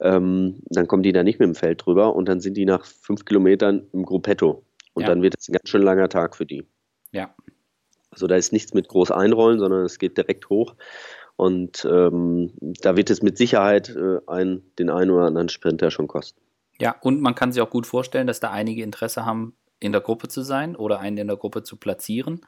ähm, 0.00 0.62
dann 0.66 0.86
kommen 0.86 1.02
die 1.02 1.12
da 1.12 1.22
nicht 1.22 1.38
mit 1.38 1.46
dem 1.46 1.54
Feld 1.54 1.84
drüber 1.84 2.14
und 2.14 2.28
dann 2.28 2.40
sind 2.40 2.56
die 2.56 2.64
nach 2.64 2.84
fünf 2.84 3.24
Kilometern 3.24 3.86
im 3.92 4.04
Gruppetto. 4.04 4.64
Und 4.94 5.02
ja. 5.02 5.08
dann 5.08 5.22
wird 5.22 5.34
es 5.38 5.48
ein 5.48 5.52
ganz 5.52 5.68
schön 5.68 5.82
langer 5.82 6.08
Tag 6.08 6.36
für 6.36 6.46
die. 6.46 6.66
Ja. 7.12 7.34
Also 8.10 8.26
da 8.26 8.36
ist 8.36 8.52
nichts 8.52 8.74
mit 8.74 8.88
groß 8.88 9.10
einrollen, 9.10 9.58
sondern 9.58 9.84
es 9.84 9.98
geht 9.98 10.18
direkt 10.18 10.50
hoch. 10.50 10.74
Und 11.36 11.86
ähm, 11.90 12.52
da 12.60 12.96
wird 12.96 13.10
es 13.10 13.22
mit 13.22 13.38
Sicherheit 13.38 13.88
äh, 13.96 14.18
ein, 14.26 14.62
den 14.78 14.90
einen 14.90 15.10
oder 15.10 15.24
anderen 15.24 15.48
Sprinter 15.48 15.90
schon 15.90 16.08
kosten. 16.08 16.40
Ja, 16.78 16.96
und 17.00 17.20
man 17.20 17.34
kann 17.34 17.52
sich 17.52 17.62
auch 17.62 17.70
gut 17.70 17.86
vorstellen, 17.86 18.26
dass 18.26 18.40
da 18.40 18.50
einige 18.50 18.82
Interesse 18.82 19.24
haben, 19.24 19.54
in 19.80 19.92
der 19.92 20.00
Gruppe 20.00 20.28
zu 20.28 20.42
sein 20.42 20.76
oder 20.76 21.00
einen 21.00 21.18
in 21.18 21.26
der 21.26 21.36
Gruppe 21.36 21.62
zu 21.62 21.76
platzieren. 21.76 22.40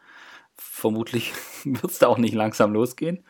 Vermutlich 0.57 1.33
wird 1.64 1.90
es 1.90 1.99
da 1.99 2.09
auch 2.09 2.18
nicht 2.18 2.35
langsam 2.35 2.73
losgehen. 2.73 3.25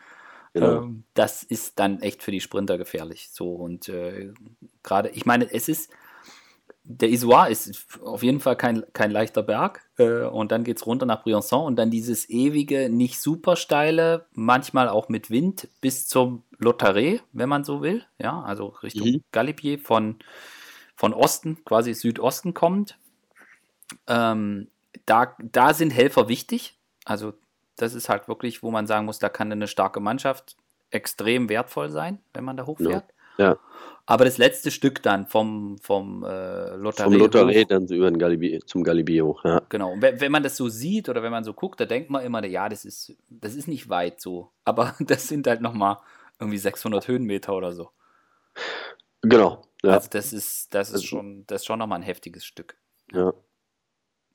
Genau. 0.55 0.83
Ähm, 0.83 1.03
das 1.15 1.43
ist 1.43 1.79
dann 1.79 1.99
echt 1.99 2.23
für 2.23 2.31
die 2.31 2.39
Sprinter 2.39 2.77
gefährlich. 2.77 3.27
So 3.29 3.51
und 3.51 3.89
äh, 3.89 4.31
gerade, 4.83 5.09
ich 5.09 5.25
meine, 5.25 5.51
es 5.51 5.67
ist, 5.67 5.91
der 6.85 7.09
Isoire 7.09 7.51
ist 7.51 7.99
auf 8.01 8.23
jeden 8.23 8.39
Fall 8.39 8.55
kein, 8.55 8.85
kein 8.93 9.11
leichter 9.11 9.43
Berg 9.43 9.81
äh, 9.97 10.21
und 10.21 10.53
dann 10.53 10.63
geht 10.63 10.77
es 10.77 10.85
runter 10.85 11.05
nach 11.05 11.25
Briançon 11.25 11.65
und 11.65 11.75
dann 11.75 11.91
dieses 11.91 12.29
ewige, 12.29 12.89
nicht 12.89 13.19
super 13.19 13.57
steile, 13.57 14.27
manchmal 14.31 14.87
auch 14.87 15.09
mit 15.09 15.29
Wind 15.29 15.67
bis 15.81 16.07
zum 16.07 16.43
Lotaré, 16.57 17.19
wenn 17.33 17.49
man 17.49 17.65
so 17.65 17.81
will, 17.81 18.05
ja, 18.17 18.41
also 18.41 18.67
Richtung 18.81 19.07
mhm. 19.07 19.23
Galibier 19.33 19.77
von, 19.77 20.19
von 20.95 21.13
Osten, 21.13 21.65
quasi 21.65 21.93
Südosten 21.93 22.53
kommt, 22.53 22.97
ähm, 24.07 24.69
da, 25.05 25.35
da 25.37 25.73
sind 25.73 25.89
Helfer 25.89 26.29
wichtig. 26.29 26.77
Also 27.03 27.33
das 27.75 27.93
ist 27.93 28.09
halt 28.09 28.27
wirklich, 28.27 28.63
wo 28.63 28.71
man 28.71 28.87
sagen 28.87 29.05
muss, 29.05 29.19
da 29.19 29.29
kann 29.29 29.51
eine 29.51 29.67
starke 29.67 29.99
Mannschaft 29.99 30.55
extrem 30.91 31.49
wertvoll 31.49 31.89
sein, 31.89 32.19
wenn 32.33 32.43
man 32.43 32.57
da 32.57 32.65
hochfährt. 32.65 33.05
Ja. 33.37 33.49
ja. 33.49 33.57
Aber 34.07 34.25
das 34.25 34.37
letzte 34.37 34.69
Stück 34.69 35.01
dann 35.01 35.25
vom, 35.25 35.77
vom 35.79 36.23
äh, 36.23 36.75
Lotterie. 36.75 37.11
Vom 37.11 37.19
Lotterie 37.19 37.65
dann 37.65 37.87
über 37.87 38.09
den 38.09 38.19
Galibi, 38.19 38.59
zum 38.65 38.83
Galibi 38.83 39.17
hoch, 39.19 39.43
ja. 39.43 39.61
Genau. 39.69 39.93
Und 39.93 40.01
wenn, 40.01 40.21
wenn 40.21 40.31
man 40.31 40.43
das 40.43 40.57
so 40.57 40.69
sieht 40.69 41.09
oder 41.09 41.23
wenn 41.23 41.31
man 41.31 41.43
so 41.43 41.53
guckt, 41.53 41.79
da 41.79 41.85
denkt 41.85 42.11
man 42.11 42.23
immer, 42.23 42.45
ja, 42.45 42.69
das 42.69 42.85
ist, 42.85 43.15
das 43.29 43.55
ist 43.55 43.67
nicht 43.67 43.89
weit 43.89 44.21
so. 44.21 44.51
Aber 44.63 44.93
das 44.99 45.27
sind 45.27 45.47
halt 45.47 45.61
nochmal 45.61 45.97
irgendwie 46.39 46.59
600 46.59 47.07
Höhenmeter 47.07 47.55
oder 47.55 47.73
so. 47.73 47.89
Genau, 49.21 49.63
Ja. 49.83 49.93
Also 49.93 50.09
das 50.11 50.33
ist, 50.33 50.73
das 50.73 50.91
ist 50.91 51.03
schon, 51.03 51.45
das 51.47 51.61
ist 51.61 51.65
schon 51.65 51.79
nochmal 51.79 51.99
ein 51.99 52.03
heftiges 52.03 52.45
Stück. 52.45 52.77
Ja. 53.11 53.33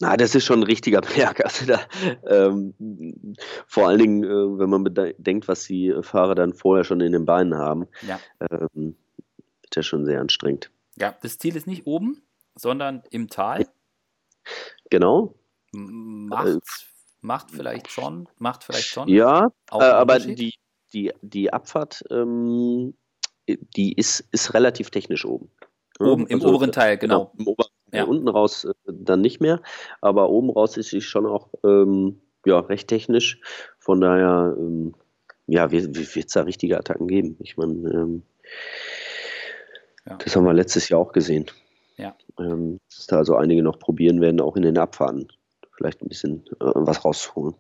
Na, 0.01 0.17
das 0.17 0.35
ist 0.35 0.47
schon 0.47 0.61
ein 0.61 0.65
richtiger 0.65 1.01
Berg. 1.17 1.45
Also 1.45 1.67
da, 1.67 1.81
ähm, 2.27 2.75
vor 3.67 3.87
allen 3.87 3.99
Dingen, 3.99 4.25
äh, 4.25 4.59
wenn 4.59 4.71
man 4.71 4.83
bedenkt, 4.83 5.47
was 5.47 5.65
die 5.65 5.95
Fahrer 6.01 6.35
dann 6.35 6.55
vorher 6.55 6.85
schon 6.85 7.01
in 7.01 7.13
den 7.13 7.27
Beinen 7.27 7.55
haben, 7.55 7.87
ja. 8.07 8.19
ähm, 8.51 8.97
ist 9.63 9.77
ja 9.77 9.83
schon 9.83 10.05
sehr 10.07 10.21
anstrengend. 10.21 10.71
Ja, 10.97 11.15
das 11.23 11.39
Ziel 11.39 11.55
ist 11.55 11.67
nicht 11.67 11.87
oben, 11.87 12.23
sondern 12.55 13.03
im 13.11 13.29
Tal. 13.29 13.67
Genau. 14.91 15.35
Macht, 15.73 16.47
äh, 16.47 16.59
macht 17.21 17.51
vielleicht 17.51 17.91
schon, 17.91 18.29
macht 18.39 18.65
vielleicht 18.65 18.89
schon. 18.89 19.09
Ja, 19.09 19.53
äh, 19.71 19.85
aber 19.85 20.19
die, 20.19 20.55
die, 20.93 21.13
die 21.21 21.53
Abfahrt, 21.53 22.03
ähm, 22.11 22.95
die 23.47 23.93
ist, 23.93 24.25
ist 24.33 24.55
relativ 24.55 24.91
technisch 24.91 25.25
oben. 25.25 25.51
Oben, 25.99 26.27
im 26.29 26.39
also, 26.39 26.49
oberen 26.49 26.73
Teil, 26.73 26.97
genau. 26.97 27.27
genau 27.27 27.35
Im 27.39 27.49
oberen 27.49 27.70
ja. 27.93 28.05
unten 28.05 28.29
raus 28.29 28.65
äh, 28.65 28.75
dann 28.87 29.21
nicht 29.21 29.41
mehr, 29.41 29.61
aber 30.01 30.31
oben 30.31 30.51
raus 30.51 30.77
ist 30.77 30.91
sie 30.91 31.01
schon 31.01 31.27
auch 31.27 31.49
ähm, 31.65 32.21
ja, 32.45 32.59
recht 32.61 32.89
technisch. 32.89 33.41
Von 33.79 34.01
daher, 34.01 34.55
ähm, 34.59 34.95
ja, 35.47 35.71
wird 35.71 35.97
es 35.97 36.33
da 36.33 36.43
richtige 36.43 36.79
Attacken 36.79 37.09
geben. 37.09 37.37
Ich 37.41 37.57
meine, 37.57 37.73
ähm, 37.91 38.23
ja. 40.07 40.17
das 40.17 40.37
haben 40.37 40.45
wir 40.45 40.55
letztes 40.55 40.89
Jahr 40.89 41.01
auch 41.01 41.13
gesehen. 41.13 41.47
Ja. 41.97 42.15
Ähm, 42.39 42.79
dass 42.89 43.07
da 43.07 43.19
also 43.19 43.37
einige 43.37 43.63
noch 43.63 43.79
probieren 43.79 44.21
werden, 44.21 44.41
auch 44.41 44.57
in 44.57 44.63
den 44.63 44.79
Abfahrten 44.79 45.29
vielleicht 45.73 46.03
ein 46.03 46.09
bisschen 46.09 46.47
äh, 46.61 46.73
was 46.75 47.05
rauszuholen. 47.05 47.55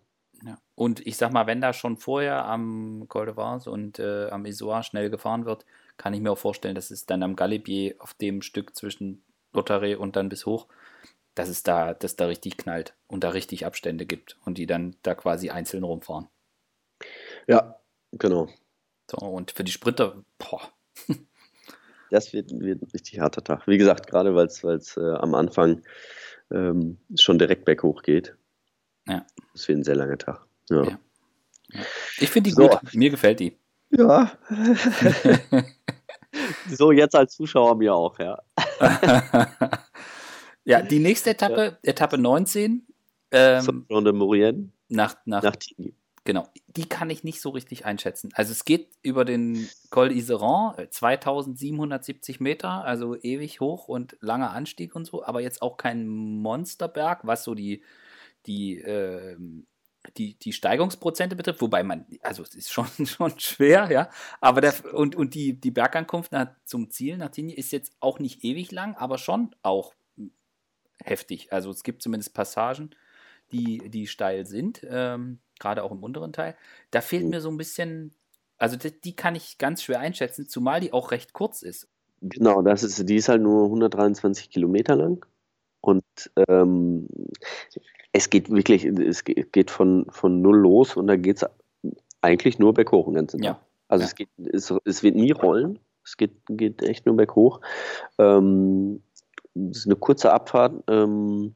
Ja. 0.44 0.56
Und 0.74 1.06
ich 1.06 1.16
sag 1.16 1.32
mal, 1.32 1.46
wenn 1.46 1.60
da 1.60 1.72
schon 1.72 1.96
vorher 1.96 2.46
am 2.46 3.04
Col 3.08 3.26
de 3.26 3.36
Vence 3.36 3.66
und 3.66 3.98
äh, 3.98 4.28
am 4.30 4.46
Isoire 4.46 4.82
schnell 4.82 5.10
gefahren 5.10 5.44
wird, 5.44 5.66
kann 5.98 6.14
ich 6.14 6.20
mir 6.20 6.32
auch 6.32 6.38
vorstellen, 6.38 6.74
dass 6.74 6.90
es 6.90 7.04
dann 7.04 7.22
am 7.22 7.36
Galibier 7.36 7.96
auf 7.98 8.14
dem 8.14 8.40
Stück 8.40 8.74
zwischen 8.74 9.22
Lotterie 9.52 9.96
und 9.96 10.16
dann 10.16 10.28
bis 10.28 10.46
hoch, 10.46 10.66
dass 11.34 11.48
es 11.48 11.62
da, 11.62 11.94
dass 11.94 12.16
da 12.16 12.26
richtig 12.26 12.56
knallt 12.56 12.94
und 13.06 13.24
da 13.24 13.30
richtig 13.30 13.66
Abstände 13.66 14.06
gibt 14.06 14.36
und 14.44 14.58
die 14.58 14.66
dann 14.66 14.96
da 15.02 15.14
quasi 15.14 15.50
einzeln 15.50 15.84
rumfahren. 15.84 16.28
Ja, 17.46 17.80
genau. 18.12 18.48
So, 19.10 19.18
und 19.18 19.50
für 19.50 19.64
die 19.64 19.72
Sprinter, 19.72 20.22
boah. 20.38 20.60
Das 22.10 22.32
wird, 22.32 22.50
wird 22.50 22.82
ein 22.82 22.90
richtig 22.92 23.20
harter 23.20 23.42
Tag. 23.42 23.66
Wie 23.68 23.78
gesagt, 23.78 24.08
gerade 24.08 24.34
weil 24.34 24.46
es 24.46 24.96
äh, 24.96 25.00
am 25.00 25.34
Anfang 25.34 25.82
ähm, 26.50 26.98
schon 27.14 27.38
direkt 27.38 27.64
berghoch 27.64 28.02
geht. 28.02 28.36
Ja. 29.06 29.24
Das 29.52 29.68
wird 29.68 29.78
ein 29.78 29.84
sehr 29.84 29.94
langer 29.94 30.18
Tag. 30.18 30.44
Ja. 30.68 30.82
ja. 30.82 30.98
ja. 31.72 31.80
Ich 32.18 32.30
finde 32.30 32.50
die 32.50 32.54
so. 32.54 32.68
gut. 32.68 32.94
Mir 32.94 33.10
gefällt 33.10 33.40
die. 33.40 33.56
Ja. 33.90 34.32
so, 36.68 36.92
jetzt 36.92 37.14
als 37.14 37.34
Zuschauer 37.34 37.76
mir 37.76 37.94
auch, 37.94 38.18
ja. 38.18 38.40
ja, 40.64 40.82
die 40.82 40.98
nächste 40.98 41.30
Etappe, 41.30 41.78
ja. 41.82 41.90
Etappe 41.90 42.18
19. 42.18 42.86
Ähm, 43.32 43.86
nach, 44.88 45.16
nach, 45.24 45.42
nach 45.42 45.56
Genau, 46.24 46.46
die 46.66 46.86
kann 46.86 47.08
ich 47.08 47.24
nicht 47.24 47.40
so 47.40 47.48
richtig 47.48 47.86
einschätzen. 47.86 48.30
Also 48.34 48.52
es 48.52 48.66
geht 48.66 48.90
über 49.02 49.24
den 49.24 49.68
Col 49.88 50.08
d'Iseran, 50.08 50.90
2770 50.90 52.40
Meter, 52.40 52.84
also 52.84 53.16
ewig 53.16 53.60
hoch 53.60 53.88
und 53.88 54.18
langer 54.20 54.50
Anstieg 54.50 54.94
und 54.94 55.06
so, 55.06 55.24
aber 55.24 55.40
jetzt 55.40 55.62
auch 55.62 55.78
kein 55.78 56.06
Monsterberg, 56.06 57.26
was 57.26 57.44
so 57.44 57.54
die, 57.54 57.82
die 58.46 58.78
äh, 58.78 59.36
die, 60.16 60.34
die 60.34 60.52
Steigungsprozente 60.52 61.36
betrifft, 61.36 61.60
wobei 61.60 61.82
man, 61.82 62.06
also 62.22 62.42
es 62.42 62.54
ist 62.54 62.72
schon, 62.72 62.86
schon 63.06 63.38
schwer, 63.38 63.90
ja, 63.90 64.10
aber 64.40 64.60
der, 64.60 64.94
und, 64.94 65.14
und 65.14 65.34
die, 65.34 65.54
die 65.60 65.70
Bergankunft 65.70 66.32
nach, 66.32 66.48
zum 66.64 66.90
Ziel 66.90 67.16
nach 67.16 67.30
Tigny 67.30 67.52
ist 67.52 67.72
jetzt 67.72 67.92
auch 68.00 68.18
nicht 68.18 68.44
ewig 68.44 68.72
lang, 68.72 68.96
aber 68.96 69.18
schon 69.18 69.54
auch 69.62 69.94
heftig. 71.04 71.52
Also 71.52 71.70
es 71.70 71.82
gibt 71.82 72.02
zumindest 72.02 72.34
Passagen, 72.34 72.90
die, 73.52 73.90
die 73.90 74.06
steil 74.06 74.46
sind, 74.46 74.86
ähm, 74.88 75.38
gerade 75.58 75.82
auch 75.82 75.92
im 75.92 76.02
unteren 76.02 76.32
Teil. 76.32 76.56
Da 76.90 77.00
fehlt 77.00 77.26
mir 77.26 77.40
so 77.40 77.50
ein 77.50 77.56
bisschen, 77.56 78.14
also 78.58 78.76
die, 78.76 78.98
die 79.00 79.16
kann 79.16 79.34
ich 79.34 79.58
ganz 79.58 79.82
schwer 79.82 80.00
einschätzen, 80.00 80.48
zumal 80.48 80.80
die 80.80 80.92
auch 80.92 81.10
recht 81.10 81.32
kurz 81.32 81.62
ist. 81.62 81.88
Genau, 82.22 82.62
das 82.62 82.82
ist, 82.82 83.08
die 83.08 83.16
ist 83.16 83.28
halt 83.28 83.42
nur 83.42 83.64
123 83.64 84.50
Kilometer 84.50 84.94
lang. 84.94 85.24
Und 85.80 86.04
ähm, 86.48 87.08
es 88.12 88.30
geht 88.30 88.50
wirklich, 88.50 88.84
es 88.84 89.24
geht 89.24 89.70
von, 89.70 90.06
von 90.10 90.40
null 90.42 90.58
los 90.58 90.96
und 90.96 91.06
da 91.06 91.16
geht 91.16 91.42
es 91.42 91.46
eigentlich 92.20 92.58
nur 92.58 92.74
berghoch 92.74 93.06
den 93.06 93.14
ganzen 93.14 93.40
Tag. 93.40 93.56
Ja. 93.56 93.60
Also 93.88 94.02
ja. 94.02 94.08
Es, 94.08 94.14
geht, 94.14 94.28
es, 94.52 94.72
es 94.84 95.02
wird 95.02 95.16
nie 95.16 95.32
rollen. 95.32 95.78
Es 96.04 96.16
geht, 96.16 96.32
geht 96.48 96.82
echt 96.82 97.06
nur 97.06 97.16
berghoch. 97.16 97.60
Ähm, 98.18 99.02
es 99.54 99.78
ist 99.78 99.86
eine 99.86 99.96
kurze 99.96 100.32
Abfahrt 100.32 100.82
ähm, 100.88 101.54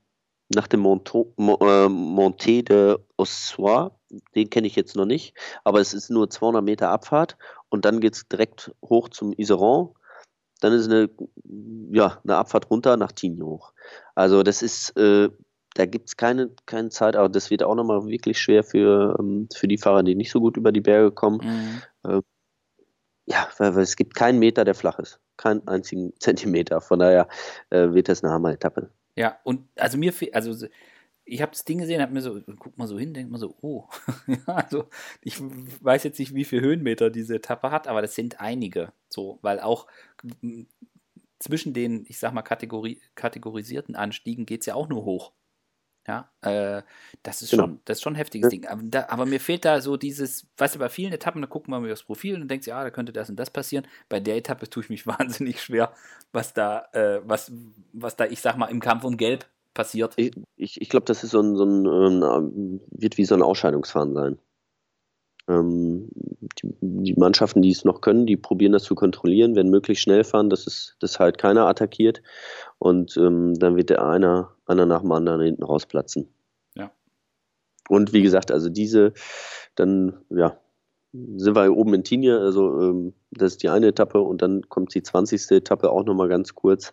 nach 0.55 0.69
dem 0.69 0.81
Monto, 0.81 1.33
äh, 1.39 1.89
Monté 1.89 2.63
de 2.63 2.99
Ossoir. 3.17 3.99
Den 4.35 4.51
kenne 4.51 4.67
ich 4.67 4.77
jetzt 4.77 4.95
noch 4.95 5.07
nicht, 5.07 5.35
aber 5.65 5.81
es 5.81 5.93
ist 5.93 6.11
nur 6.11 6.31
200 6.31 6.63
Meter 6.63 6.91
Abfahrt 6.91 7.37
und 7.69 7.85
dann 7.85 8.01
geht 8.01 8.15
es 8.15 8.29
direkt 8.29 8.73
hoch 8.85 9.09
zum 9.09 9.33
Iseron. 9.33 9.95
Dann 10.61 10.73
ist 10.73 10.87
eine, 10.87 11.11
ja, 11.91 12.21
eine 12.23 12.37
Abfahrt 12.37 12.71
runter 12.71 12.97
nach 12.97 13.13
Tigny 13.13 13.41
hoch. 13.41 13.73
Also 14.15 14.43
das 14.43 14.63
ist 14.63 14.97
äh, 14.97 15.31
da 15.75 15.87
gibt 15.87 16.09
es 16.09 16.17
keine, 16.17 16.51
keine 16.67 16.89
Zeit, 16.89 17.17
aber 17.17 17.29
das 17.29 17.51
wird 17.51 17.63
auch 17.63 17.75
nochmal 17.75 18.07
wirklich 18.07 18.39
schwer 18.39 18.63
für, 18.63 19.17
ähm, 19.19 19.49
für 19.55 19.69
die 19.69 19.79
Fahrer, 19.79 20.03
die 20.03 20.15
nicht 20.15 20.31
so 20.31 20.41
gut 20.41 20.57
über 20.57 20.73
die 20.73 20.81
Berge 20.81 21.11
kommen. 21.11 21.41
Mhm. 21.43 21.83
Ähm, 22.11 22.23
ja, 23.27 23.49
weil, 23.59 23.75
weil, 23.75 23.83
es 23.83 23.97
gibt 23.97 24.15
keinen 24.15 24.39
Meter, 24.39 24.65
der 24.65 24.75
flach 24.75 24.99
ist. 24.99 25.21
Keinen 25.37 25.67
einzigen 25.67 26.13
Zentimeter. 26.21 26.81
Von 26.81 27.01
daher 27.01 27.29
äh, 27.71 27.93
wird 27.93 28.09
das 28.09 28.23
eine 28.23 28.33
Hammer-Etappe. 28.33 28.91
Ja, 29.17 29.39
und 29.45 29.69
also 29.77 29.99
mir 29.99 30.13
fehlt, 30.13 30.35
also 30.35 30.67
ich 31.25 31.41
habe 31.41 31.53
das 31.53 31.65
Ding 31.65 31.79
gesehen, 31.79 32.03
habe 32.03 32.13
mir 32.13 32.21
so, 32.21 32.41
guck 32.59 32.77
mal 32.77 32.87
so 32.87 32.99
hin, 32.99 33.15
denke 33.15 33.33
mal 33.33 33.39
so, 33.39 33.57
oh, 33.63 33.89
also 34.47 34.89
ich 35.23 35.41
weiß 35.41 36.05
jetzt 36.05 36.19
nicht, 36.19 36.35
wie 36.35 36.45
viele 36.45 36.63
Höhenmeter 36.63 37.11
diese 37.11 37.37
Etappe 37.37 37.71
hat, 37.71 37.89
aber 37.89 38.03
das 38.03 38.15
sind 38.15 38.41
einige, 38.41 38.93
so, 39.09 39.39
weil 39.43 39.61
auch 39.61 39.87
zwischen 41.39 41.73
den, 41.73 42.05
ich 42.09 42.19
sag 42.19 42.33
mal, 42.33 42.43
Kategori 42.43 43.01
kategorisierten 43.15 43.97
Anstiegen 43.97 44.47
geht 44.47 44.61
es 44.61 44.67
ja 44.67 44.75
auch 44.75 44.89
nur 44.89 45.05
hoch. 45.05 45.33
Ja, 46.07 46.29
äh, 46.43 46.83
das 47.23 47.41
ist 47.41 47.51
genau. 47.51 47.65
schon, 47.65 47.81
das 47.87 47.99
ist 47.99 48.03
schon 48.03 48.13
ein 48.13 48.17
heftiges 48.17 48.47
ja. 48.47 48.51
Ding. 48.51 48.67
Aber, 48.67 48.83
da, 48.83 49.07
aber, 49.09 49.25
mir 49.25 49.41
fehlt 49.41 49.65
da 49.65 49.81
so 49.81 49.97
dieses, 49.97 50.47
weißt 50.59 50.75
du, 50.75 50.79
bei 50.79 50.91
vielen 50.91 51.13
Etappen, 51.13 51.41
da 51.41 51.49
gucken 51.49 51.73
wir 51.73 51.81
mal 51.81 51.89
das 51.89 52.03
Profil 52.03 52.41
und 52.41 52.49
denkt, 52.49 52.67
ja, 52.67 52.83
da 52.83 52.91
könnte 52.91 53.13
das 53.13 53.31
und 53.31 53.37
das 53.37 53.51
passieren. 53.51 53.87
Bei 54.11 54.21
der 54.21 54.37
Etappe 54.37 54.69
tue 54.69 54.83
ich 54.83 54.91
mich 54.91 55.07
wahnsinnig 55.07 55.63
schwer, 55.63 55.93
was 56.33 56.53
da, 56.53 56.87
äh, 56.93 57.21
was, 57.25 57.51
was 57.93 58.17
da, 58.17 58.27
ich 58.27 58.41
sag 58.41 58.59
mal, 58.59 58.67
im 58.67 58.81
Kampf 58.81 59.05
um 59.05 59.17
Gelb 59.17 59.47
passiert. 59.73 60.13
Ich, 60.17 60.33
ich, 60.57 60.81
ich 60.81 60.89
glaube, 60.89 61.07
das 61.07 61.25
ist 61.25 61.31
so 61.31 61.41
ein, 61.41 61.57
so 61.57 61.65
ein, 61.65 62.23
ähm, 62.23 62.81
wird 62.91 63.17
wie 63.17 63.25
so 63.25 63.35
ein 63.35 63.43
Ausscheidungsfahren 63.43 64.15
sein. 64.15 64.39
Ähm, 65.49 66.09
die, 66.59 66.75
die, 66.81 67.15
Mannschaften, 67.15 67.61
die 67.61 67.71
es 67.71 67.85
noch 67.85 68.01
können, 68.01 68.27
die 68.27 68.37
probieren 68.37 68.73
das 68.73 68.85
zu 68.85 68.95
kontrollieren, 68.95 69.55
werden 69.55 69.71
möglichst 69.71 70.03
schnell 70.03 70.25
fahren, 70.25 70.49
dass 70.49 70.67
es 70.67 70.97
dass 71.01 71.19
halt 71.19 71.39
keiner 71.39 71.67
attackiert. 71.67 72.23
Und 72.79 73.17
ähm, 73.17 73.55
dann 73.55 73.77
wird 73.77 73.91
der 73.91 74.05
einer, 74.05 74.53
einer 74.67 74.87
nach 74.87 75.03
dem 75.03 75.13
anderen 75.13 75.43
hinten 75.43 75.63
rausplatzen. 75.63 76.29
Ja. 76.75 76.91
Und 77.89 78.13
wie 78.13 78.23
gesagt, 78.23 78.51
also 78.51 78.71
diese, 78.71 79.13
dann, 79.75 80.17
ja, 80.31 80.59
sind 81.13 81.55
wir 81.55 81.77
oben 81.77 81.95
in 81.95 82.05
Tignes, 82.05 82.41
also 82.41 82.81
ähm, 82.81 83.15
das 83.31 83.53
ist 83.53 83.63
die 83.63 83.69
eine 83.69 83.89
Etappe 83.89 84.21
und 84.21 84.43
dann 84.43 84.69
kommt 84.69 84.95
die 84.95 85.03
20. 85.03 85.51
Etappe 85.53 85.91
auch 85.91 86.05
nochmal 86.05 86.29
ganz 86.29 86.55
kurz. 86.55 86.93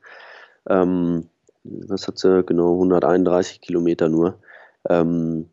Ähm, 0.68 1.30
was 1.64 2.08
hat 2.08 2.20
sie? 2.20 2.44
Genau, 2.44 2.74
131 2.74 3.62
Kilometer 3.62 4.10
nur. 4.10 4.40
Ähm, 4.90 5.50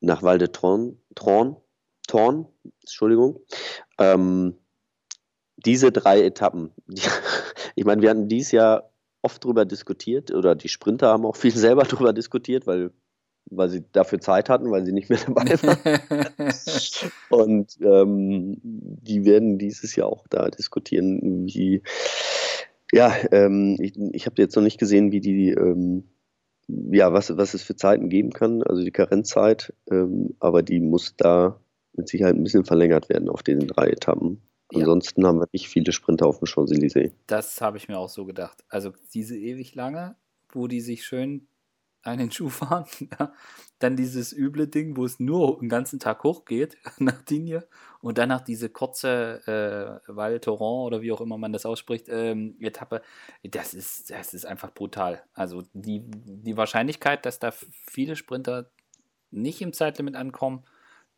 nach 0.00 0.22
Val 0.22 0.38
de 0.38 0.48
Tron, 0.48 0.98
Tron 1.14 1.56
Thorn, 2.12 2.46
Entschuldigung. 2.82 3.40
Ähm, 3.98 4.54
diese 5.56 5.92
drei 5.92 6.22
Etappen, 6.22 6.70
die, 6.86 7.00
ich 7.74 7.84
meine, 7.86 8.02
wir 8.02 8.10
hatten 8.10 8.28
dieses 8.28 8.52
Jahr 8.52 8.90
oft 9.22 9.42
darüber 9.42 9.64
diskutiert 9.64 10.30
oder 10.30 10.54
die 10.54 10.68
Sprinter 10.68 11.08
haben 11.08 11.24
auch 11.24 11.36
viel 11.36 11.56
selber 11.56 11.84
darüber 11.90 12.12
diskutiert, 12.12 12.66
weil, 12.66 12.90
weil 13.46 13.70
sie 13.70 13.82
dafür 13.92 14.20
Zeit 14.20 14.50
hatten, 14.50 14.70
weil 14.70 14.84
sie 14.84 14.92
nicht 14.92 15.08
mehr 15.08 15.20
dabei 15.26 15.56
waren. 15.62 16.36
Und 17.30 17.78
ähm, 17.80 18.58
die 18.62 19.24
werden 19.24 19.56
dieses 19.56 19.96
Jahr 19.96 20.08
auch 20.08 20.26
da 20.28 20.50
diskutieren, 20.50 21.46
wie, 21.46 21.82
ja, 22.92 23.14
ähm, 23.30 23.78
ich, 23.80 23.96
ich 24.12 24.26
habe 24.26 24.42
jetzt 24.42 24.54
noch 24.54 24.62
nicht 24.62 24.78
gesehen, 24.78 25.12
wie 25.12 25.20
die, 25.20 25.48
ähm, 25.52 26.04
ja, 26.68 27.14
was, 27.14 27.34
was 27.38 27.54
es 27.54 27.62
für 27.62 27.76
Zeiten 27.76 28.10
geben 28.10 28.32
kann, 28.32 28.62
also 28.62 28.84
die 28.84 28.90
Karenzzeit, 28.90 29.72
ähm, 29.90 30.34
aber 30.40 30.62
die 30.62 30.78
muss 30.80 31.16
da 31.16 31.61
mit 31.94 32.08
Sicherheit 32.08 32.34
ein 32.34 32.42
bisschen 32.42 32.64
verlängert 32.64 33.08
werden 33.08 33.28
auf 33.28 33.42
diesen 33.42 33.66
drei 33.66 33.88
Etappen. 33.88 34.42
Ansonsten 34.74 35.22
ja. 35.22 35.28
haben 35.28 35.40
wir 35.40 35.48
nicht 35.52 35.68
viele 35.68 35.92
Sprinter 35.92 36.26
auf 36.26 36.38
dem 36.38 36.46
Champs-Élysées. 36.46 37.12
Das 37.26 37.60
habe 37.60 37.76
ich 37.76 37.88
mir 37.88 37.98
auch 37.98 38.08
so 38.08 38.24
gedacht. 38.24 38.64
Also 38.68 38.92
diese 39.12 39.36
ewig 39.36 39.74
lange, 39.74 40.16
wo 40.50 40.66
die 40.66 40.80
sich 40.80 41.04
schön 41.04 41.46
einen 42.02 42.30
Schuh 42.30 42.48
fahren. 42.48 42.86
Dann 43.78 43.96
dieses 43.96 44.32
üble 44.32 44.68
Ding, 44.68 44.96
wo 44.96 45.04
es 45.04 45.20
nur 45.20 45.58
den 45.58 45.68
ganzen 45.68 45.98
Tag 45.98 46.24
hochgeht 46.24 46.76
nach 46.98 47.22
Digne 47.22 47.66
und 48.00 48.18
danach 48.18 48.40
diese 48.40 48.68
kurze 48.68 50.00
äh, 50.06 50.12
Val 50.12 50.40
Thorens 50.40 50.86
oder 50.86 51.02
wie 51.02 51.12
auch 51.12 51.20
immer 51.20 51.38
man 51.38 51.52
das 51.52 51.66
ausspricht, 51.66 52.06
ähm, 52.08 52.56
Etappe. 52.60 53.02
Das 53.44 53.74
ist, 53.74 54.10
das 54.10 54.34
ist 54.34 54.46
einfach 54.46 54.72
brutal. 54.72 55.22
Also 55.34 55.62
die, 55.72 56.02
die 56.04 56.56
Wahrscheinlichkeit, 56.56 57.24
dass 57.26 57.38
da 57.38 57.52
viele 57.88 58.16
Sprinter 58.16 58.70
nicht 59.30 59.62
im 59.62 59.72
Zeitlimit 59.72 60.14
ankommen, 60.14 60.64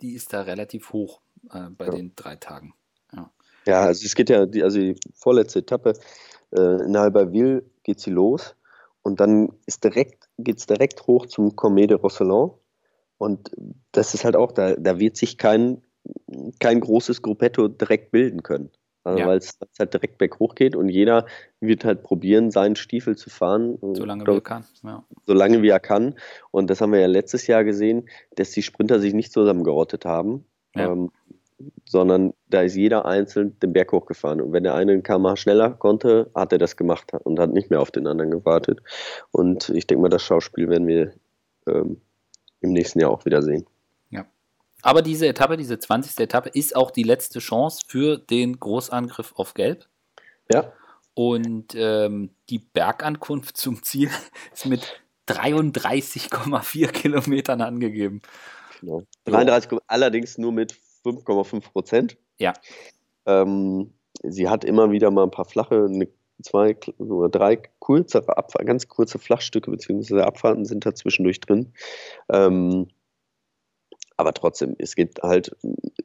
die 0.05 0.13
ist 0.13 0.35
da 0.35 0.43
relativ 0.43 0.93
hoch 0.93 1.23
äh, 1.51 1.71
bei 1.71 1.87
ja. 1.87 1.93
den 1.93 2.13
drei 2.15 2.37
Tagen. 2.37 2.75
Ja. 3.15 3.31
ja, 3.67 3.81
also 3.81 4.05
es 4.05 4.15
geht 4.15 4.29
ja, 4.29 4.45
die, 4.45 4.63
also 4.63 4.79
die 4.79 4.97
vorletzte 5.15 5.61
Etappe 5.61 5.95
äh, 6.53 6.85
in 6.85 6.95
Albertville 6.95 7.65
geht 7.85 8.01
sie 8.01 8.11
los 8.11 8.55
und 9.03 9.21
dann 9.21 9.49
ist 9.65 9.83
direkt, 9.83 10.29
geht 10.37 10.59
es 10.59 10.67
direkt 10.67 11.07
hoch 11.07 11.25
zum 11.27 11.53
Comé 11.53 11.87
de 11.87 11.97
Rosselin. 11.97 12.51
Und 13.17 13.51
das 13.93 14.13
ist 14.13 14.25
halt 14.25 14.37
auch, 14.37 14.53
da, 14.53 14.75
da 14.75 14.99
wird 14.99 15.17
sich 15.17 15.39
kein, 15.39 15.83
kein 16.61 16.81
großes 16.81 17.23
Gruppetto 17.23 17.69
direkt 17.69 18.11
bilden 18.11 18.43
können. 18.43 18.71
Also 19.05 19.19
ja. 19.19 19.27
Weil 19.27 19.39
es 19.39 19.59
halt 19.79 19.93
direkt 19.93 20.19
berghoch 20.19 20.55
geht 20.55 20.75
und 20.75 20.89
jeder 20.89 21.27
wird 21.61 21.85
halt 21.85 22.03
probieren, 22.03 22.51
seinen 22.51 22.75
Stiefel 22.75 23.17
zu 23.17 23.29
fahren. 23.29 23.79
Solange 23.93 24.27
wie 24.27 24.31
er 24.31 24.41
kann. 24.41 24.65
Ja. 24.83 25.05
Solange 25.27 25.63
wie 25.63 25.69
er 25.69 25.81
kann. 25.81 26.15
Und 26.51 26.71
das 26.71 26.81
haben 26.81 26.93
wir 26.93 27.01
ja 27.01 27.07
letztes 27.07 27.47
Jahr 27.47 27.65
gesehen, 27.65 28.09
dass 28.37 28.51
die 28.53 28.63
Sprinter 28.63 28.99
sich 29.01 29.13
nicht 29.13 29.33
zusammengerottet 29.33 30.07
haben. 30.07 30.47
Ja. 30.75 30.91
Ähm, 30.91 31.11
sondern 31.85 32.33
da 32.49 32.63
ist 32.63 32.75
jeder 32.75 33.05
einzeln 33.05 33.59
den 33.61 33.73
Berg 33.73 33.93
hochgefahren. 33.93 34.41
Und 34.41 34.53
wenn 34.53 34.65
der 34.65 34.75
eine 34.75 34.93
ein 34.93 35.03
kmh 35.03 35.37
schneller 35.37 35.71
konnte, 35.71 36.31
hat 36.35 36.53
er 36.53 36.59
das 36.59 36.77
gemacht 36.77 37.13
und 37.25 37.39
hat 37.39 37.53
nicht 37.53 37.71
mehr 37.71 37.81
auf 37.81 37.91
den 37.91 38.07
anderen 38.07 38.31
gewartet. 38.31 38.81
Und 39.31 39.69
ich 39.69 39.87
denke 39.87 40.03
mal, 40.03 40.09
das 40.09 40.23
Schauspiel 40.23 40.69
werden 40.69 40.87
wir 40.87 41.13
ähm, 41.69 42.01
im 42.61 42.73
nächsten 42.73 43.01
Jahr 43.01 43.11
auch 43.11 43.25
wieder 43.25 43.43
sehen. 43.43 43.67
Aber 44.85 45.01
diese 45.01 45.27
Etappe, 45.27 45.57
diese 45.57 45.79
20. 45.79 46.21
Etappe, 46.21 46.51
ist 46.51 46.77
auch 46.77 46.91
die 46.91 47.05
letzte 47.05 47.39
Chance 47.39 47.81
für 47.89 48.19
den 48.19 48.61
Großangriff 48.61 49.33
auf 49.37 49.55
Gelb. 49.55 49.89
Ja. 50.53 50.73
Und 51.15 51.75
ähm, 51.75 52.31
die 52.51 52.59
Bergankunft 52.59 53.57
zum 53.57 53.83
Ziel 53.83 54.11
ist 54.53 54.67
mit 54.67 55.01
33,4 55.27 56.89
Kilometern 56.89 57.63
angegeben. 57.63 58.21
Genau. 58.81 59.03
33, 59.25 59.79
allerdings 59.87 60.37
nur 60.37 60.53
mit 60.53 60.75
5,5 61.05 61.73
Prozent. 61.73 62.19
Ja. 62.39 62.53
Ähm, 63.25 63.95
sie 64.23 64.51
hat 64.51 64.65
immer 64.65 64.91
wieder 64.91 65.11
mal 65.11 65.23
ein 65.23 65.31
paar 65.31 65.47
flache, 65.47 65.87
eine, 65.89 66.09
zwei 66.43 66.77
oder 66.99 67.31
drei 67.31 67.63
Abfahrten, 67.81 68.67
ganz 68.67 68.89
kurze 68.89 69.19
Flachstücke 69.19 69.71
bzw. 69.71 70.21
Abfahrten 70.21 70.67
sind 70.67 70.85
da 70.85 70.95
zwischendurch 70.95 71.41
drin. 71.41 71.73
Ähm, 72.29 72.89
aber 74.17 74.33
trotzdem, 74.33 74.77
es 74.79 74.95
geht 74.95 75.21
halt, 75.23 75.55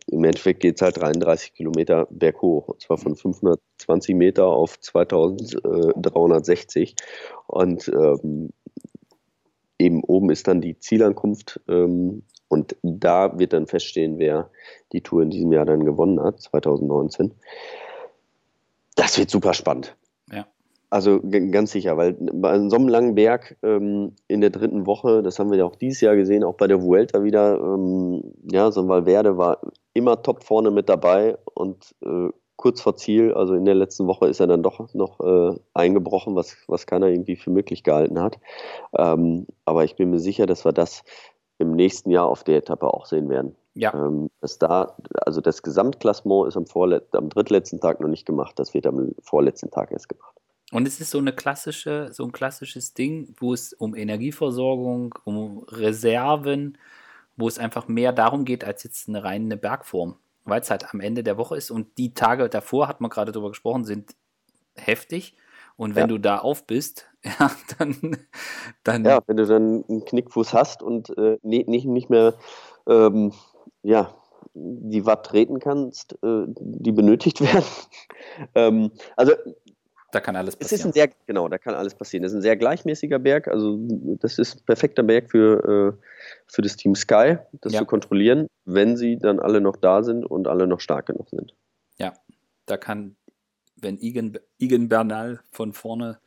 im 0.07 0.23
Endeffekt 0.23 0.61
geht 0.61 0.77
es 0.77 0.81
halt 0.81 0.97
33 0.97 1.53
Kilometer 1.53 2.07
berghoch, 2.09 2.69
und 2.69 2.81
zwar 2.81 2.97
von 2.97 3.15
520 3.15 4.15
Meter 4.15 4.47
auf 4.47 4.79
2360. 4.79 6.95
Und 7.47 7.87
ähm, 7.89 8.49
eben 9.77 10.03
oben 10.03 10.31
ist 10.31 10.47
dann 10.47 10.61
die 10.61 10.79
Zielankunft 10.79 11.59
ähm, 11.67 12.23
und 12.47 12.75
da 12.81 13.37
wird 13.37 13.53
dann 13.53 13.67
feststehen, 13.67 14.17
wer 14.17 14.49
die 14.91 15.01
Tour 15.01 15.21
in 15.21 15.29
diesem 15.29 15.51
Jahr 15.51 15.65
dann 15.65 15.85
gewonnen 15.85 16.19
hat, 16.21 16.41
2019. 16.41 17.35
Das 18.95 19.19
wird 19.19 19.29
super 19.29 19.53
spannend. 19.53 19.95
Also 20.91 21.19
ganz 21.21 21.71
sicher, 21.71 21.97
weil 21.97 22.13
bei 22.13 22.57
so 22.67 22.75
einem 22.75 22.87
langen 22.87 23.13
Berg 23.13 23.57
ähm, 23.61 24.15
in 24.27 24.41
der 24.41 24.49
dritten 24.49 24.87
Woche, 24.87 25.21
das 25.21 25.37
haben 25.37 25.51
wir 25.51 25.59
ja 25.59 25.65
auch 25.65 25.75
dieses 25.75 26.01
Jahr 26.01 26.15
gesehen, 26.15 26.43
auch 26.43 26.55
bei 26.55 26.65
der 26.65 26.81
Vuelta 26.81 27.23
wieder, 27.23 27.59
ähm, 27.59 28.23
ja, 28.51 28.71
so 28.71 28.81
ein 28.81 28.87
Valverde 28.87 29.37
war 29.37 29.59
immer 29.93 30.23
top 30.23 30.43
vorne 30.43 30.71
mit 30.71 30.89
dabei 30.89 31.37
und 31.53 31.93
äh, 32.03 32.29
kurz 32.55 32.81
vor 32.81 32.95
Ziel, 32.97 33.33
also 33.33 33.53
in 33.53 33.65
der 33.65 33.75
letzten 33.75 34.07
Woche 34.07 34.27
ist 34.27 34.39
er 34.39 34.47
dann 34.47 34.63
doch 34.63 34.93
noch 34.93 35.19
äh, 35.21 35.55
eingebrochen, 35.75 36.35
was, 36.35 36.57
was 36.67 36.87
keiner 36.87 37.07
irgendwie 37.07 37.35
für 37.35 37.51
möglich 37.51 37.83
gehalten 37.83 38.19
hat. 38.19 38.39
Ähm, 38.97 39.45
aber 39.65 39.83
ich 39.83 39.95
bin 39.95 40.09
mir 40.09 40.19
sicher, 40.19 40.45
dass 40.45 40.65
wir 40.65 40.73
das 40.73 41.03
im 41.59 41.71
nächsten 41.71 42.09
Jahr 42.09 42.25
auf 42.25 42.43
der 42.43 42.57
Etappe 42.57 42.91
auch 42.91 43.05
sehen 43.05 43.29
werden. 43.29 43.55
Ja. 43.75 43.93
Ähm, 43.93 44.29
dass 44.41 44.57
da, 44.57 44.97
also 45.25 45.39
das 45.39 45.61
Gesamtklassement 45.61 46.47
ist 46.47 46.57
am, 46.57 46.65
Vorlet 46.65 47.15
am 47.15 47.29
drittletzten 47.29 47.79
Tag 47.79 48.01
noch 48.01 48.09
nicht 48.09 48.25
gemacht, 48.25 48.57
das 48.57 48.73
wird 48.73 48.87
am 48.87 49.11
vorletzten 49.21 49.69
Tag 49.69 49.91
erst 49.91 50.09
gemacht. 50.09 50.38
Und 50.71 50.87
es 50.87 50.99
ist 50.99 51.11
so 51.11 51.17
eine 51.17 51.33
klassische, 51.33 52.09
so 52.11 52.23
ein 52.23 52.31
klassisches 52.31 52.93
Ding, 52.93 53.33
wo 53.39 53.53
es 53.53 53.73
um 53.73 53.95
Energieversorgung, 53.95 55.15
um 55.23 55.63
Reserven, 55.67 56.77
wo 57.37 57.47
es 57.47 57.57
einfach 57.57 57.87
mehr 57.87 58.13
darum 58.13 58.45
geht, 58.45 58.63
als 58.63 58.83
jetzt 58.83 59.09
eine 59.09 59.23
reine 59.23 59.57
Bergform. 59.57 60.17
Weil 60.45 60.61
es 60.61 60.69
halt 60.69 60.93
am 60.93 60.99
Ende 60.99 61.23
der 61.23 61.37
Woche 61.37 61.57
ist 61.57 61.71
und 61.71 61.97
die 61.97 62.13
Tage 62.13 62.49
davor, 62.49 62.87
hat 62.87 63.01
man 63.01 63.09
gerade 63.09 63.31
drüber 63.31 63.49
gesprochen, 63.49 63.83
sind 63.85 64.15
heftig. 64.75 65.35
Und 65.75 65.95
wenn 65.95 66.03
ja. 66.03 66.07
du 66.07 66.17
da 66.17 66.37
auf 66.39 66.65
bist, 66.65 67.07
ja, 67.23 67.51
dann, 67.77 68.17
dann. 68.83 69.05
Ja, 69.05 69.19
wenn 69.25 69.37
du 69.37 69.45
dann 69.45 69.85
einen 69.89 70.05
Knickfuß 70.05 70.53
hast 70.53 70.83
und 70.83 71.17
äh, 71.17 71.37
nicht, 71.41 71.67
nicht 71.67 72.09
mehr 72.09 72.35
ähm, 72.87 73.33
ja, 73.81 74.13
die 74.53 75.05
Watt 75.05 75.25
treten 75.25 75.59
kannst, 75.59 76.13
äh, 76.21 76.45
die 76.47 76.91
benötigt 76.91 77.41
werden. 77.41 77.65
ähm, 78.55 78.91
also 79.15 79.33
da 80.11 80.19
kann 80.19 80.35
alles 80.35 80.55
passieren. 80.55 80.75
Es 80.75 80.79
ist 80.79 80.85
ein 80.85 80.93
sehr, 80.93 81.09
genau, 81.27 81.47
da 81.47 81.57
kann 81.57 81.75
alles 81.75 81.95
passieren. 81.95 82.23
Es 82.23 82.31
ist 82.31 82.37
ein 82.37 82.41
sehr 82.41 82.57
gleichmäßiger 82.57 83.19
Berg, 83.19 83.47
also 83.47 83.77
das 84.19 84.39
ist 84.39 84.57
ein 84.57 84.65
perfekter 84.65 85.03
Berg 85.03 85.29
für, 85.29 85.95
äh, 85.97 86.03
für 86.47 86.61
das 86.61 86.75
Team 86.75 86.95
Sky, 86.95 87.37
das 87.61 87.73
ja. 87.73 87.79
zu 87.79 87.85
kontrollieren, 87.85 88.47
wenn 88.65 88.97
sie 88.97 89.17
dann 89.17 89.39
alle 89.39 89.61
noch 89.61 89.75
da 89.75 90.03
sind 90.03 90.25
und 90.25 90.47
alle 90.47 90.67
noch 90.67 90.79
stark 90.79 91.07
genug 91.07 91.29
sind. 91.29 91.53
Ja, 91.97 92.13
da 92.65 92.77
kann 92.77 93.15
wenn 93.81 93.97
Igen, 93.97 94.37
Igen 94.57 94.89
Bernal 94.89 95.39
von 95.51 95.73
vorne 95.73 96.19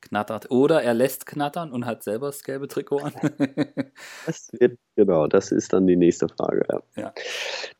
knattert. 0.00 0.50
Oder 0.50 0.82
er 0.82 0.94
lässt 0.94 1.26
knattern 1.26 1.72
und 1.72 1.86
hat 1.86 2.02
selber 2.02 2.26
das 2.26 2.44
gelbe 2.44 2.68
Trikot 2.68 2.98
an. 2.98 3.12
das 4.26 4.50
wird, 4.52 4.78
genau, 4.94 5.26
das 5.26 5.50
ist 5.50 5.72
dann 5.72 5.86
die 5.86 5.96
nächste 5.96 6.28
Frage. 6.28 6.64
Ja. 6.70 6.82
ja. 6.96 7.14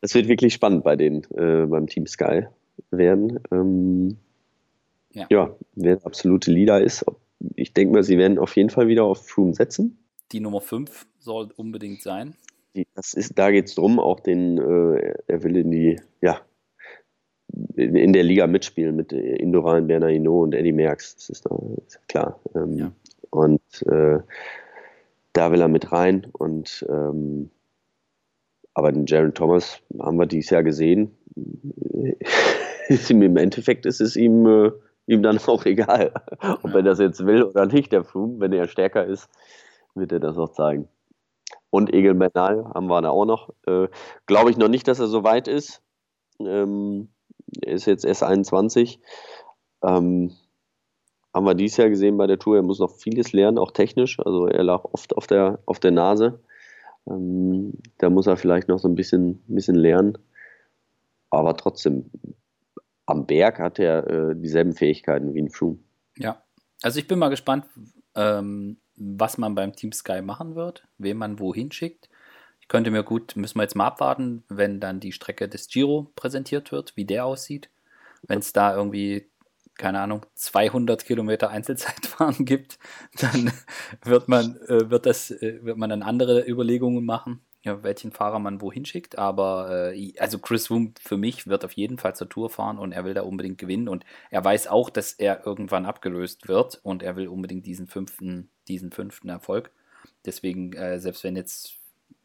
Das 0.01 0.13
wird 0.13 0.27
wirklich 0.27 0.53
spannend 0.53 0.83
bei 0.83 0.95
den, 0.95 1.23
äh, 1.35 1.65
beim 1.65 1.87
Team 1.87 2.05
Sky 2.07 2.47
werden. 2.91 3.39
Ähm, 3.51 4.17
ja. 5.13 5.27
ja, 5.29 5.55
wer 5.75 6.05
absolute 6.05 6.51
Leader 6.51 6.81
ist. 6.81 7.05
Ich 7.55 7.73
denke 7.73 7.93
mal, 7.93 8.03
sie 8.03 8.17
werden 8.17 8.37
auf 8.37 8.55
jeden 8.55 8.69
Fall 8.69 8.87
wieder 8.87 9.05
auf 9.05 9.27
Froome 9.27 9.53
setzen. 9.53 9.97
Die 10.31 10.39
Nummer 10.39 10.61
5 10.61 11.07
soll 11.19 11.51
unbedingt 11.55 12.01
sein. 12.01 12.35
Die, 12.75 12.85
das 12.95 13.13
ist, 13.13 13.37
da 13.37 13.51
geht 13.51 13.67
es 13.67 13.75
darum, 13.75 13.99
auch 13.99 14.19
den, 14.19 14.57
äh, 14.57 15.13
er 15.27 15.43
will 15.43 15.55
in 15.57 15.71
die, 15.71 15.99
ja, 16.21 16.41
in, 17.75 17.95
in 17.95 18.13
der 18.13 18.23
Liga 18.23 18.45
mitspielen 18.47 18.95
mit 18.95 19.11
Indoran, 19.11 19.87
Bernard 19.87 20.11
Hinault 20.11 20.43
und 20.43 20.53
Eddie 20.53 20.73
Merckx. 20.73 21.15
Das 21.15 21.29
ist, 21.29 21.47
ist 21.87 22.07
klar. 22.07 22.39
Ähm, 22.55 22.77
ja. 22.77 22.91
Und 23.31 23.61
äh, 23.87 24.19
da 25.33 25.51
will 25.51 25.61
er 25.61 25.67
mit 25.67 25.91
rein. 25.91 26.27
Und 26.33 26.85
ähm, 26.89 27.49
aber 28.73 28.91
den 28.91 29.05
Jaron 29.07 29.33
Thomas 29.33 29.81
haben 29.99 30.17
wir 30.17 30.25
dieses 30.25 30.51
Jahr 30.51 30.63
gesehen. 30.63 31.11
Im 33.09 33.37
Endeffekt 33.37 33.85
ist 33.85 33.99
es 33.99 34.15
ihm, 34.15 34.45
äh, 34.45 34.71
ihm 35.09 35.23
dann 35.23 35.39
auch 35.47 35.65
egal, 35.65 36.13
ob 36.63 36.73
er 36.73 36.83
das 36.83 36.99
jetzt 36.99 37.25
will 37.25 37.43
oder 37.43 37.65
nicht, 37.65 37.91
der 37.91 38.03
Froome. 38.03 38.39
Wenn 38.39 38.53
er 38.53 38.67
stärker 38.67 39.05
ist, 39.05 39.27
wird 39.95 40.11
er 40.11 40.19
das 40.19 40.37
auch 40.37 40.51
zeigen. 40.51 40.87
Und 41.71 41.93
Egel 41.93 42.13
Bernal 42.13 42.65
haben 42.73 42.87
wir 42.87 43.01
da 43.01 43.09
auch 43.09 43.25
noch. 43.25 43.49
Äh, 43.65 43.87
Glaube 44.27 44.51
ich 44.51 44.57
noch 44.57 44.67
nicht, 44.67 44.87
dass 44.87 44.99
er 44.99 45.07
so 45.07 45.23
weit 45.23 45.47
ist. 45.47 45.81
Ähm, 46.39 47.09
er 47.61 47.73
ist 47.73 47.87
jetzt 47.87 48.05
erst 48.05 48.23
21. 48.23 48.99
Ähm, 49.83 50.35
haben 51.33 51.45
wir 51.45 51.55
dieses 51.55 51.77
Jahr 51.77 51.89
gesehen 51.89 52.17
bei 52.17 52.27
der 52.27 52.39
Tour. 52.39 52.57
Er 52.57 52.63
muss 52.63 52.79
noch 52.79 52.91
vieles 52.91 53.33
lernen, 53.33 53.57
auch 53.57 53.71
technisch. 53.71 54.19
Also 54.19 54.45
er 54.45 54.63
lag 54.63 54.83
oft 54.83 55.15
auf 55.15 55.25
der, 55.25 55.59
auf 55.65 55.79
der 55.79 55.91
Nase. 55.91 56.39
Ähm, 57.07 57.73
da 57.97 58.11
muss 58.11 58.27
er 58.27 58.37
vielleicht 58.37 58.67
noch 58.67 58.77
so 58.77 58.87
ein 58.87 58.95
bisschen, 58.95 59.43
bisschen 59.47 59.75
lernen. 59.75 60.19
Aber 61.31 61.57
trotzdem, 61.57 62.11
am 63.09 63.25
Berg 63.25 63.59
hat 63.59 63.79
er 63.79 64.07
äh, 64.07 64.35
dieselben 64.35 64.73
Fähigkeiten 64.73 65.33
wie 65.33 65.41
ein 65.41 65.49
Froome. 65.49 65.79
Ja, 66.17 66.43
also 66.81 66.99
ich 66.99 67.07
bin 67.07 67.19
mal 67.19 67.29
gespannt, 67.29 67.65
ähm, 68.15 68.77
was 68.95 69.37
man 69.37 69.55
beim 69.55 69.75
Team 69.75 69.91
Sky 69.91 70.21
machen 70.21 70.55
wird, 70.55 70.87
wen 70.97 71.17
man 71.17 71.39
wohin 71.39 71.71
schickt 71.71 72.09
könnte 72.69 72.91
mir 72.91 73.03
gut, 73.03 73.35
müssen 73.35 73.57
wir 73.57 73.63
jetzt 73.63 73.75
mal 73.75 73.87
abwarten, 73.87 74.43
wenn 74.47 74.79
dann 74.79 75.01
die 75.01 75.11
Strecke 75.11 75.49
des 75.49 75.67
Giro 75.67 76.11
präsentiert 76.15 76.71
wird, 76.71 76.95
wie 76.95 77.03
der 77.03 77.25
aussieht. 77.25 77.69
Wenn 78.21 78.39
es 78.39 78.53
da 78.53 78.75
irgendwie, 78.75 79.29
keine 79.77 79.99
Ahnung, 79.99 80.25
200 80.35 81.03
Kilometer 81.03 81.49
Einzelzeitfahren 81.49 82.45
gibt, 82.45 82.79
dann 83.19 83.51
wird 84.05 84.29
man, 84.29 84.55
äh, 84.67 84.89
wird 84.89 85.05
das, 85.05 85.31
äh, 85.31 85.59
wird 85.63 85.77
man 85.77 85.89
dann 85.89 86.03
andere 86.03 86.47
Überlegungen 86.47 87.03
machen, 87.03 87.41
ja, 87.63 87.83
welchen 87.83 88.11
Fahrer 88.11 88.39
man 88.39 88.61
wohin 88.61 88.85
schickt. 88.85 89.17
Aber 89.17 89.93
äh, 89.93 90.13
also 90.17 90.39
Chris 90.39 90.69
Woom 90.69 90.93
für 90.99 91.17
mich 91.17 91.47
wird 91.47 91.65
auf 91.65 91.73
jeden 91.73 91.97
Fall 91.97 92.15
zur 92.15 92.29
Tour 92.29 92.49
fahren 92.49 92.77
und 92.77 92.91
er 92.91 93.03
will 93.03 93.13
da 93.13 93.21
unbedingt 93.21 93.57
gewinnen. 93.57 93.87
Und 93.87 94.05
er 94.29 94.43
weiß 94.43 94.67
auch, 94.67 94.89
dass 94.89 95.13
er 95.13 95.45
irgendwann 95.45 95.85
abgelöst 95.85 96.47
wird 96.47 96.79
und 96.83 97.03
er 97.03 97.15
will 97.15 97.27
unbedingt 97.27 97.65
diesen 97.65 97.87
fünften, 97.87 98.49
diesen 98.67 98.91
fünften 98.91 99.29
Erfolg. 99.29 99.71
Deswegen, 100.25 100.73
äh, 100.73 100.99
selbst 100.99 101.23
wenn 101.23 101.35
jetzt, 101.35 101.77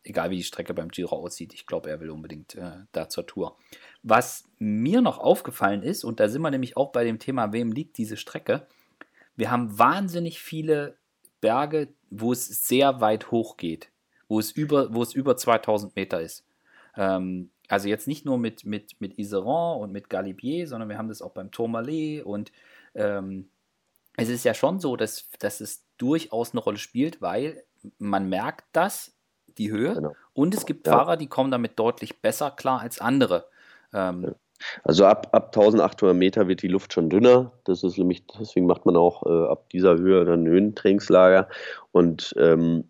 egal 0.05 0.31
wie 0.31 0.37
die 0.37 0.45
Strecke 0.45 0.75
beim 0.75 0.89
Giro 0.89 1.17
aussieht, 1.17 1.53
ich 1.55 1.67
glaube, 1.67 1.91
er 1.91 2.01
will 2.01 2.11
unbedingt 2.11 2.55
äh, 2.55 2.85
da 2.93 3.09
zur 3.09 3.27
Tour. 3.27 3.57
Was 4.03 4.45
mir 4.59 5.01
noch 5.01 5.19
aufgefallen 5.19 5.83
ist, 5.83 6.05
und 6.05 6.21
da 6.21 6.29
sind 6.29 6.43
wir 6.43 6.51
nämlich 6.51 6.77
auch 6.77 6.93
bei 6.93 7.05
dem 7.05 7.19
Thema, 7.19 7.53
wem 7.53 7.73
liegt 7.73 7.99
diese 7.99 8.17
Strecke, 8.17 8.67
wir 9.37 9.51
haben 9.51 9.79
wahnsinnig 9.79 10.41
viele 10.41 10.97
Berge, 11.41 11.89
wo 12.11 12.33
es 12.33 12.47
sehr 12.47 13.01
weit 13.01 13.31
hoch 13.33 13.57
geht, 13.57 13.91
wo 14.29 14.39
es 14.39 14.53
über, 14.53 14.95
wo 14.95 15.03
es 15.03 15.15
über 15.15 15.37
2000 15.37 15.95
Meter 15.97 16.21
ist. 16.21 16.45
Ähm, 16.97 17.51
also 17.69 17.89
jetzt 17.89 18.09
nicht 18.09 18.25
nur 18.25 18.39
mit, 18.39 18.65
mit, 18.65 19.01
mit 19.01 19.19
Iseran 19.19 19.81
und 19.81 19.93
mit 19.93 20.11
Galibier, 20.11 20.67
sondern 20.67 20.89
wir 20.89 20.99
haben 20.99 21.09
das 21.09 21.23
auch 21.23 21.33
beim 21.33 21.51
Tourmalet 21.51 22.25
und 22.25 22.53
ähm, 22.95 23.49
es 24.17 24.29
ist 24.29 24.45
ja 24.45 24.55
schon 24.55 24.79
so, 24.79 24.97
dass, 24.97 25.29
dass 25.39 25.61
es 25.61 25.85
durchaus 25.97 26.53
eine 26.53 26.61
Rolle 26.61 26.79
spielt, 26.79 27.21
weil 27.21 27.65
man 27.99 28.29
merkt 28.29 28.65
das, 28.73 29.17
die 29.59 29.71
Höhe, 29.71 29.95
genau. 29.95 30.13
und 30.33 30.55
es 30.55 30.67
gibt 30.67 30.87
ja. 30.87 30.93
Fahrer, 30.93 31.17
die 31.17 31.27
kommen 31.27 31.51
damit 31.51 31.79
deutlich 31.79 32.21
besser 32.21 32.51
klar 32.51 32.81
als 32.81 33.01
andere. 33.01 33.47
Ähm, 33.93 34.35
also 34.83 35.05
ab, 35.07 35.29
ab 35.33 35.47
1800 35.47 36.17
Meter 36.17 36.49
wird 36.49 36.63
die 36.63 36.69
Luft 36.69 36.93
schon 36.93 37.11
dünner. 37.11 37.53
Das 37.65 37.83
ist 37.83 37.99
nämlich, 37.99 38.27
deswegen 38.27 38.67
macht 38.67 38.87
man 38.87 38.97
auch 38.97 39.25
äh, 39.27 39.47
ab 39.51 39.69
dieser 39.71 39.97
Höhe 39.97 40.25
dann 40.25 40.47
Höhentrainingslager. 40.47 41.49
Und 41.93 42.35
ähm, 42.39 42.85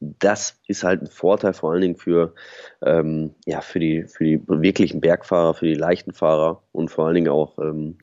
das 0.00 0.60
ist 0.66 0.82
halt 0.82 1.02
ein 1.02 1.06
Vorteil 1.06 1.52
vor 1.52 1.72
allen 1.72 1.82
Dingen 1.82 1.96
für, 1.96 2.34
ähm, 2.84 3.34
ja, 3.46 3.60
für, 3.60 3.78
die, 3.78 4.04
für 4.04 4.24
die 4.24 4.40
wirklichen 4.48 5.00
Bergfahrer, 5.00 5.54
für 5.54 5.66
die 5.66 5.74
leichten 5.74 6.12
Fahrer 6.12 6.62
und 6.72 6.90
vor 6.90 7.06
allen 7.06 7.14
Dingen 7.14 7.28
auch 7.28 7.58
ähm, 7.58 7.98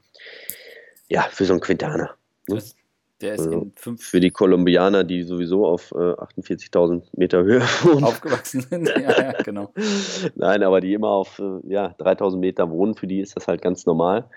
ja, 1.08 1.24
für 1.24 1.46
so 1.46 1.54
einen 1.54 1.62
Quintana. 1.62 2.12
Ne? 2.48 2.62
Der 3.22 3.34
ist 3.34 3.42
also 3.42 3.64
in 3.64 3.74
fünf 3.76 4.02
für 4.02 4.22
die 4.22 4.32
Kolumbianer, 4.32 5.04
die 5.04 5.24
sowieso 5.24 5.66
auf 5.66 5.92
äh, 5.92 5.96
48.000 5.96 7.04
Meter 7.18 7.44
Höhe 7.44 7.62
wohnen. 7.84 8.06
Aufgewachsen 8.06 8.62
sind, 8.62 8.88
ja, 8.88 9.22
ja, 9.22 9.32
genau. 9.44 9.74
Nein, 10.36 10.64
aber 10.64 10.80
die 10.80 10.94
immer 10.94 11.10
auf 11.10 11.40
äh, 11.40 11.60
ja, 11.68 11.94
3.000 12.00 12.38
Meter 12.38 12.70
wohnen, 12.70 12.96
für 12.96 13.08
die 13.08 13.20
ist 13.20 13.36
das 13.36 13.48
halt 13.48 13.62
ganz 13.62 13.86
normal. 13.86 14.30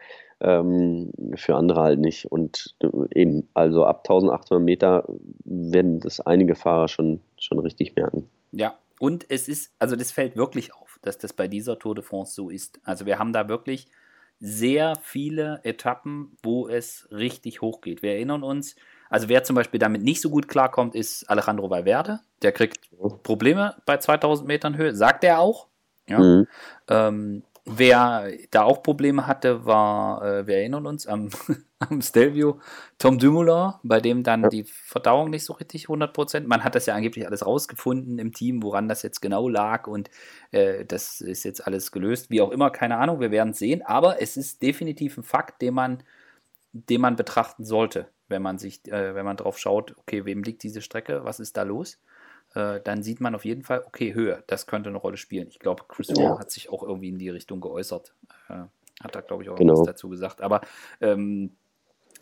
Ähm, 0.43 1.13
für 1.37 1.55
andere 1.55 1.81
halt 1.81 2.01
nicht. 2.01 2.27
Und 2.27 2.75
äh, 2.81 2.89
eben, 3.15 3.49
also 3.55 3.87
ab 3.87 4.05
1.800 4.09 4.59
Meter 4.59 5.05
werden 5.45 6.01
das 6.01 6.21
einige 6.21 6.55
Fahrer 6.55 6.89
schon, 6.89 7.21
schon 7.39 7.59
richtig 7.61 7.95
merken. 7.95 8.29
Ja, 8.51 8.75
und 8.99 9.27
es 9.31 9.49
ist, 9.49 9.73
also 9.79 9.97
das 9.97 10.13
fällt 10.13 10.37
wirklich 10.37 10.75
auf, 10.75 10.99
dass 11.03 11.19
das 11.19 11.33
bei 11.33 11.49
dieser 11.49 11.79
Tour 11.79 11.95
de 11.95 12.05
France 12.05 12.35
so 12.35 12.51
ist. 12.51 12.81
Also 12.85 13.07
wir 13.07 13.19
haben 13.19 13.33
da 13.33 13.49
wirklich 13.49 13.87
sehr 14.41 14.97
viele 15.03 15.61
Etappen, 15.63 16.37
wo 16.43 16.69
es 16.69 17.09
richtig 17.13 17.63
hoch 17.63 17.81
geht. 17.81 18.03
Wir 18.03 18.15
erinnern 18.15 18.43
uns, 18.43 18.75
also 19.09 19.29
wer 19.29 19.45
zum 19.45 19.55
Beispiel 19.55 19.79
damit 19.79 20.03
nicht 20.03 20.21
so 20.21 20.31
gut 20.31 20.49
klarkommt, 20.49 20.95
ist 20.95 21.29
Alejandro 21.31 21.71
Valverde. 21.71 22.21
Der 22.43 22.51
kriegt 22.51 22.91
Probleme 23.23 23.77
bei 23.87 23.99
2000 23.99 24.49
Metern 24.49 24.77
Höhe, 24.77 24.95
sagt 24.95 25.23
er 25.23 25.39
auch. 25.39 25.69
Ja. 26.09 26.19
Mhm. 26.19 26.47
Ähm, 26.89 27.43
Wer 27.65 28.33
da 28.51 28.65
auch 28.65 28.83
Probleme 28.83 29.29
hatte, 29.29 29.65
war, 29.65 30.21
äh, 30.25 30.47
wir 30.49 30.57
erinnern 30.57 30.85
uns, 30.85 31.07
am, 31.07 31.29
am 31.79 32.03
Stelvio 32.03 32.61
Tom 32.99 33.19
Dumoulin, 33.19 33.75
bei 33.85 34.01
dem 34.01 34.25
dann 34.25 34.43
ja. 34.43 34.49
die 34.49 34.65
Verdauung 34.65 35.31
nicht 35.31 35.45
so 35.45 35.53
richtig 35.53 35.87
100%. 35.87 36.49
Man 36.49 36.65
hat 36.65 36.75
das 36.75 36.87
ja 36.87 36.97
angeblich 36.97 37.25
alles 37.25 37.47
rausgefunden 37.47 38.19
im 38.19 38.33
Team, 38.33 38.65
woran 38.65 38.89
das 38.89 39.03
jetzt 39.03 39.23
genau 39.23 39.49
lag 39.49 39.87
und 39.87 40.11
äh, 40.51 40.85
das 40.85 41.21
ist 41.21 41.45
jetzt 41.45 41.65
alles 41.65 41.93
gelöst. 41.93 42.31
Wie 42.31 42.41
auch 42.41 42.51
immer, 42.51 42.71
keine 42.71 42.97
Ahnung, 42.99 43.21
wir 43.21 43.31
werden 43.31 43.51
es 43.51 43.61
sehen. 43.61 43.83
Aber 43.83 44.21
es 44.21 44.37
ist 44.37 44.61
definitiv 44.61 45.17
ein 45.17 45.23
Fakt, 45.23 45.63
den 45.63 45.75
man, 45.75 46.03
den 46.73 47.01
man 47.01 47.15
betrachten 47.15 47.65
sollte, 47.65 48.09
wenn 48.27 48.43
man 48.43 48.59
sich, 48.59 48.91
äh, 48.91 49.15
wenn 49.15 49.25
man 49.25 49.37
drauf 49.37 49.57
schaut, 49.57 49.97
okay, 49.99 50.25
wem 50.25 50.43
liegt 50.43 50.65
diese 50.65 50.83
Strecke, 50.83 51.25
was 51.25 51.39
ist 51.39 51.57
da 51.57 51.63
los? 51.63 52.01
Äh, 52.55 52.81
dann 52.83 53.03
sieht 53.03 53.21
man 53.21 53.35
auf 53.35 53.45
jeden 53.45 53.63
Fall, 53.63 53.83
okay, 53.87 54.15
Höhe, 54.15 54.43
das 54.47 54.67
könnte 54.67 54.89
eine 54.89 54.99
Rolle 54.99 55.17
spielen. 55.17 55.49
Ich 55.49 55.59
glaube, 55.59 55.85
Chris 55.89 56.09
ja. 56.17 56.39
hat 56.39 56.51
sich 56.51 56.71
auch 56.71 56.83
irgendwie 56.83 57.09
in 57.09 57.19
die 57.19 57.31
Richtung 57.31 57.61
geäußert. 57.61 58.15
Äh, 58.49 58.65
hat 59.03 59.15
da, 59.15 59.21
glaube 59.21 59.43
ich, 59.43 59.49
auch 59.49 59.57
genau. 59.57 59.75
was 59.75 59.87
dazu 59.87 60.09
gesagt. 60.09 60.41
Aber 60.41 60.61
ähm, 61.01 61.57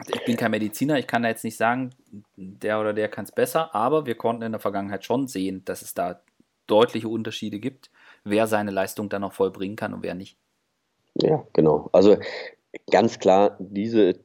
ich 0.09 0.25
bin 0.25 0.37
kein 0.37 0.51
Mediziner, 0.51 0.99
ich 0.99 1.07
kann 1.07 1.23
da 1.23 1.29
jetzt 1.29 1.45
nicht 1.45 1.57
sagen, 1.57 1.91
der 2.37 2.81
oder 2.81 2.93
der 2.93 3.09
kann 3.09 3.25
es 3.25 3.33
besser, 3.33 3.75
aber 3.75 4.07
wir 4.07 4.15
konnten 4.15 4.43
in 4.43 4.53
der 4.53 4.61
Vergangenheit 4.61 5.05
schon 5.05 5.29
sehen, 5.29 5.63
dass 5.65 5.83
es 5.83 5.95
da 5.95 6.23
deutliche 6.67 7.09
Unterschiede 7.09 7.59
gibt, 7.59 7.91
wer 8.25 8.47
seine 8.47 8.71
Leistung 8.71 9.09
dann 9.09 9.23
noch 9.23 9.33
vollbringen 9.33 9.77
kann 9.77 9.93
und 9.93 10.03
wer 10.03 10.15
nicht. 10.15 10.39
Ja, 11.15 11.45
genau. 11.53 11.91
Also 11.93 12.17
ganz 12.91 13.19
klar, 13.19 13.57
diese, 13.59 14.21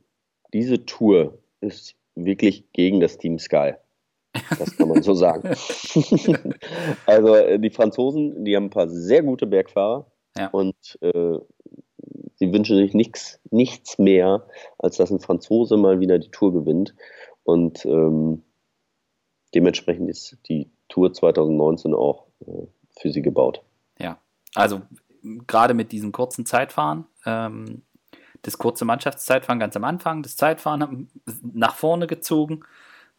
diese 0.53 0.86
Tour 0.86 1.39
ist 1.60 1.95
wirklich 2.14 2.72
gegen 2.72 2.99
das 2.99 3.18
Team 3.18 3.39
Sky. 3.39 3.74
Das 4.57 4.75
kann 4.77 4.89
man 4.89 5.01
so 5.01 5.13
sagen. 5.13 5.49
also 7.05 7.36
äh, 7.36 7.59
die 7.59 7.69
Franzosen, 7.69 8.45
die 8.45 8.55
haben 8.55 8.65
ein 8.65 8.69
paar 8.69 8.89
sehr 8.89 9.23
gute 9.23 9.47
Bergfahrer 9.47 10.05
ja. 10.38 10.47
und 10.47 10.75
äh, 11.01 11.39
sie 12.36 12.53
wünschen 12.53 12.77
sich 12.77 12.93
nichts, 12.93 13.39
nichts 13.51 13.97
mehr, 13.97 14.45
als 14.77 14.97
dass 14.97 15.11
ein 15.11 15.19
Franzose 15.19 15.77
mal 15.77 15.99
wieder 15.99 16.19
die 16.19 16.29
Tour 16.29 16.53
gewinnt. 16.53 16.95
Und 17.43 17.86
ähm, 17.86 18.43
dementsprechend 19.53 20.09
ist 20.09 20.38
die 20.47 20.69
Tour 20.89 21.13
2019 21.13 21.93
auch 21.93 22.27
äh, 22.45 22.67
für 22.99 23.11
sie 23.11 23.21
gebaut. 23.21 23.61
Ja, 23.99 24.19
also 24.53 24.81
gerade 25.47 25.73
mit 25.73 25.91
diesen 25.91 26.11
kurzen 26.11 26.45
Zeitfahren, 26.45 27.05
ähm, 27.25 27.83
das 28.41 28.57
kurze 28.57 28.86
Mannschaftszeitfahren 28.86 29.59
ganz 29.59 29.75
am 29.75 29.83
Anfang, 29.83 30.21
das 30.21 30.36
Zeitfahren 30.36 31.09
nach 31.41 31.75
vorne 31.75 32.07
gezogen 32.07 32.63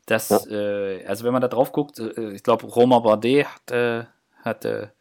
das, 0.07 0.29
ja. 0.29 0.47
äh, 0.51 1.05
also 1.05 1.25
wenn 1.25 1.33
man 1.33 1.43
da 1.43 1.49
drauf 1.49 1.73
guckt, 1.73 1.99
äh, 1.99 2.33
ich 2.33 2.43
glaube, 2.43 2.67
Romain 2.67 3.03
Bardet 3.03 3.47
hatte, 3.47 4.09
hatte, 4.43 4.93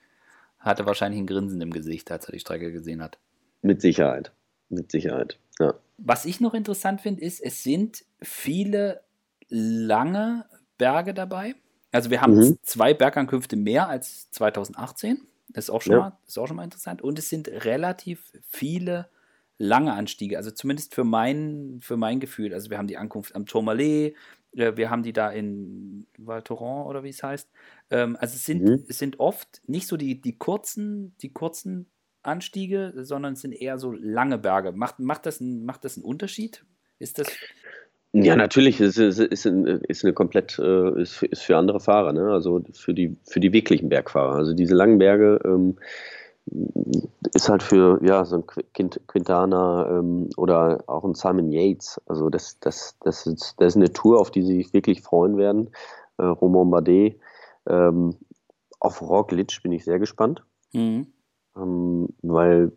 hatte 0.60 0.86
wahrscheinlich 0.86 1.22
ein 1.22 1.28
Grinsen 1.28 1.62
im 1.62 1.72
Gesicht, 1.72 2.12
als 2.12 2.26
er 2.26 2.34
die 2.34 2.40
Strecke 2.40 2.72
gesehen 2.72 3.02
hat. 3.02 3.20
Mit 3.62 3.82
Sicherheit. 3.82 4.32
Mit 4.70 4.92
Sicherheit. 4.92 5.40
Ja. 5.60 5.76
Was 5.98 6.26
ich 6.26 6.42
noch 6.42 6.54
interessant 6.54 7.02
finde, 7.02 7.22
ist, 7.22 7.40
es 7.40 7.64
sind 7.64 8.04
viele 8.22 9.02
lange 9.48 10.46
Berge 10.78 11.14
dabei. 11.14 11.56
Also 11.92 12.10
wir 12.10 12.22
haben 12.22 12.36
mhm. 12.36 12.58
zwei 12.64 12.94
Bergankünfte 12.94 13.56
mehr 13.56 13.88
als 13.88 14.30
2018. 14.32 15.22
Das 15.50 15.66
ist 15.66 15.70
auch 15.70 15.82
schon, 15.82 15.94
ja. 15.94 16.00
mal, 16.00 16.18
ist 16.28 16.38
auch 16.38 16.48
schon 16.48 16.58
mal 16.58 16.64
interessant. 16.64 17.02
Und 17.02 17.18
es 17.20 17.30
sind 17.30 17.48
relativ 17.48 18.34
viele 18.50 19.08
lange 19.58 19.94
Anstiege. 19.94 20.38
Also 20.38 20.52
zumindest 20.52 20.94
für 20.94 21.04
mein, 21.04 21.80
für 21.82 21.96
mein 21.96 22.20
Gefühl. 22.20 22.54
Also 22.54 22.70
wir 22.70 22.78
haben 22.78 22.88
die 22.88 22.98
Ankunft 22.98 23.36
am 23.36 23.46
Tourmalet, 23.46 24.12
äh, 24.12 24.14
wir 24.56 24.90
haben 24.90 25.04
die 25.04 25.14
da 25.14 25.30
in 25.30 26.08
Val 26.18 26.42
Thorens 26.42 26.88
oder 26.88 27.04
wie 27.04 27.10
es 27.10 27.22
heißt. 27.22 27.50
Ähm, 27.92 28.18
also 28.20 28.36
es 28.36 28.46
sind, 28.46 28.64
mhm. 28.64 28.86
es 28.88 29.00
sind 29.00 29.20
oft 29.20 29.62
nicht 29.68 29.88
so 29.88 29.98
die, 29.98 30.22
die 30.22 30.38
kurzen, 30.38 31.16
die 31.22 31.34
kurzen 31.34 31.88
Anstiege, 32.24 32.94
sondern 32.96 33.34
es 33.34 33.42
sind 33.42 33.54
eher 33.54 33.78
so 33.78 33.92
lange 33.92 34.38
Berge. 34.38 34.72
Macht, 34.72 35.00
macht, 35.00 35.26
das, 35.26 35.40
ein, 35.40 35.66
macht 35.66 35.86
das 35.86 35.98
einen 35.98 36.06
Unterschied? 36.06 36.66
Ist 37.00 37.20
das. 37.20 37.28
Ja, 38.14 38.38
natürlich, 38.38 38.80
ist, 38.80 38.98
ist, 38.98 39.20
ist, 39.20 39.46
ist 39.46 40.06
eine 40.06 40.14
komplett, 40.14 40.58
äh, 40.58 41.02
ist, 41.02 41.22
ist 41.24 41.44
für 41.44 41.58
andere 41.58 41.82
Fahrer, 41.82 42.14
ne? 42.14 42.32
also 42.32 42.64
für 42.72 42.94
die, 42.94 43.18
für 43.24 43.42
die 43.42 43.52
wirklichen 43.52 43.90
Bergfahrer. 43.90 44.36
Also 44.36 44.54
diese 44.54 44.74
langen 44.74 45.00
Berge, 45.00 45.42
ähm, 45.44 45.78
ist 47.34 47.50
halt 47.50 47.64
für 47.64 48.00
ja, 48.04 48.24
so 48.26 48.38
ein 48.38 48.46
Quintana 49.08 49.90
ähm, 49.90 50.30
oder 50.38 50.84
auch 50.88 51.04
ein 51.04 51.16
Simon 51.16 51.52
Yates. 51.52 52.00
Also 52.06 52.30
das, 52.30 52.60
das, 52.60 52.98
das, 53.02 53.26
ist, 53.26 53.56
das 53.58 53.70
ist 53.70 53.76
eine 53.78 53.92
Tour, 53.92 54.20
auf 54.20 54.32
die 54.32 54.44
sie 54.44 54.58
sich 54.58 54.74
wirklich 54.74 55.02
freuen 55.02 55.38
werden. 55.38 55.72
Äh, 56.18 56.26
Romain 56.26 56.70
Bardet. 56.70 57.20
Ähm, 57.68 58.16
auf 58.80 59.02
Roglic 59.02 59.62
bin 59.64 59.72
ich 59.72 59.84
sehr 59.84 60.00
gespannt. 60.00 60.44
Mhm. 60.74 61.08
Ähm, 61.58 62.10
weil 62.22 62.72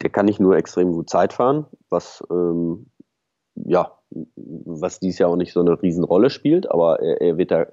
der 0.00 0.10
kann 0.10 0.26
nicht 0.26 0.40
nur 0.40 0.56
extrem 0.56 0.92
gut 0.92 1.10
Zeit 1.10 1.32
fahren, 1.32 1.66
was 1.90 2.24
ähm, 2.30 2.86
ja, 3.54 3.98
was 4.36 5.00
dies 5.00 5.18
Jahr 5.18 5.30
auch 5.30 5.36
nicht 5.36 5.52
so 5.52 5.60
eine 5.60 5.80
Riesenrolle 5.80 6.30
spielt, 6.30 6.70
aber 6.70 7.00
er, 7.00 7.20
er 7.20 7.38
wird 7.38 7.50
da 7.50 7.66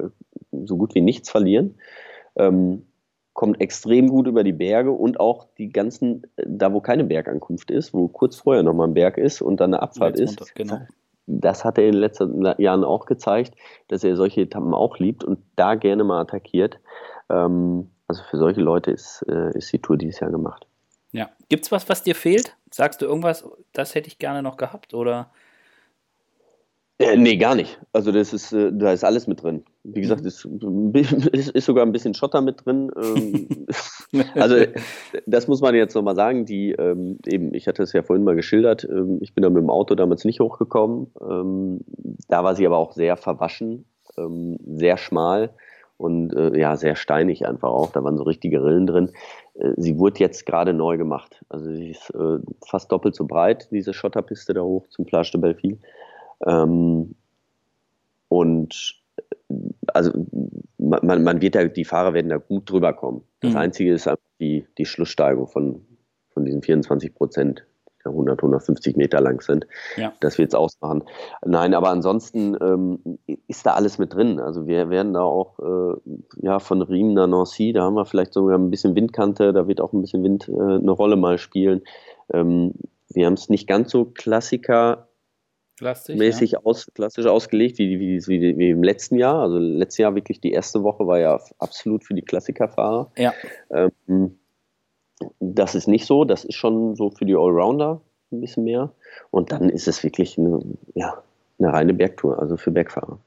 so 0.51 0.77
gut 0.77 0.95
wie 0.95 1.01
nichts 1.01 1.29
verlieren. 1.29 1.75
Ähm, 2.35 2.88
kommt 3.39 3.61
extrem 3.61 4.09
gut 4.09 4.27
über 4.27 4.43
die 4.43 4.51
Berge 4.51 4.91
und 4.91 5.21
auch 5.21 5.47
die 5.57 5.69
ganzen, 5.69 6.23
da 6.35 6.73
wo 6.73 6.81
keine 6.81 7.05
Bergankunft 7.05 7.71
ist, 7.71 7.93
wo 7.93 8.09
kurz 8.09 8.35
vorher 8.35 8.63
nochmal 8.63 8.89
ein 8.89 8.93
Berg 8.93 9.17
ist 9.17 9.41
und 9.41 9.61
dann 9.61 9.73
eine 9.73 9.81
Abfahrt 9.81 10.19
ist. 10.19 10.41
Runter, 10.41 10.51
genau. 10.55 10.79
Das 11.25 11.63
hat 11.63 11.77
er 11.77 11.85
in 11.85 11.93
den 11.93 12.01
letzten 12.01 12.43
Jahren 12.61 12.83
auch 12.83 13.05
gezeigt, 13.05 13.55
dass 13.87 14.03
er 14.03 14.17
solche 14.17 14.41
Etappen 14.41 14.73
auch 14.73 14.99
liebt 14.99 15.23
und 15.23 15.39
da 15.55 15.75
gerne 15.75 16.03
mal 16.03 16.19
attackiert. 16.19 16.81
Ähm, 17.29 17.91
also 18.09 18.23
für 18.29 18.35
solche 18.35 18.59
Leute 18.59 18.91
ist, 18.91 19.25
äh, 19.29 19.57
ist 19.57 19.71
die 19.71 19.79
Tour 19.79 19.95
dieses 19.95 20.19
Jahr 20.19 20.31
gemacht. 20.31 20.67
Ja. 21.13 21.29
Gibt 21.47 21.63
es 21.63 21.71
was, 21.71 21.87
was 21.87 22.03
dir 22.03 22.15
fehlt? 22.15 22.57
Sagst 22.71 23.01
du 23.01 23.05
irgendwas, 23.05 23.49
das 23.71 23.95
hätte 23.95 24.09
ich 24.09 24.19
gerne 24.19 24.43
noch 24.43 24.57
gehabt? 24.57 24.93
Oder 24.93 25.31
äh, 26.99 27.15
nee, 27.15 27.37
gar 27.37 27.55
nicht. 27.55 27.79
Also 27.93 28.11
das 28.11 28.33
ist, 28.33 28.51
äh, 28.51 28.71
da 28.73 28.91
ist 28.91 29.05
alles 29.05 29.25
mit 29.25 29.41
drin. 29.41 29.63
Wie 29.85 30.01
gesagt, 30.01 30.25
es 30.25 30.43
ist, 30.43 31.49
ist, 31.55 31.65
sogar 31.65 31.85
ein 31.85 31.93
bisschen 31.93 32.13
Schotter 32.13 32.41
mit 32.41 32.65
drin. 32.65 32.91
Ähm, 33.01 33.65
also 34.35 34.57
das 35.25 35.47
muss 35.47 35.61
man 35.61 35.75
jetzt 35.75 35.95
nochmal 35.95 36.17
sagen. 36.17 36.45
Die, 36.45 36.71
ähm, 36.73 37.17
eben, 37.25 37.53
ich 37.53 37.67
hatte 37.67 37.83
es 37.83 37.93
ja 37.93 38.03
vorhin 38.03 38.25
mal 38.25 38.35
geschildert, 38.35 38.83
ähm, 38.83 39.19
ich 39.21 39.33
bin 39.33 39.43
da 39.43 39.49
mit 39.49 39.63
dem 39.63 39.69
Auto 39.69 39.95
damals 39.95 40.25
nicht 40.25 40.41
hochgekommen. 40.41 41.07
Ähm, 41.21 41.79
da 42.27 42.43
war 42.43 42.55
sie 42.55 42.65
aber 42.65 42.77
auch 42.77 42.91
sehr 42.91 43.15
verwaschen, 43.15 43.85
ähm, 44.17 44.57
sehr 44.65 44.97
schmal 44.97 45.51
und 45.95 46.33
äh, 46.33 46.59
ja, 46.59 46.75
sehr 46.75 46.97
steinig 46.97 47.47
einfach 47.47 47.69
auch. 47.69 47.91
Da 47.91 48.03
waren 48.03 48.17
so 48.17 48.23
richtige 48.23 48.61
Rillen 48.63 48.87
drin. 48.87 49.11
Äh, 49.55 49.71
sie 49.77 49.97
wurde 49.97 50.19
jetzt 50.19 50.45
gerade 50.45 50.73
neu 50.73 50.97
gemacht. 50.97 51.45
Also 51.47 51.73
sie 51.73 51.91
ist 51.91 52.09
äh, 52.13 52.39
fast 52.67 52.91
doppelt 52.91 53.15
so 53.15 53.25
breit, 53.25 53.69
diese 53.71 53.93
Schotterpiste 53.93 54.53
da 54.53 54.61
hoch 54.61 54.87
zum 54.89 55.05
Plage 55.05 55.31
de 55.33 55.41
Belleville. 55.41 55.77
Ähm, 56.45 57.15
und 58.27 58.95
äh, 59.17 59.53
also 59.93 60.11
man, 60.77 61.23
man 61.23 61.41
wird 61.41 61.55
da, 61.55 61.65
die 61.65 61.85
Fahrer 61.85 62.13
werden 62.13 62.29
da 62.29 62.37
gut 62.37 62.69
drüber 62.69 62.93
kommen. 62.93 63.23
Das 63.41 63.51
mhm. 63.51 63.57
Einzige 63.57 63.93
ist 63.93 64.07
einfach 64.07 64.23
die, 64.39 64.65
die 64.77 64.85
Schlusssteigung 64.85 65.47
von, 65.47 65.85
von 66.29 66.45
diesen 66.45 66.61
24 66.61 67.13
Prozent. 67.13 67.65
100, 68.05 68.39
150 68.39 68.95
Meter 68.95 69.21
lang 69.21 69.41
sind. 69.41 69.67
Ja. 69.97 70.13
Das 70.21 70.37
wird 70.37 70.49
es 70.49 70.55
ausmachen. 70.55 71.03
Nein, 71.45 71.73
aber 71.73 71.89
ansonsten 71.89 72.57
ähm, 72.61 73.19
ist 73.47 73.65
da 73.65 73.73
alles 73.73 73.97
mit 73.97 74.13
drin. 74.13 74.39
Also 74.39 74.67
wir 74.67 74.89
werden 74.89 75.13
da 75.13 75.21
auch 75.21 75.59
äh, 75.59 75.99
ja, 76.41 76.59
von 76.59 76.81
Riemen 76.81 77.13
nach 77.13 77.27
Nancy, 77.27 77.73
da 77.73 77.83
haben 77.83 77.95
wir 77.95 78.05
vielleicht 78.05 78.33
sogar 78.33 78.57
ein 78.57 78.71
bisschen 78.71 78.95
Windkante, 78.95 79.53
da 79.53 79.67
wird 79.67 79.81
auch 79.81 79.93
ein 79.93 80.01
bisschen 80.01 80.23
Wind 80.23 80.47
äh, 80.47 80.53
eine 80.53 80.91
Rolle 80.91 81.17
mal 81.17 81.37
spielen. 81.37 81.81
Ähm, 82.33 82.73
wir 83.09 83.25
haben 83.25 83.33
es 83.33 83.49
nicht 83.49 83.67
ganz 83.67 83.91
so 83.91 84.05
Klassiker 84.05 85.08
Klassisch, 85.79 86.17
mäßig 86.17 86.51
ja. 86.51 86.59
aus, 86.63 86.87
klassisch 86.93 87.25
ausgelegt 87.25 87.79
wie, 87.79 87.99
wie, 87.99 88.27
wie, 88.27 88.57
wie, 88.57 88.69
im 88.69 88.83
letzten 88.83 89.17
Jahr. 89.17 89.41
Also 89.41 89.57
letztes 89.57 89.99
Jahr 89.99 90.13
wirklich 90.13 90.41
die 90.41 90.51
erste 90.51 90.83
Woche 90.83 91.07
war 91.07 91.19
ja 91.19 91.39
absolut 91.57 92.03
für 92.03 92.13
die 92.13 92.21
Klassikerfahrer. 92.21 93.09
Ja. 93.17 93.33
Ähm, 93.71 94.37
das 95.39 95.75
ist 95.75 95.87
nicht 95.87 96.05
so, 96.05 96.25
das 96.25 96.43
ist 96.43 96.55
schon 96.55 96.95
so 96.95 97.11
für 97.11 97.25
die 97.25 97.35
Allrounder 97.35 98.01
ein 98.31 98.41
bisschen 98.41 98.65
mehr. 98.65 98.91
Und 99.31 99.53
dann 99.53 99.69
ist 99.69 99.87
es 99.87 100.03
wirklich 100.03 100.37
eine, 100.37 100.61
ja, 100.95 101.23
eine 101.59 101.73
reine 101.73 101.93
Bergtour, 101.93 102.39
also 102.39 102.57
für 102.57 102.71
Bergfahrer. 102.71 103.19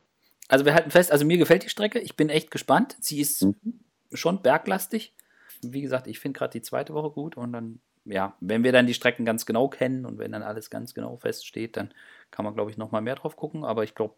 Also 0.48 0.66
wir 0.66 0.74
halten 0.74 0.90
fest, 0.90 1.10
also 1.10 1.24
mir 1.24 1.38
gefällt 1.38 1.64
die 1.64 1.70
Strecke, 1.70 1.98
ich 2.00 2.16
bin 2.16 2.28
echt 2.28 2.50
gespannt. 2.50 2.96
Sie 3.00 3.20
ist 3.20 3.44
mhm. 3.44 3.80
schon 4.12 4.42
berglastig. 4.42 5.14
Wie 5.62 5.80
gesagt, 5.80 6.06
ich 6.06 6.18
finde 6.18 6.38
gerade 6.38 6.52
die 6.52 6.62
zweite 6.62 6.92
Woche 6.92 7.10
gut 7.10 7.38
und 7.38 7.54
dann, 7.54 7.80
ja, 8.04 8.36
wenn 8.40 8.64
wir 8.64 8.72
dann 8.72 8.86
die 8.86 8.94
Strecken 8.94 9.24
ganz 9.24 9.46
genau 9.46 9.68
kennen 9.68 10.04
und 10.06 10.18
wenn 10.18 10.32
dann 10.32 10.42
alles 10.42 10.70
ganz 10.70 10.94
genau 10.94 11.16
feststeht, 11.16 11.76
dann 11.76 11.92
kann 12.30 12.44
man, 12.44 12.54
glaube 12.54 12.70
ich, 12.70 12.76
nochmal 12.76 13.02
mehr 13.02 13.14
drauf 13.14 13.36
gucken. 13.36 13.64
Aber 13.64 13.84
ich 13.84 13.94
glaube, 13.94 14.14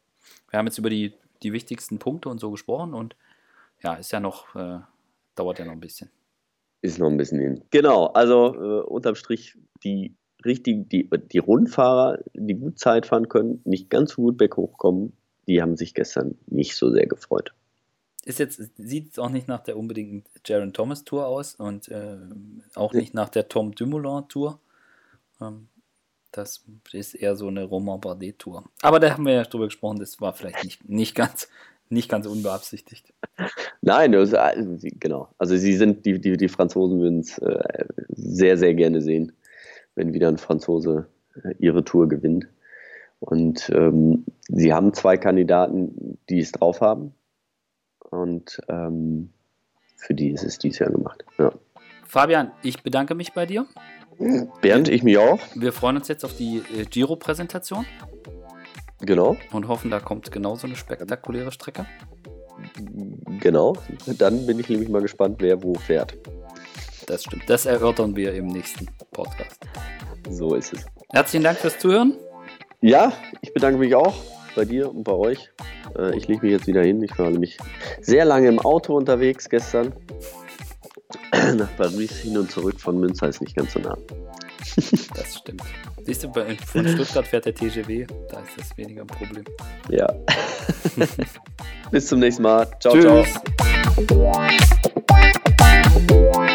wir 0.51 0.59
haben 0.59 0.67
jetzt 0.67 0.79
über 0.79 0.91
die, 0.91 1.15
die 1.43 1.53
wichtigsten 1.53 1.99
Punkte 1.99 2.29
und 2.29 2.39
so 2.39 2.51
gesprochen 2.51 2.95
und 2.95 3.17
ja, 3.83 3.95
ist 3.95 4.13
ja 4.13 4.21
noch, 4.21 4.55
äh, 4.55 4.79
dauert 5.35 5.59
ja 5.59 5.65
noch 5.65 5.73
ein 5.73 5.81
bisschen. 5.81 6.11
Ist 6.81 6.99
noch 6.99 7.09
ein 7.09 7.17
bisschen 7.17 7.41
hin. 7.41 7.65
Genau, 7.71 8.07
also 8.07 8.55
äh, 8.55 8.83
unterm 8.85 9.15
Strich 9.15 9.59
die 9.83 10.15
richtig, 10.45 10.89
die, 10.91 11.09
die 11.11 11.39
Rundfahrer, 11.39 12.19
die 12.35 12.55
gut 12.55 12.79
Zeit 12.79 13.07
fahren 13.07 13.29
können, 13.29 13.61
nicht 13.65 13.91
ganz 13.91 14.13
so 14.13 14.23
gut 14.23 14.39
berghoch 14.39 14.77
kommen, 14.77 15.15
die 15.47 15.63
haben 15.63 15.77
sich 15.77 15.95
gestern 15.95 16.37
nicht 16.47 16.77
so 16.77 16.91
sehr 16.91 17.07
gefreut. 17.07 17.55
Ist 18.25 18.39
jetzt, 18.39 18.61
sieht 18.77 19.13
es 19.13 19.19
auch 19.19 19.29
nicht 19.29 19.49
nach 19.49 19.61
der 19.61 19.77
unbedingten 19.77 20.25
Jaron 20.45 20.73
Thomas 20.73 21.05
Tour 21.05 21.27
aus 21.27 21.55
und 21.57 21.89
äh, 21.89 22.17
auch 22.75 22.93
nicht 22.93 23.15
nach 23.15 23.29
der 23.29 23.49
Tom 23.49 23.75
Dumoulin 23.75 24.29
Tour. 24.29 24.61
Ähm, 25.41 25.69
das 26.33 26.65
ist 26.93 27.15
eher 27.15 27.37
so 27.37 27.49
eine 27.49 27.65
Romain 27.65 28.01
Bardet 28.01 28.39
Tour. 28.39 28.65
Aber 28.83 28.99
da 28.99 29.13
haben 29.13 29.27
wir 29.27 29.35
ja 29.35 29.43
drüber 29.45 29.67
gesprochen, 29.67 29.99
das 29.99 30.21
war 30.21 30.33
vielleicht 30.33 30.65
nicht, 30.65 30.89
nicht 30.89 31.15
ganz 31.15 31.49
nicht 31.89 32.09
ganz 32.09 32.27
unbeabsichtigt. 32.27 33.13
Nein, 33.81 34.13
das, 34.13 34.35
genau. 35.01 35.29
Also 35.39 35.57
sie 35.57 35.75
sind, 35.75 36.05
die, 36.07 36.21
die, 36.21 36.37
die 36.37 36.49
Franzosen 36.49 37.01
würden 37.01 37.21
es 37.21 37.39
äh, 37.39 37.85
sehr, 38.09 38.57
sehr 38.57 38.75
gerne 38.75 39.01
sehen, 39.01 39.33
wenn 39.95 40.13
wieder 40.13 40.29
ein 40.29 40.39
Franzose 40.39 41.07
äh, 41.43 41.55
ihre 41.59 41.85
Tour 41.85 42.09
gewinnt. 42.09 42.47
Und 43.21 43.71
ähm, 43.75 44.25
sie 44.49 44.73
haben 44.73 44.93
zwei 44.93 45.17
Kandidaten, 45.17 46.19
die 46.29 46.41
es 46.41 46.53
drauf 46.53 46.81
haben. 46.81 47.15
Und 48.15 48.61
ähm, 48.69 49.31
für 49.97 50.15
die 50.15 50.31
ist 50.31 50.45
es 50.45 50.59
dieses 50.59 50.79
Jahr 50.79 50.91
gemacht. 50.91 51.25
Ja. 51.39 51.53
Fabian, 52.07 52.53
ich 52.63 52.83
bedanke 52.83 53.15
mich 53.15 53.33
bei 53.33 53.47
dir. 53.47 53.67
Bernd, 54.61 54.89
ich 54.89 55.03
mich 55.03 55.19
auch. 55.19 55.41
Wir 55.57 55.73
freuen 55.73 55.97
uns 55.97 56.07
jetzt 56.09 56.25
auf 56.25 56.37
die 56.37 56.63
äh, 56.77 56.85
Giro-Präsentation. 56.85 57.85
Genau. 59.01 59.37
Und 59.53 59.67
hoffen, 59.67 59.91
da 59.91 59.99
kommt 59.99 60.31
genauso 60.31 60.67
eine 60.67 60.77
spektakuläre 60.77 61.51
Strecke. 61.51 61.87
Genau. 63.41 63.77
Dann 64.07 64.47
bin 64.47 64.61
ich 64.61 64.69
nämlich 64.69 64.89
mal 64.89 65.03
gespannt, 65.03 65.39
wer 65.41 65.63
wo 65.63 65.75
fährt. 65.75 66.17
Das 67.07 67.25
stimmt. 67.25 67.43
Das 67.49 67.67
erörtern 67.67 68.15
wir 68.15 68.33
im 68.35 68.47
nächsten 68.47 68.87
Podcast. 69.11 69.61
So 70.31 70.55
ist 70.55 70.73
es. 70.73 70.87
Herzlichen 71.11 71.45
Dank 71.45 71.59
fürs 71.59 71.79
Zuhören. 71.79 72.17
Ja, 72.81 73.13
ich 73.43 73.53
bedanke 73.53 73.79
mich 73.79 73.95
auch 73.95 74.15
bei 74.55 74.65
dir 74.65 74.91
und 74.91 75.05
bei 75.05 75.13
euch. 75.13 75.51
Äh, 75.99 76.17
ich 76.17 76.29
lege 76.29 76.43
mich 76.43 76.53
jetzt 76.53 76.67
wieder 76.67 76.83
hin. 76.83 77.03
Ich 77.03 77.19
war 77.19 77.31
nämlich 77.31 77.59
sehr 78.01 78.25
lange 78.25 78.49
im 78.49 78.59
Auto 78.59 78.97
unterwegs 78.97 79.49
gestern. 79.49 79.93
Nach 81.57 81.77
Paris 81.77 82.19
hin 82.19 82.39
und 82.39 82.51
zurück 82.51 82.81
von 82.81 82.99
Münster 82.99 83.29
ist 83.29 83.41
nicht 83.41 83.57
ganz 83.57 83.73
so 83.73 83.81
nah. 83.81 83.97
Das 85.15 85.37
stimmt. 85.37 85.63
Siehst 86.05 86.25
du, 86.25 86.33
von 86.33 86.89
Stuttgart 86.89 87.27
fährt 87.27 87.47
der 87.47 87.55
TGW, 87.55 88.07
da 88.29 88.41
ist 88.41 88.59
das 88.59 88.77
weniger 88.77 89.03
ein 89.03 89.07
Problem. 89.07 89.45
Ja. 89.89 90.07
Bis 91.91 92.07
zum 92.09 92.21
nächsten 92.21 92.43
Mal. 92.43 92.69
Ciao, 92.81 92.93
Tschüss. 92.95 93.41
ciao. 96.07 96.49